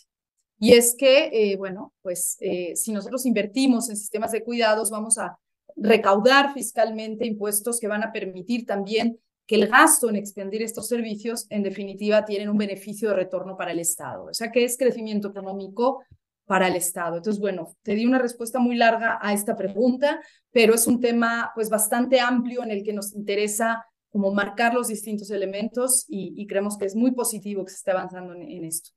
Y 0.61 0.75
es 0.75 0.95
que, 0.97 1.31
eh, 1.33 1.57
bueno, 1.57 1.93
pues 2.01 2.37
eh, 2.39 2.77
si 2.77 2.93
nosotros 2.93 3.27
invertimos 3.27 3.91
en 3.91 3.97
sistemas 3.97 4.31
de 4.31 4.45
cuidados, 4.45 4.91
vamos 4.91 5.19
a 5.19 5.37
recaudar 5.81 6.53
fiscalmente 6.53 7.27
impuestos 7.27 7.81
que 7.81 7.89
van 7.89 8.05
a 8.05 8.13
permitir 8.13 8.67
también 8.67 9.19
que 9.47 9.57
el 9.57 9.67
gasto 9.67 10.09
en 10.09 10.17
expandir 10.17 10.63
estos 10.63 10.87
servicios, 10.87 11.47
en 11.51 11.65
definitiva, 11.65 12.25
tienen 12.25 12.51
un 12.51 12.57
beneficio 12.57 13.09
de 13.09 13.17
retorno 13.17 13.57
para 13.57 13.73
el 13.73 13.81
Estado. 13.81 14.27
O 14.27 14.35
sea, 14.35 14.53
que 14.53 14.65
es 14.65 14.79
crecimiento 14.79 15.29
económico 15.29 16.05
para 16.47 16.69
el 16.69 16.77
Estado. 16.77 17.17
Entonces, 17.17 17.41
bueno, 17.41 17.77
te 17.83 17.95
di 17.95 18.07
una 18.07 18.19
respuesta 18.19 18.61
muy 18.61 18.77
larga 18.77 19.19
a 19.21 19.33
esta 19.33 19.57
pregunta, 19.57 20.21
pero 20.53 20.75
es 20.75 20.87
un 20.87 21.01
tema 21.01 21.51
pues 21.55 21.69
bastante 21.69 22.21
amplio 22.21 22.63
en 22.63 22.71
el 22.71 22.85
que 22.85 22.93
nos 22.93 23.13
interesa 23.15 23.85
como 24.11 24.33
marcar 24.33 24.75
los 24.75 24.89
distintos 24.89 25.31
elementos 25.31 26.05
y, 26.09 26.47
creemos 26.47 26.77
que 26.77 26.87
es 26.87 26.97
muy 26.97 27.13
positivo 27.13 27.65
que 27.65 27.71
se 27.71 27.77
esté 27.77 27.93
avanzando 27.93 28.35
en, 28.35 28.65
esto. 28.65 28.91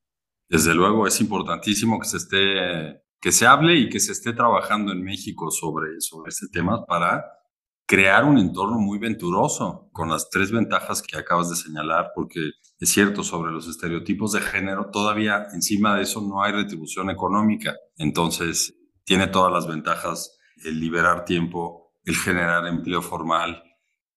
Desde 0.50 0.74
luego, 0.74 1.08
es 1.08 1.22
importantísimo 1.22 2.00
que 2.00 2.08
se 2.08 2.18
esté, 2.18 3.03
que 3.24 3.32
se 3.32 3.48
hable 3.48 3.78
y 3.78 3.88
que 3.88 4.02
se 4.02 4.12
esté 4.12 4.34
trabajando 4.34 4.92
en 4.92 5.02
México 5.02 5.50
sobre, 5.50 6.02
sobre 6.02 6.28
este 6.28 6.48
tema 6.52 6.86
para 6.86 7.24
crear 7.86 8.26
un 8.26 8.38
entorno 8.38 8.78
muy 8.80 9.00
venturoso, 9.00 9.88
con 9.94 10.10
las 10.10 10.30
tres 10.30 10.52
ventajas 10.52 11.02
que 11.02 11.16
acabas 11.16 11.50
de 11.50 11.56
señalar, 11.56 12.12
porque 12.16 12.42
es 12.80 12.90
cierto, 12.90 13.24
sobre 13.24 13.54
los 13.54 13.70
estereotipos 13.70 14.34
de 14.34 14.42
género, 14.42 14.90
todavía 14.92 15.48
encima 15.54 15.96
de 15.96 16.04
eso 16.04 16.20
no 16.20 16.44
hay 16.44 16.52
retribución 16.52 17.10
económica. 17.12 17.78
Entonces, 17.96 18.76
tiene 19.06 19.28
todas 19.28 19.54
las 19.54 19.68
ventajas 19.68 20.38
el 20.66 20.82
liberar 20.82 21.24
tiempo, 21.24 21.94
el 22.04 22.18
generar 22.18 22.68
empleo 22.68 23.02
formal, 23.02 23.64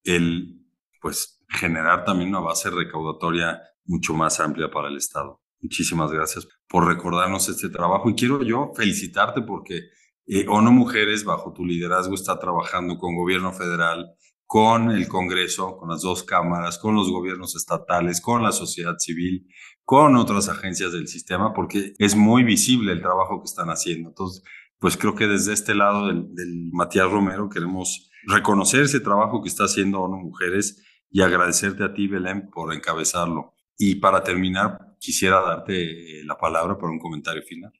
el 0.03 0.67
pues 1.01 1.45
generar 1.49 2.05
también 2.05 2.31
una 2.31 2.41
base 2.41 2.71
recaudatoria 2.71 3.63
mucho 3.85 4.15
más 4.15 4.41
amplia 4.41 4.69
para 4.69 4.89
el 4.89 4.97
Estado. 4.97 5.46
Muchísimas 5.61 6.13
gracias 6.13 6.47
por 6.69 6.87
recordarnos 6.87 7.49
este 7.49 7.69
trabajo 7.69 8.11
y 8.11 8.15
quiero 8.15 8.43
yo 8.43 8.73
felicitarte 8.77 9.43
porque 9.43 9.83
eh, 10.27 10.47
ONU 10.49 10.73
Mujeres, 10.73 11.25
bajo 11.25 11.53
tu 11.53 11.65
liderazgo, 11.65 12.15
está 12.15 12.39
trabajando 12.39 12.99
con 12.99 13.17
gobierno 13.17 13.53
federal, 13.53 14.13
con 14.45 14.91
el 14.91 15.09
Congreso, 15.09 15.77
con 15.77 15.89
las 15.89 16.03
dos 16.03 16.23
cámaras, 16.25 16.79
con 16.79 16.95
los 16.95 17.11
gobiernos 17.11 17.57
estatales, 17.57 18.21
con 18.21 18.43
la 18.43 18.53
sociedad 18.53 18.97
civil, 18.99 19.47
con 19.85 20.17
otras 20.17 20.49
agencias 20.49 20.93
del 20.93 21.09
sistema, 21.09 21.53
porque 21.55 21.95
es 21.99 22.17
muy 22.17 22.43
visible 22.43 22.93
el 22.93 23.01
trabajo 23.01 23.41
que 23.41 23.47
están 23.47 23.69
haciendo. 23.69 24.09
Entonces, 24.09 24.43
pues 24.79 24.97
creo 24.97 25.15
que 25.15 25.27
desde 25.27 25.53
este 25.53 25.75
lado 25.75 26.09
del, 26.09 26.35
del 26.35 26.71
Matías 26.73 27.11
Romero 27.11 27.49
queremos 27.49 28.11
reconocer 28.27 28.83
ese 28.83 29.01
trabajo 29.01 29.43
que 29.43 29.49
está 29.49 29.65
haciendo 29.65 30.01
ONU 30.01 30.19
Mujeres 30.19 30.83
y 31.11 31.23
agradecerte 31.23 31.85
a 31.85 31.95
ti, 31.95 32.09
Belén, 32.09 32.51
por 32.53 32.75
encabezarlo. 32.75 33.55
Y 33.79 33.97
para 33.97 34.23
terminar, 34.23 34.79
quisiera 34.99 35.41
darte 35.41 36.23
la 36.25 36.37
palabra 36.37 36.77
para 36.77 36.93
un 36.93 36.99
comentario 36.99 37.43
final. 37.43 37.73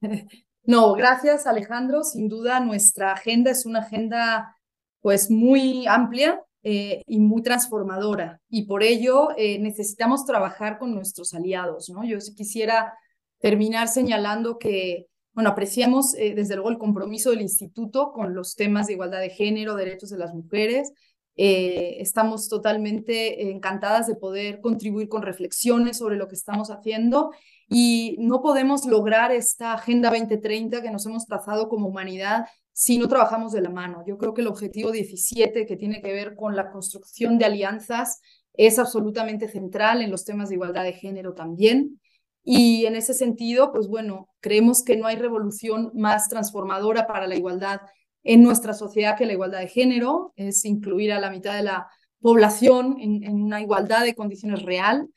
No, 0.66 0.94
gracias 0.94 1.46
Alejandro. 1.46 2.04
Sin 2.04 2.26
duda 2.26 2.58
nuestra 2.58 3.12
agenda 3.12 3.50
es 3.50 3.66
una 3.66 3.80
agenda 3.80 4.56
pues 5.02 5.30
muy 5.30 5.86
amplia 5.86 6.42
eh, 6.62 7.02
y 7.06 7.20
muy 7.20 7.42
transformadora 7.42 8.40
y 8.48 8.62
por 8.62 8.82
ello 8.82 9.28
eh, 9.36 9.58
necesitamos 9.58 10.24
trabajar 10.24 10.78
con 10.78 10.94
nuestros 10.94 11.34
aliados. 11.34 11.90
¿no? 11.90 12.02
Yo 12.04 12.16
quisiera 12.34 12.94
terminar 13.40 13.88
señalando 13.88 14.58
que 14.58 15.08
bueno, 15.34 15.50
apreciamos 15.50 16.14
eh, 16.14 16.32
desde 16.34 16.54
luego 16.54 16.70
el 16.70 16.78
compromiso 16.78 17.30
del 17.30 17.42
instituto 17.42 18.12
con 18.12 18.34
los 18.34 18.54
temas 18.54 18.86
de 18.86 18.94
igualdad 18.94 19.20
de 19.20 19.30
género, 19.30 19.74
derechos 19.74 20.08
de 20.08 20.16
las 20.16 20.32
mujeres. 20.32 20.92
Estamos 21.36 22.48
totalmente 22.48 23.50
encantadas 23.50 24.06
de 24.06 24.14
poder 24.14 24.60
contribuir 24.60 25.08
con 25.08 25.22
reflexiones 25.22 25.98
sobre 25.98 26.16
lo 26.16 26.28
que 26.28 26.36
estamos 26.36 26.70
haciendo 26.70 27.32
y 27.68 28.16
no 28.18 28.40
podemos 28.40 28.86
lograr 28.86 29.32
esta 29.32 29.72
Agenda 29.72 30.10
2030 30.10 30.82
que 30.82 30.90
nos 30.90 31.06
hemos 31.06 31.26
trazado 31.26 31.68
como 31.68 31.88
humanidad 31.88 32.46
si 32.72 32.98
no 32.98 33.08
trabajamos 33.08 33.52
de 33.52 33.62
la 33.62 33.70
mano. 33.70 34.04
Yo 34.06 34.18
creo 34.18 34.34
que 34.34 34.42
el 34.42 34.48
objetivo 34.48 34.90
17, 34.90 35.64
que 35.64 35.76
tiene 35.76 36.02
que 36.02 36.12
ver 36.12 36.34
con 36.34 36.56
la 36.56 36.70
construcción 36.70 37.38
de 37.38 37.46
alianzas, 37.46 38.20
es 38.52 38.78
absolutamente 38.78 39.48
central 39.48 40.02
en 40.02 40.10
los 40.10 40.24
temas 40.24 40.48
de 40.48 40.56
igualdad 40.56 40.84
de 40.84 40.92
género 40.92 41.34
también. 41.34 42.00
Y 42.42 42.84
en 42.86 42.94
ese 42.94 43.14
sentido, 43.14 43.72
pues 43.72 43.88
bueno, 43.88 44.28
creemos 44.40 44.82
que 44.82 44.96
no 44.96 45.06
hay 45.06 45.16
revolución 45.16 45.90
más 45.94 46.28
transformadora 46.28 47.06
para 47.06 47.26
la 47.26 47.36
igualdad 47.36 47.80
en 48.24 48.42
nuestra 48.42 48.74
sociedad 48.74 49.16
que 49.16 49.26
la 49.26 49.34
igualdad 49.34 49.60
de 49.60 49.68
género, 49.68 50.32
es 50.36 50.64
incluir 50.64 51.12
a 51.12 51.20
la 51.20 51.30
mitad 51.30 51.54
de 51.54 51.62
la 51.62 51.88
población 52.20 52.96
en, 52.98 53.30
una 53.30 53.60
igualdad 53.60 54.02
de 54.02 54.14
condiciones 54.14 54.62
real 54.62 55.08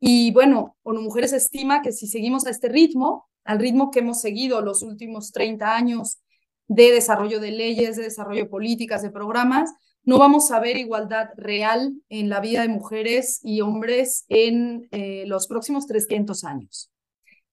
y 0.00 0.32
bueno, 0.32 0.76
ONU 0.82 1.00
Mujeres 1.00 1.32
estima 1.32 1.80
que 1.80 1.92
si 1.92 2.06
seguimos 2.06 2.46
a 2.46 2.50
este 2.50 2.68
ritmo, 2.68 3.28
al 3.44 3.60
ritmo 3.60 3.90
que 3.90 4.00
hemos 4.00 4.20
seguido 4.20 4.60
los 4.60 4.82
últimos 4.82 5.32
30 5.32 5.74
años 5.74 6.18
de 6.66 6.90
desarrollo 6.90 7.40
de 7.40 7.52
leyes, 7.52 7.96
de 7.96 8.02
desarrollo 8.02 8.42
de 8.44 8.50
políticas, 8.50 9.02
de 9.02 9.10
programas, 9.10 9.72
no 10.02 10.18
vamos 10.18 10.50
a 10.50 10.60
ver 10.60 10.76
igualdad 10.76 11.30
real 11.36 11.94
en 12.08 12.28
la 12.28 12.40
vida 12.40 12.62
de 12.62 12.68
mujeres 12.68 13.40
y 13.42 13.60
hombres 13.60 14.24
en 14.28 14.88
eh, 14.90 15.24
los 15.26 15.46
próximos 15.46 15.86
300 15.86 16.44
años. 16.44 16.90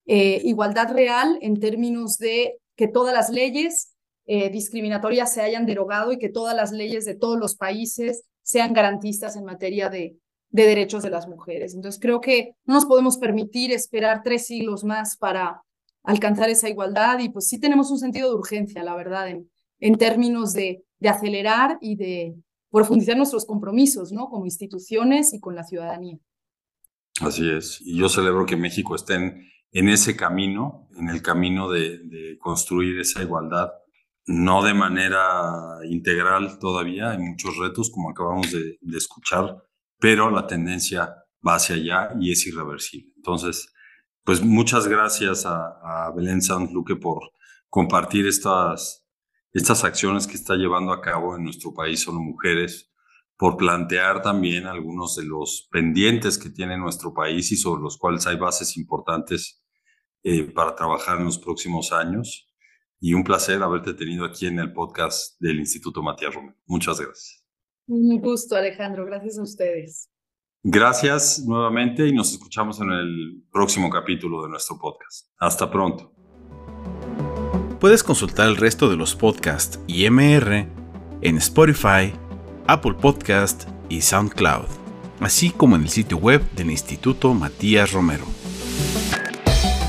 Eh, 0.06 0.40
igualdad 0.44 0.92
real 0.92 1.38
en 1.40 1.58
términos 1.58 2.18
de 2.18 2.58
que 2.76 2.88
todas 2.88 3.14
las 3.14 3.30
leyes 3.30 3.93
eh, 4.26 4.50
discriminatorias 4.50 5.32
se 5.32 5.42
hayan 5.42 5.66
derogado 5.66 6.12
y 6.12 6.18
que 6.18 6.28
todas 6.28 6.56
las 6.56 6.72
leyes 6.72 7.04
de 7.04 7.14
todos 7.14 7.38
los 7.38 7.56
países 7.56 8.24
sean 8.42 8.72
garantistas 8.72 9.36
en 9.36 9.44
materia 9.44 9.88
de 9.88 10.16
de 10.54 10.66
derechos 10.66 11.02
de 11.02 11.10
las 11.10 11.26
mujeres. 11.26 11.74
Entonces 11.74 12.00
creo 12.00 12.20
que 12.20 12.54
no 12.64 12.74
nos 12.74 12.86
podemos 12.86 13.16
permitir 13.16 13.72
esperar 13.72 14.22
tres 14.22 14.46
siglos 14.46 14.84
más 14.84 15.16
para 15.16 15.60
alcanzar 16.04 16.48
esa 16.48 16.68
igualdad 16.68 17.18
y 17.18 17.28
pues 17.28 17.48
sí 17.48 17.58
tenemos 17.58 17.90
un 17.90 17.98
sentido 17.98 18.28
de 18.28 18.36
urgencia, 18.36 18.84
la 18.84 18.94
verdad, 18.94 19.28
en, 19.28 19.50
en 19.80 19.96
términos 19.96 20.52
de, 20.52 20.84
de 21.00 21.08
acelerar 21.08 21.76
y 21.80 21.96
de 21.96 22.36
profundizar 22.70 23.16
nuestros 23.16 23.44
compromisos, 23.44 24.12
¿no? 24.12 24.28
Como 24.28 24.44
instituciones 24.44 25.34
y 25.34 25.40
con 25.40 25.56
la 25.56 25.64
ciudadanía. 25.64 26.18
Así 27.20 27.50
es. 27.50 27.80
Y 27.80 27.98
yo 27.98 28.08
celebro 28.08 28.46
que 28.46 28.54
México 28.56 28.94
esté 28.94 29.14
en, 29.14 29.48
en 29.72 29.88
ese 29.88 30.14
camino, 30.14 30.88
en 30.96 31.08
el 31.08 31.20
camino 31.20 31.68
de, 31.68 32.38
construir 32.38 33.00
esa 33.00 33.22
igualdad, 33.22 33.72
no 34.26 34.62
de 34.62 34.74
manera 34.74 35.78
integral 35.88 36.58
todavía, 36.58 37.10
hay 37.10 37.18
muchos 37.18 37.56
retos 37.58 37.90
como 37.90 38.10
acabamos 38.10 38.50
de, 38.52 38.78
escuchar, 38.96 39.62
pero 39.98 40.30
la 40.30 40.46
tendencia 40.46 41.14
va 41.46 41.56
hacia 41.56 41.76
allá 41.76 42.14
y 42.20 42.32
es 42.32 42.46
irreversible. 42.46 43.12
Entonces, 43.16 43.72
pues 44.24 44.42
muchas 44.42 44.86
gracias 44.88 45.44
a, 45.46 46.06
a 46.06 46.12
Belén 46.14 46.40
Sanz 46.40 46.72
Luque 46.72 46.96
por 46.96 47.30
compartir 47.68 48.26
estas, 48.26 49.06
estas 49.52 49.84
acciones 49.84 50.26
que 50.26 50.34
está 50.34 50.54
llevando 50.56 50.92
a 50.92 51.00
cabo 51.00 51.36
en 51.36 51.44
nuestro 51.44 51.74
país 51.74 52.02
son 52.02 52.16
mujeres, 52.16 52.94
por 53.36 53.56
plantear 53.56 54.22
también 54.22 54.66
algunos 54.66 55.16
de 55.16 55.24
los 55.24 55.68
pendientes 55.70 56.38
que 56.38 56.50
tiene 56.50 56.78
nuestro 56.78 57.12
país 57.12 57.50
y 57.52 57.56
sobre 57.56 57.82
los 57.82 57.98
cuales 57.98 58.26
hay 58.26 58.36
bases 58.36 58.76
importantes 58.76 59.64
eh, 60.22 60.44
para 60.44 60.74
trabajar 60.74 61.18
en 61.18 61.24
los 61.24 61.38
próximos 61.38 61.92
años. 61.92 62.48
Y 63.06 63.12
un 63.12 63.22
placer 63.22 63.62
haberte 63.62 63.92
tenido 63.92 64.24
aquí 64.24 64.46
en 64.46 64.58
el 64.58 64.72
podcast 64.72 65.38
del 65.38 65.58
Instituto 65.58 66.02
Matías 66.02 66.34
Romero. 66.34 66.56
Muchas 66.64 66.98
gracias. 66.98 67.44
Un 67.86 68.18
gusto, 68.18 68.56
Alejandro. 68.56 69.04
Gracias 69.04 69.38
a 69.38 69.42
ustedes. 69.42 70.08
Gracias 70.62 71.44
nuevamente 71.46 72.08
y 72.08 72.14
nos 72.14 72.32
escuchamos 72.32 72.80
en 72.80 72.90
el 72.90 73.44
próximo 73.52 73.90
capítulo 73.90 74.42
de 74.44 74.48
nuestro 74.48 74.78
podcast. 74.78 75.28
Hasta 75.36 75.70
pronto. 75.70 76.14
Puedes 77.78 78.02
consultar 78.02 78.48
el 78.48 78.56
resto 78.56 78.88
de 78.88 78.96
los 78.96 79.14
podcasts 79.14 79.78
y 79.86 80.08
MR 80.08 80.66
en 81.20 81.36
Spotify, 81.36 82.10
Apple 82.66 82.94
Podcast 82.94 83.68
y 83.90 84.00
SoundCloud, 84.00 84.64
así 85.20 85.50
como 85.50 85.76
en 85.76 85.82
el 85.82 85.90
sitio 85.90 86.16
web 86.16 86.40
del 86.52 86.70
Instituto 86.70 87.34
Matías 87.34 87.92
Romero. 87.92 88.24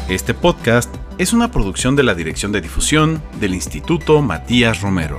Este 0.09 0.35
podcast 0.35 0.95
es 1.17 1.33
una 1.33 1.49
producción 1.49 1.95
de 1.95 2.03
la 2.03 2.13
Dirección 2.13 2.51
de 2.51 2.61
Difusión 2.61 3.23
del 3.39 3.55
Instituto 3.55 4.21
Matías 4.21 4.81
Romero. 4.81 5.17